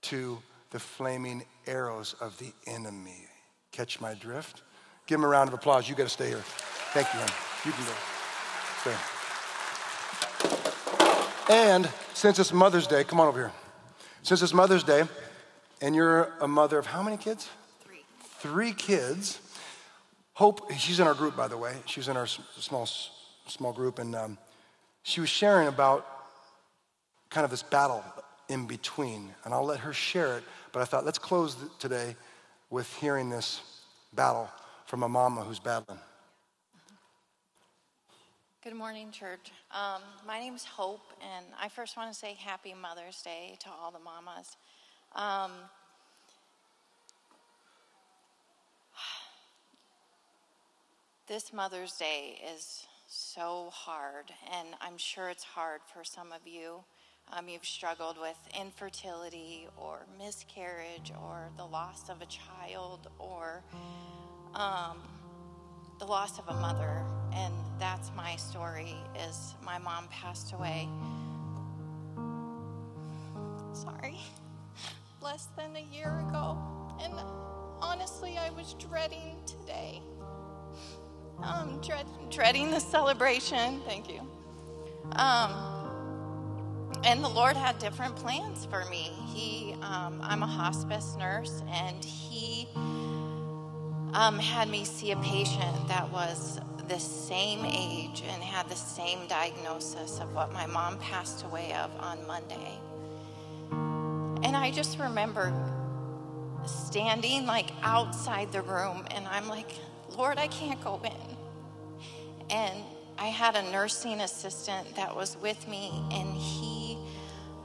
to 0.02 0.40
the 0.72 0.80
flaming 0.80 1.46
arrows 1.68 2.16
of 2.20 2.38
the 2.40 2.52
enemy. 2.66 3.28
Catch 3.72 4.02
my 4.02 4.16
drift? 4.16 4.64
Give 5.06 5.20
him 5.20 5.26
a 5.26 5.28
round 5.28 5.50
of 5.50 5.54
applause. 5.54 5.88
You 5.88 5.96
got 5.96 6.04
to 6.04 6.10
stay 6.10 6.30
here. 6.30 6.44
Thank 6.94 7.12
you, 7.12 7.20
man. 7.22 7.30
You 7.66 7.72
can 7.72 7.86
go. 7.86 7.92
Stay. 8.82 8.96
And 11.50 11.90
since 12.14 12.38
it's 12.38 12.54
Mother's 12.54 12.86
Day, 12.86 13.04
come 13.04 13.20
on 13.20 13.28
over 13.28 13.40
here. 13.40 13.52
Since 14.22 14.44
it's 14.44 14.54
Mother's 14.54 14.84
Day, 14.84 15.06
and 15.82 15.96
you're 15.96 16.32
a 16.40 16.48
mother 16.48 16.78
of 16.78 16.86
how 16.86 17.02
many 17.02 17.18
kids? 17.18 17.50
Three. 17.84 18.04
Three 18.38 18.74
kids. 18.74 19.40
Hope, 20.34 20.72
she's 20.74 21.00
in 21.00 21.08
our 21.08 21.16
group, 21.16 21.36
by 21.36 21.48
the 21.48 21.58
way. 21.58 21.74
She 21.88 22.00
was 22.00 22.10
in 22.10 22.16
our 22.16 22.28
small, 22.28 22.88
small 23.48 23.74
group, 23.74 23.98
and 23.98 24.16
um, 24.16 24.38
she 25.02 25.20
was 25.20 25.30
sharing 25.30 25.68
about 25.68 26.06
kind 27.32 27.44
of 27.44 27.50
this 27.50 27.64
battle 27.64 28.04
in 28.50 28.68
between. 28.68 29.34
And 29.46 29.54
I'll 29.56 29.66
let 29.66 29.80
her 29.80 29.94
share 29.94 30.38
it, 30.38 30.44
but 30.72 30.84
I 30.84 30.86
thought 30.86 31.06
let's 31.06 31.18
close 31.18 31.56
today 31.80 32.16
with 32.70 32.94
hearing 32.98 33.32
this 33.32 33.62
battle 34.14 34.48
from 34.86 35.02
a 35.02 35.10
mama 35.10 35.42
who's 35.44 35.58
battling. 35.58 35.98
Good 38.64 38.76
morning, 38.76 39.12
church. 39.12 39.52
Um, 39.72 40.02
my 40.26 40.40
name 40.40 40.56
is 40.56 40.64
Hope, 40.64 41.12
and 41.22 41.46
I 41.62 41.68
first 41.68 41.98
want 41.98 42.14
to 42.14 42.18
say 42.18 42.34
Happy 42.40 42.74
Mother's 42.74 43.22
Day 43.22 43.58
to 43.60 43.70
all 43.70 43.92
the 43.92 44.00
mamas. 44.00 44.56
Um, 45.16 45.52
this 51.28 51.52
Mother's 51.52 51.92
Day 51.98 52.40
is 52.56 52.88
so 53.10 53.68
hard, 53.70 54.32
and 54.58 54.70
I'm 54.80 54.98
sure 54.98 55.28
it's 55.28 55.44
hard 55.44 55.82
for 55.94 56.06
some 56.06 56.32
of 56.32 56.48
you. 56.48 56.86
Um, 57.34 57.50
you've 57.50 57.66
struggled 57.66 58.18
with 58.18 58.38
infertility 58.58 59.68
or 59.76 60.06
miscarriage 60.18 61.12
or 61.22 61.50
the 61.58 61.66
loss 61.66 62.10
of 62.10 62.22
a 62.22 62.28
child 62.28 63.10
or 63.20 63.62
um, 64.56 65.00
the 66.00 66.06
loss 66.06 66.40
of 66.40 66.48
a 66.48 66.54
mother, 66.54 67.04
and 67.34 67.54
that's 67.84 68.14
my 68.16 68.38
story. 68.38 68.96
Is 69.28 69.56
my 69.62 69.78
mom 69.78 70.08
passed 70.10 70.54
away? 70.54 70.88
Sorry, 73.74 74.18
less 75.22 75.50
than 75.58 75.76
a 75.76 75.94
year 75.94 76.24
ago, 76.30 76.58
and 77.02 77.14
honestly, 77.82 78.38
I 78.38 78.52
was 78.52 78.76
dreading 78.76 79.36
today. 79.46 80.02
Um, 81.44 81.82
dread, 81.86 82.06
dreading 82.30 82.72
the 82.72 82.80
celebration. 82.80 83.82
Thank 83.86 84.10
you. 84.10 84.22
Um, 85.18 85.52
and 87.04 87.22
the 87.22 87.28
Lord 87.28 87.58
had 87.58 87.80
different 87.80 88.16
plans 88.16 88.66
for 88.66 88.86
me. 88.90 89.12
He, 89.34 89.74
um, 89.82 90.22
I'm 90.24 90.42
a 90.42 90.48
hospice 90.48 91.18
nurse, 91.20 91.62
and 91.70 92.06
He 92.06 92.70
um, 94.14 94.40
had 94.40 94.70
me 94.70 94.86
see 94.86 95.12
a 95.12 95.18
patient 95.18 95.90
that 95.90 96.10
was 96.14 96.62
the 96.88 97.00
same 97.00 97.66
age 97.66 98.24
and 98.28 98.44
had 98.44 98.70
the 98.70 98.76
same 98.76 99.28
diagnosis 99.28 100.20
of 100.20 100.34
what 100.34 100.52
my 100.52 100.66
mom 100.66 100.98
passed 101.00 101.44
away 101.46 101.74
of 101.74 101.92
on 102.00 102.26
Monday. 102.28 102.80
And 104.44 104.56
I 104.56 104.72
just 104.72 105.00
remember 105.00 105.54
standing 106.66 107.46
like 107.46 107.72
outside 107.82 108.52
the 108.52 108.62
room, 108.62 109.06
and 109.12 109.28
I'm 109.28 109.48
like, 109.48 109.72
Lord, 110.18 110.38
I 110.38 110.48
can't 110.48 110.82
go 110.84 111.02
in. 111.04 111.38
And 112.50 112.84
I 113.18 113.28
had 113.28 113.56
a 113.56 113.64
nursing 113.72 114.22
assistant 114.22 114.96
that 114.96 115.16
was 115.16 115.38
with 115.38 115.68
me, 115.68 115.92
and 116.12 116.34
he, 116.36 116.98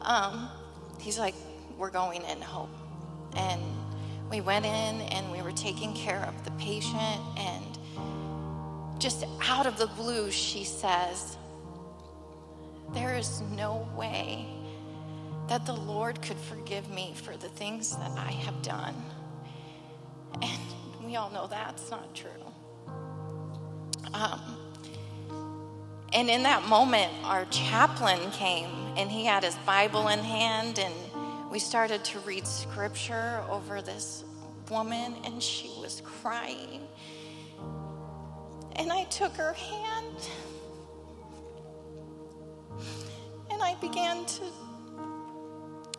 um, 0.02 0.48
he's 1.00 1.18
like, 1.18 1.34
we're 1.76 1.90
going 1.90 2.22
in 2.22 2.40
hope. 2.40 2.70
And 3.36 3.60
we 4.30 4.40
went 4.40 4.66
in 4.66 5.00
and 5.12 5.30
we 5.32 5.42
were 5.42 5.52
taking 5.52 5.94
care 5.94 6.24
of 6.24 6.44
the 6.44 6.50
patient, 6.52 7.20
and 7.36 7.64
just 8.98 9.24
out 9.42 9.66
of 9.66 9.78
the 9.78 9.86
blue, 9.86 10.30
she 10.30 10.64
says, 10.64 11.36
There 12.92 13.16
is 13.16 13.40
no 13.56 13.88
way 13.96 14.46
that 15.48 15.64
the 15.64 15.74
Lord 15.74 16.20
could 16.20 16.36
forgive 16.36 16.90
me 16.90 17.14
for 17.14 17.36
the 17.36 17.48
things 17.48 17.96
that 17.96 18.12
I 18.18 18.32
have 18.32 18.60
done. 18.62 18.94
And 20.42 20.60
we 21.04 21.16
all 21.16 21.30
know 21.30 21.46
that's 21.46 21.90
not 21.90 22.14
true. 22.14 22.30
Um, 24.12 24.40
and 26.12 26.28
in 26.28 26.42
that 26.42 26.66
moment, 26.66 27.12
our 27.24 27.44
chaplain 27.46 28.30
came 28.32 28.70
and 28.96 29.10
he 29.10 29.24
had 29.24 29.44
his 29.44 29.54
Bible 29.66 30.08
in 30.08 30.18
hand, 30.20 30.78
and 30.78 30.94
we 31.50 31.58
started 31.58 32.04
to 32.06 32.18
read 32.20 32.46
scripture 32.46 33.42
over 33.48 33.80
this 33.80 34.24
woman, 34.70 35.14
and 35.24 35.42
she 35.42 35.70
was 35.80 36.02
crying. 36.04 36.87
And 38.78 38.92
I 38.92 39.04
took 39.04 39.34
her 39.34 39.52
hand 39.52 40.16
and 43.50 43.62
I 43.62 43.74
began 43.80 44.24
to 44.24 44.42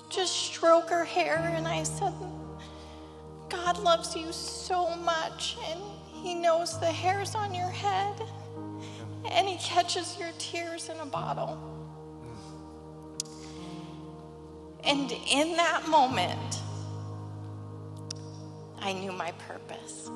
just 0.10 0.34
stroke 0.34 0.90
her 0.90 1.04
hair, 1.04 1.38
and 1.56 1.68
I 1.68 1.84
said, 1.84 2.14
God 3.50 3.78
loves 3.80 4.16
you 4.16 4.32
so 4.32 4.96
much, 4.96 5.58
and 5.70 5.80
He 6.24 6.34
knows 6.34 6.80
the 6.80 6.88
hairs 6.88 7.36
on 7.36 7.54
your 7.54 7.70
head, 7.70 8.16
and 9.30 9.48
He 9.48 9.58
catches 9.58 10.18
your 10.20 10.30
tears 10.40 10.90
in 10.90 11.00
a 11.00 11.06
bottle. 11.06 11.58
And 14.84 15.12
in 15.12 15.56
that 15.58 15.88
moment, 15.88 16.62
I 18.80 18.94
knew 18.94 19.12
my 19.12 19.32
purpose, 19.34 20.10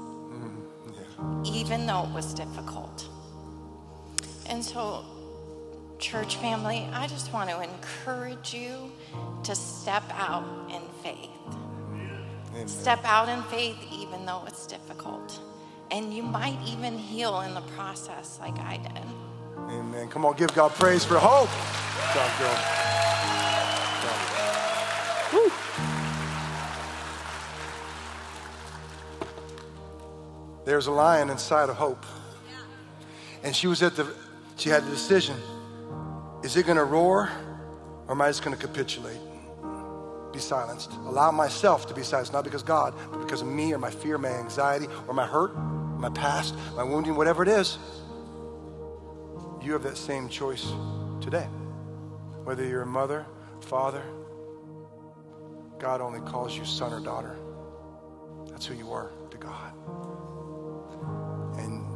even 1.46 1.86
though 1.86 2.04
it 2.04 2.14
was 2.14 2.34
difficult. 2.34 3.08
And 4.50 4.64
so, 4.64 5.06
church 6.00 6.36
family, 6.38 6.88
I 6.92 7.08
just 7.08 7.32
want 7.34 7.50
to 7.50 7.62
encourage 7.62 8.54
you 8.54 8.92
to 9.44 9.56
step 9.56 10.04
out 10.12 10.44
in 10.70 10.82
faith. 11.02 11.30
Amen. 12.52 12.68
Step 12.68 13.00
out 13.04 13.30
in 13.30 13.42
faith, 13.44 13.78
even 13.92 14.26
though 14.26 14.44
it's 14.48 14.68
difficult. 14.68 15.40
And 15.92 16.14
you 16.14 16.24
might 16.24 16.58
even 16.66 16.98
heal 16.98 17.42
in 17.42 17.54
the 17.54 17.62
process, 17.62 18.38
like 18.40 18.58
I 18.60 18.78
did. 18.78 19.74
Amen. 19.74 20.08
Come 20.10 20.26
on, 20.26 20.36
give 20.36 20.54
God 20.54 20.72
praise 20.72 21.06
for 21.06 21.18
hope. 21.18 21.50
Good 21.50 22.14
job, 22.16 22.40
girl. 22.40 22.83
There's 30.66 30.88
a 30.88 30.92
lion 30.92 31.30
inside 31.30 31.70
of 31.70 31.76
hope. 31.76 32.06
And 33.44 33.56
she 33.56 33.68
was 33.68 33.84
at 33.84 33.96
the, 33.96 34.08
she 34.56 34.70
had 34.70 34.86
the 34.86 34.92
decision. 34.92 35.36
Is 36.44 36.56
it 36.56 36.66
going 36.66 36.78
to 36.78 36.86
roar 36.86 37.30
or 38.08 38.12
am 38.12 38.22
I 38.22 38.30
just 38.30 38.44
going 38.44 38.56
to 38.56 38.62
capitulate? 38.62 39.20
Be 40.32 40.40
silenced. 40.40 40.92
Allow 41.06 41.32
myself 41.32 41.88
to 41.88 41.94
be 41.94 42.04
silenced, 42.04 42.34
not 42.34 42.44
because 42.44 42.64
God, 42.64 42.94
but 43.12 43.22
because 43.22 43.42
of 43.42 43.48
me 43.48 43.74
or 43.74 43.78
my 43.78 43.92
fear, 43.92 44.18
my 44.18 44.30
anxiety, 44.30 44.88
or 45.08 45.14
my 45.14 45.28
hurt, 45.28 45.56
my 45.98 46.10
past, 46.10 46.56
my 46.76 46.84
wounding, 46.84 47.16
whatever 47.16 47.44
it 47.44 47.50
is. 47.50 47.78
You 49.62 49.74
have 49.74 49.84
that 49.84 49.98
same 49.98 50.28
choice 50.28 50.66
today. 51.22 51.48
Whether 52.44 52.66
you're 52.66 52.82
a 52.82 52.86
mother, 52.86 53.26
father, 53.62 54.04
God 55.80 56.02
only 56.02 56.20
calls 56.20 56.58
you 56.58 56.66
son 56.66 56.92
or 56.92 57.00
daughter. 57.00 57.38
That's 58.50 58.66
who 58.66 58.74
you 58.74 58.92
are 58.92 59.12
to 59.32 59.38
God. 59.38 59.74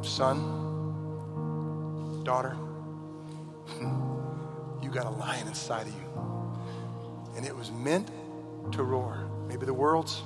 Son, 0.02 0.38
daughter, 2.24 2.56
you 4.82 4.90
got 4.90 5.06
a 5.06 5.10
lion 5.10 5.46
inside 5.46 5.86
of 5.86 5.94
you. 5.94 6.02
And 7.36 7.46
it 7.46 7.54
was 7.54 7.70
meant 7.70 8.10
to 8.72 8.82
roar. 8.82 9.28
Maybe 9.48 9.66
the 9.66 9.74
world's 9.74 10.22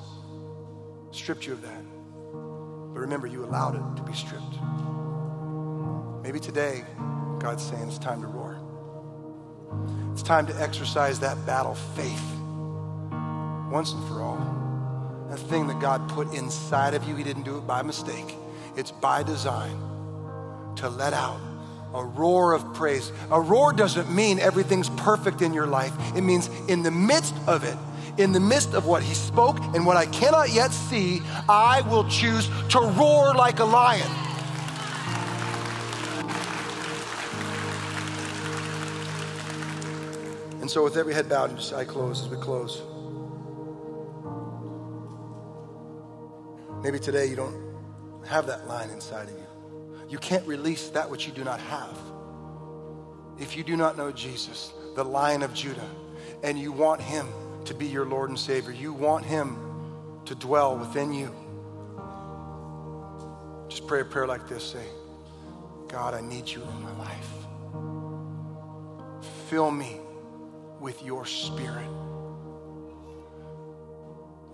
stripped 1.11 1.47
you 1.47 1.53
of 1.53 1.62
that. 1.62 1.85
But 2.33 3.01
remember, 3.01 3.27
you 3.27 3.45
allowed 3.45 3.75
it 3.75 3.97
to 3.97 4.03
be 4.03 4.12
stripped. 4.12 4.57
Maybe 6.23 6.39
today, 6.41 6.85
God's 7.39 7.62
saying 7.62 7.89
it's 7.89 7.99
time 7.99 8.20
to 8.23 8.29
roar. 8.29 8.59
It's 10.12 10.23
time 10.23 10.47
to 10.47 10.61
exercise 10.61 11.18
that 11.20 11.45
battle 11.47 11.75
faith 11.75 12.23
once 13.70 13.93
and 13.93 14.07
for 14.09 14.23
all. 14.23 14.39
That 15.31 15.39
thing 15.39 15.66
that 15.68 15.81
God 15.81 16.09
put 16.11 16.33
inside 16.35 16.95
of 16.95 17.05
you, 17.05 17.16
He 17.16 17.25
didn't 17.25 17.45
do 17.45 17.57
it 17.57 17.66
by 17.66 17.83
mistake. 17.83 18.37
It's 18.77 18.91
by 18.91 19.23
design 19.23 19.77
to 20.77 20.89
let 20.89 21.12
out 21.12 21.41
a 21.95 22.05
roar 22.05 22.55
of 22.55 22.75
praise. 22.75 23.12
A 23.31 23.41
roar 23.41 23.73
doesn't 23.73 24.11
mean 24.14 24.39
everything's 24.39 24.89
perfect 24.91 25.43
in 25.43 25.53
your 25.53 25.66
life, 25.66 25.93
it 26.16 26.23
means 26.23 26.49
in 26.68 26.83
the 26.83 26.91
midst 26.91 27.35
of 27.47 27.64
it, 27.64 27.77
in 28.18 28.33
the 28.33 28.41
midst 28.41 28.75
of 28.75 28.87
what 28.87 29.03
He 29.03 29.14
spoke 29.14 29.59
and 29.75 29.85
what 29.85 29.97
I 29.97 30.07
cannot 30.07 30.51
yet 30.51 30.73
see, 30.73 31.20
I 31.49 31.83
will 31.83 32.09
choose 32.09 32.49
to 32.70 32.81
roar 32.81 33.35
like 33.35 33.59
a 33.59 33.64
lion. 33.64 34.11
And 40.61 40.70
so, 40.70 40.85
with 40.85 40.97
every 40.97 41.12
head 41.12 41.29
bowed 41.29 41.51
and 41.51 41.59
just 41.59 41.75
eye 41.75 41.85
closed 41.85 42.25
as 42.25 42.31
we 42.31 42.37
close, 42.37 42.83
maybe 46.83 47.01
today 47.01 47.27
you 47.27 47.35
don't 47.35 47.72
have 48.27 48.47
that 48.47 48.66
line 48.66 48.91
inside 48.91 49.29
of 49.29 49.35
you. 49.35 49.47
You 50.09 50.18
can't 50.18 50.47
release 50.47 50.89
that 50.91 51.09
which 51.09 51.27
you 51.27 51.33
do 51.33 51.45
not 51.45 51.61
have. 51.61 51.99
If 53.39 53.57
you 53.57 53.64
do 53.64 53.77
not 53.77 53.97
know 53.97 54.12
Jesus, 54.12 54.73
the 54.95 55.05
Lion 55.05 55.43
of 55.43 55.55
Judah, 55.55 55.89
and 56.43 56.59
you 56.59 56.70
want 56.73 57.01
Him 57.01 57.27
to 57.64 57.75
be 57.75 57.87
your 57.87 58.05
Lord 58.05 58.29
and 58.29 58.39
Savior, 58.39 58.73
you 58.73 58.93
want 58.93 59.25
Him 59.25 59.57
to 60.27 60.35
dwell 60.35 60.77
within 60.77 61.12
you, 61.12 61.35
just 63.68 63.87
pray 63.87 64.03
a 64.03 64.05
prayer 64.05 64.27
like 64.27 64.49
this 64.49 64.62
say, 64.62 64.85
God, 65.89 66.14
I 66.14 66.20
need 66.20 66.49
you 66.49 66.62
in 66.62 66.83
my 66.83 66.99
life. 66.99 67.29
Fill 69.49 69.70
me 69.70 70.01
with 70.81 71.03
your 71.03 71.25
spirit. 71.25 71.89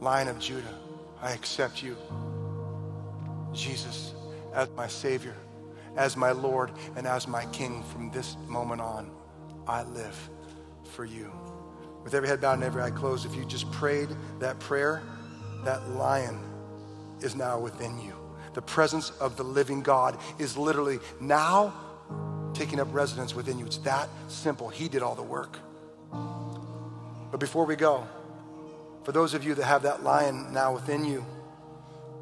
Lion 0.01 0.29
of 0.29 0.39
Judah, 0.39 0.75
I 1.21 1.33
accept 1.33 1.83
you, 1.83 1.97
Jesus, 3.53 4.15
as 4.55 4.69
my 4.71 4.87
Savior, 4.87 5.35
as 5.97 6.17
my 6.17 6.33
Lord, 6.33 6.71
and 6.97 7.07
as 7.07 7.27
my 7.27 7.45
King 7.47 7.83
from 7.85 8.11
this 8.11 8.37
moment 8.47 8.81
on. 8.81 9.11
I 9.67 9.83
live 9.83 10.31
for 10.93 11.05
you. 11.05 11.33
With 12.05 12.15
every 12.15 12.29
head 12.29 12.41
bowed 12.41 12.55
and 12.55 12.65
every 12.65 12.83
eye 12.83 12.91
closed, 12.91 13.27
if 13.27 13.35
you 13.35 13.45
just 13.45 13.71
prayed 13.73 14.09
that 14.39 14.59
prayer, 14.61 15.03
that 15.65 15.91
lion 15.91 16.39
is 17.21 17.35
now 17.35 17.59
within 17.59 18.01
you. 18.01 18.15
The 18.55 18.63
presence 18.63 19.11
of 19.21 19.37
the 19.37 19.43
living 19.43 19.83
God 19.83 20.19
is 20.39 20.57
literally 20.57 21.01
now 21.21 21.75
taking 22.55 22.81
up 22.81 22.89
residence 22.93 23.35
within 23.35 23.59
you. 23.59 23.67
It's 23.67 23.79
that 23.79 24.09
simple. 24.29 24.69
He 24.69 24.89
did 24.89 25.03
all 25.03 25.15
the 25.15 25.23
work. 25.23 25.59
But 27.31 27.41
before 27.41 27.67
we 27.67 27.77
go, 27.77 28.07
for 29.05 29.13
those 29.13 29.35
of 29.35 29.45
you 29.45 29.55
that 29.55 29.65
have 29.65 29.83
that 29.83 30.03
lion 30.03 30.53
now 30.53 30.75
within 30.75 31.05
you, 31.05 31.21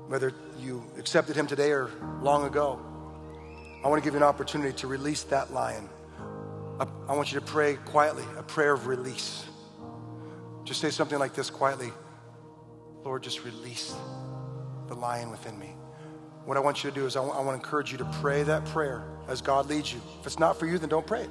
whether 0.09 0.33
you 0.59 0.85
accepted 0.99 1.37
him 1.37 1.47
today 1.47 1.71
or 1.71 1.91
long 2.21 2.47
ago, 2.47 2.81
I 3.85 3.89
want 3.89 4.03
to 4.03 4.07
give 4.07 4.15
you 4.15 4.19
an 4.19 4.29
opportunity 4.29 4.73
to 4.79 4.87
release 4.87 5.23
that 5.25 5.53
lion. 5.53 5.89
I, 6.79 7.15
want 7.15 7.33
you 7.33 7.41
to 7.41 7.47
pray 7.47 7.77
quietly, 7.77 8.25
a 8.37 8.43
prayer 8.43 8.73
of 8.73 8.87
release. 8.87 9.45
Just 10.65 10.81
say 10.81 10.91
something 10.91 11.19
like 11.19 11.35
this 11.35 11.49
quietly 11.49 11.93
Lord, 13.05 13.23
just 13.23 13.45
release 13.45 13.95
the 14.89 14.95
lion 14.95 15.31
within 15.31 15.57
me. 15.59 15.77
What 16.45 16.57
I 16.57 16.61
want 16.61 16.83
you 16.83 16.91
to 16.91 16.95
do 16.95 17.07
is 17.07 17.15
I 17.15 17.21
want, 17.21 17.35
I 17.35 17.41
want 17.41 17.51
to 17.51 17.65
encourage 17.65 17.93
you 17.93 17.99
to 17.99 18.05
pray 18.21 18.43
that 18.43 18.65
prayer 18.67 19.05
as 19.29 19.41
God 19.41 19.69
leads 19.69 19.93
you. 19.93 20.01
If 20.21 20.27
it's 20.27 20.41
not 20.41 20.59
for 20.59 20.67
you, 20.67 20.77
then 20.79 20.89
don't 20.89 21.07
pray 21.07 21.23
it. 21.23 21.31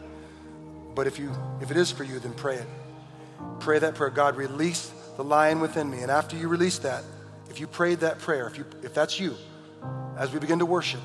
But 0.96 1.06
if 1.06 1.20
you 1.20 1.32
if 1.62 1.72
it 1.72 1.78
is 1.78 1.92
for 1.92 2.06
you, 2.06 2.20
then 2.20 2.34
pray 2.34 2.56
it. 2.56 2.68
Pray 3.60 3.80
that 3.80 3.96
prayer. 3.96 4.10
God, 4.10 4.38
release 4.38 4.92
the 5.18 5.24
lion 5.24 5.60
within 5.60 5.90
me. 5.90 6.00
And 6.00 6.10
after 6.10 6.38
you 6.38 6.48
release 6.48 6.80
that, 6.80 7.04
if 7.50 7.60
you 7.60 7.68
prayed 7.68 8.00
that 8.02 8.20
prayer, 8.20 8.48
if 8.48 8.58
you 8.58 8.66
if 8.84 8.94
that's 8.94 9.20
you, 9.20 9.36
as 10.18 10.32
we 10.34 10.40
begin 10.40 10.60
to 10.60 10.66
worship, 10.66 11.02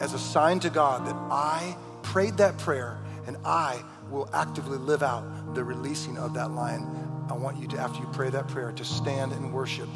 as 0.00 0.12
a 0.12 0.18
sign 0.18 0.60
to 0.60 0.70
God 0.70 1.06
that 1.06 1.16
I 1.30 1.76
prayed 2.02 2.36
that 2.38 2.58
prayer 2.58 2.98
and 3.26 3.36
I 3.44 3.82
will 4.10 4.28
actively 4.32 4.78
live 4.78 5.02
out 5.02 5.54
the 5.54 5.64
releasing 5.64 6.16
of 6.18 6.34
that 6.34 6.52
lion. 6.52 6.86
I 7.28 7.32
want 7.34 7.58
you 7.58 7.66
to, 7.68 7.78
after 7.78 7.98
you 7.98 8.08
pray 8.12 8.30
that 8.30 8.46
prayer, 8.48 8.70
to 8.72 8.84
stand 8.84 9.32
and 9.32 9.52
worship 9.52 9.88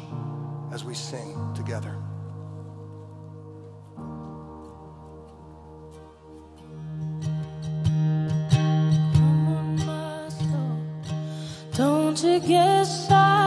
as 0.73 0.83
we 0.83 0.93
sing 0.93 1.53
together. 1.55 1.95
Don't 11.73 12.21
you 12.21 12.39
get 12.41 12.83
shy, 12.83 13.40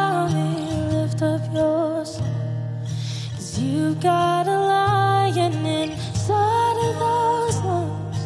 You've 3.85 4.01
got 4.01 4.47
a 4.47 4.59
lion 4.59 5.67
inside 5.67 6.77
of 6.89 6.95
those 7.05 7.57
lungs. 7.67 8.19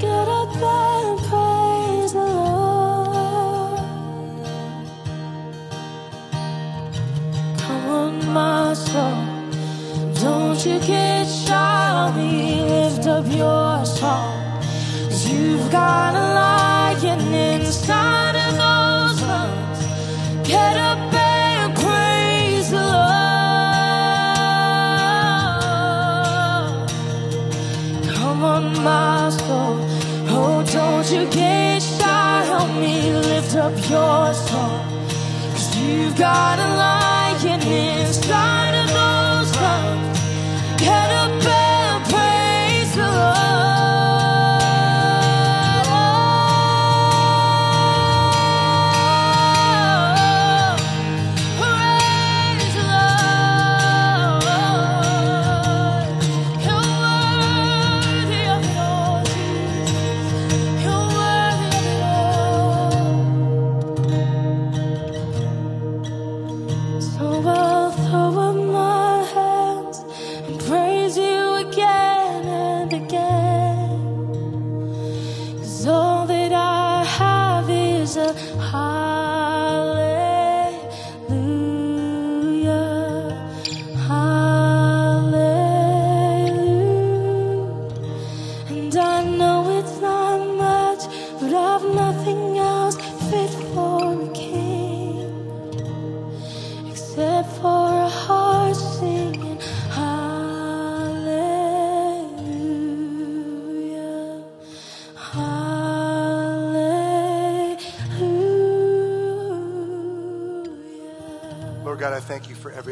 Get 0.00 0.26
up 0.40 0.52
and 0.56 1.18
praise 1.28 2.12
the 2.12 2.26
Lord. 2.40 3.78
Come 7.56 7.86
on, 7.88 8.14
my 8.34 8.74
soul. 8.74 9.26
Don't 10.24 10.66
you 10.66 10.80
get 10.80 11.09
up 33.60 33.76
your 33.90 34.32
song. 34.32 34.80
Cause 35.52 35.76
you've 35.76 36.16
got 36.16 36.58
a 36.58 36.68
lion 36.76 36.89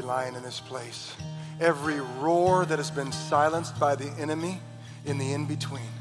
lion 0.08 0.34
in 0.34 0.42
this 0.42 0.58
place, 0.58 1.12
every 1.60 2.00
roar 2.00 2.64
that 2.64 2.78
has 2.78 2.90
been 2.90 3.12
silenced 3.12 3.78
by 3.78 3.94
the 3.94 4.10
enemy 4.18 4.58
in 5.04 5.18
the 5.18 5.34
in 5.34 5.44
between. 5.44 5.92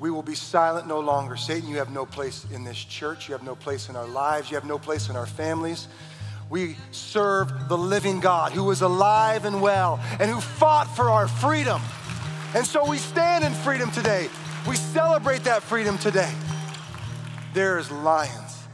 We 0.00 0.10
will 0.10 0.22
be 0.22 0.34
silent 0.34 0.88
no 0.88 1.00
longer. 1.00 1.36
Satan, 1.36 1.68
you 1.68 1.76
have 1.76 1.90
no 1.90 2.06
place 2.06 2.46
in 2.50 2.64
this 2.64 2.78
church. 2.78 3.28
You 3.28 3.34
have 3.34 3.44
no 3.44 3.54
place 3.54 3.90
in 3.90 3.94
our 3.94 4.06
lives. 4.06 4.50
You 4.50 4.56
have 4.56 4.64
no 4.64 4.78
place 4.78 5.10
in 5.10 5.16
our 5.16 5.26
families. 5.26 5.86
We 6.48 6.76
serve 6.92 7.68
the 7.68 7.76
living 7.76 8.20
God 8.20 8.52
who 8.52 8.70
is 8.70 8.80
alive 8.80 9.44
and 9.44 9.60
well 9.60 10.00
and 10.18 10.30
who 10.30 10.40
fought 10.40 10.96
for 10.96 11.10
our 11.10 11.28
freedom. 11.28 11.82
And 12.54 12.66
so 12.66 12.88
we 12.88 12.96
stand 12.96 13.44
in 13.44 13.52
freedom 13.52 13.90
today. 13.90 14.28
We 14.66 14.76
celebrate 14.76 15.44
that 15.44 15.62
freedom 15.62 15.98
today. 15.98 16.32
There's 17.52 17.90
lions 17.90 18.64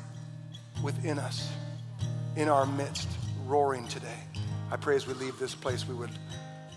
within 0.85 1.19
us, 1.19 1.51
in 2.37 2.49
our 2.49 2.65
midst, 2.65 3.09
roaring 3.45 3.89
today. 3.89 4.28
I 4.71 4.77
pray 4.77 4.97
as 4.97 5.07
we 5.07 5.15
leave 5.15 5.39
this 5.39 5.55
place, 5.55 5.87
we 5.89 5.95
would 5.95 6.11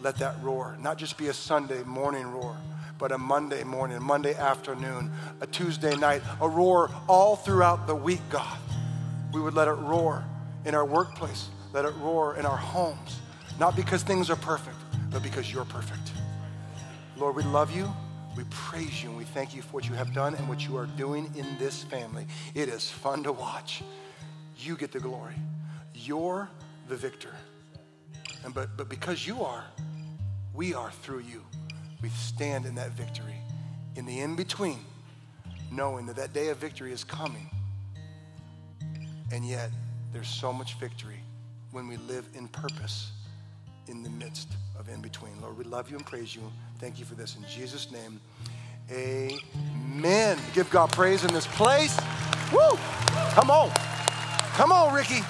let 0.02 0.16
that 0.18 0.42
roar 0.42 0.78
not 0.80 0.98
just 0.98 1.18
be 1.18 1.28
a 1.28 1.34
Sunday 1.34 1.84
morning 1.84 2.26
roar, 2.26 2.56
but 2.98 3.12
a 3.12 3.18
Monday 3.18 3.64
morning, 3.64 4.02
Monday 4.02 4.36
afternoon, 4.36 5.12
a 5.42 5.48
Tuesday 5.48 5.96
night, 5.96 6.22
a 6.40 6.48
roar 6.48 6.90
all 7.08 7.36
throughout 7.36 7.88
the 7.88 7.96
week, 7.96 8.22
God. 8.30 8.58
We 9.34 9.42
would 9.42 9.54
let 9.54 9.68
it 9.68 9.74
roar 9.74 10.24
in 10.66 10.76
our 10.76 10.86
workplace, 10.86 11.50
let 11.74 11.86
it 11.86 11.94
roar 11.96 12.36
in 12.36 12.46
our 12.46 12.58
homes, 12.58 13.20
not 13.60 13.76
because 13.76 14.04
things 14.04 14.30
are 14.30 14.36
perfect, 14.36 14.78
but 15.10 15.24
because 15.24 15.52
you're 15.52 15.66
perfect. 15.66 16.12
Lord, 17.18 17.36
we 17.36 17.44
love 17.44 17.76
you. 17.76 17.92
We 18.36 18.46
praise 18.50 19.04
you 19.04 19.10
and 19.10 19.18
we 19.18 19.26
thank 19.26 19.54
you 19.54 19.62
for 19.62 19.74
what 19.74 19.90
you 19.90 19.96
have 19.96 20.14
done 20.14 20.36
and 20.36 20.48
what 20.48 20.66
you 20.66 20.78
are 20.78 20.86
doing 20.86 21.30
in 21.36 21.46
this 21.60 21.84
family. 21.84 22.26
It 22.56 22.70
is 22.70 22.90
fun 22.90 23.24
to 23.24 23.32
watch. 23.34 23.84
You 24.58 24.78
get 24.78 24.92
the 24.92 25.00
glory. 25.00 25.36
You're 25.94 26.50
the 26.88 26.96
victor. 26.96 27.34
And 28.44 28.54
but 28.54 28.76
but 28.78 28.90
because 28.90 29.26
you 29.26 29.44
are, 29.44 29.64
we 30.54 30.74
are 30.74 30.92
through 30.92 31.20
you. 31.20 31.44
We 32.02 32.10
stand 32.10 32.66
in 32.66 32.76
that 32.76 32.92
victory. 32.92 33.36
In 33.96 34.06
the 34.06 34.20
in 34.20 34.36
between, 34.36 34.80
knowing 35.72 36.06
that 36.08 36.16
that 36.16 36.34
day 36.34 36.50
of 36.50 36.58
victory 36.58 36.92
is 36.92 37.04
coming. 37.04 37.50
And 39.32 39.46
yet, 39.46 39.70
there's 40.12 40.28
so 40.28 40.52
much 40.52 40.80
victory 40.80 41.20
when 41.72 41.88
we 41.88 41.98
live 41.98 42.26
in 42.34 42.48
purpose 42.48 43.12
in 43.88 44.04
the 44.04 44.10
midst 44.10 44.50
of 44.78 44.90
in 44.90 45.02
between. 45.02 45.40
Lord, 45.42 45.58
we 45.58 45.64
love 45.64 45.90
you 45.90 45.98
and 45.98 46.06
praise 46.06 46.36
you. 46.36 46.42
Thank 46.80 47.00
you 47.00 47.06
for 47.06 47.16
this. 47.16 47.36
In 47.36 47.46
Jesus' 47.48 47.92
name, 47.92 48.20
amen. 48.90 50.38
Give 50.54 50.70
God 50.70 50.92
praise 50.92 51.24
in 51.24 51.34
this 51.34 51.48
place. 51.48 51.98
Woo! 52.52 52.78
Come 53.32 53.50
on. 53.50 53.72
Come 54.56 54.72
on, 54.72 54.94
Ricky. 54.94 55.22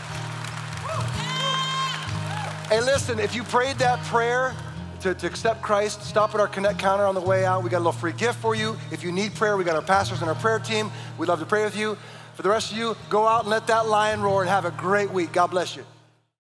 Hey, 2.72 2.80
listen, 2.80 3.20
if 3.20 3.36
you 3.36 3.44
prayed 3.44 3.80
that 3.80 4.02
prayer 4.06 4.56
to, 5.02 5.14
to 5.14 5.28
accept 5.28 5.62
Christ, 5.62 6.04
stop 6.04 6.34
at 6.34 6.40
our 6.40 6.48
Connect 6.48 6.80
counter 6.80 7.04
on 7.04 7.16
the 7.16 7.20
way 7.20 7.44
out. 7.44 7.64
We 7.64 7.70
got 7.70 7.80
a 7.80 7.84
little 7.84 7.92
free 7.92 8.14
gift 8.14 8.40
for 8.40 8.56
you. 8.56 8.78
If 8.92 9.04
you 9.04 9.12
need 9.12 9.36
prayer, 9.36 9.58
we 9.58 9.66
got 9.66 9.76
our 9.76 9.82
pastors 9.82 10.22
and 10.22 10.30
our 10.30 10.36
prayer 10.36 10.58
team. 10.58 10.90
We'd 11.18 11.28
love 11.28 11.42
to 11.42 11.46
pray 11.46 11.66
with 11.66 11.76
you. 11.76 11.98
For 12.36 12.44
the 12.44 12.50
rest 12.50 12.72
of 12.72 12.78
you, 12.78 12.96
go 13.10 13.28
out 13.28 13.42
and 13.42 13.50
let 13.50 13.68
that 13.68 13.90
lion 13.90 14.22
roar 14.22 14.40
and 14.40 14.50
have 14.50 14.64
a 14.64 14.72
great 14.72 15.12
week. 15.12 15.34
God 15.34 15.48
bless 15.48 15.76
you. 15.76 15.84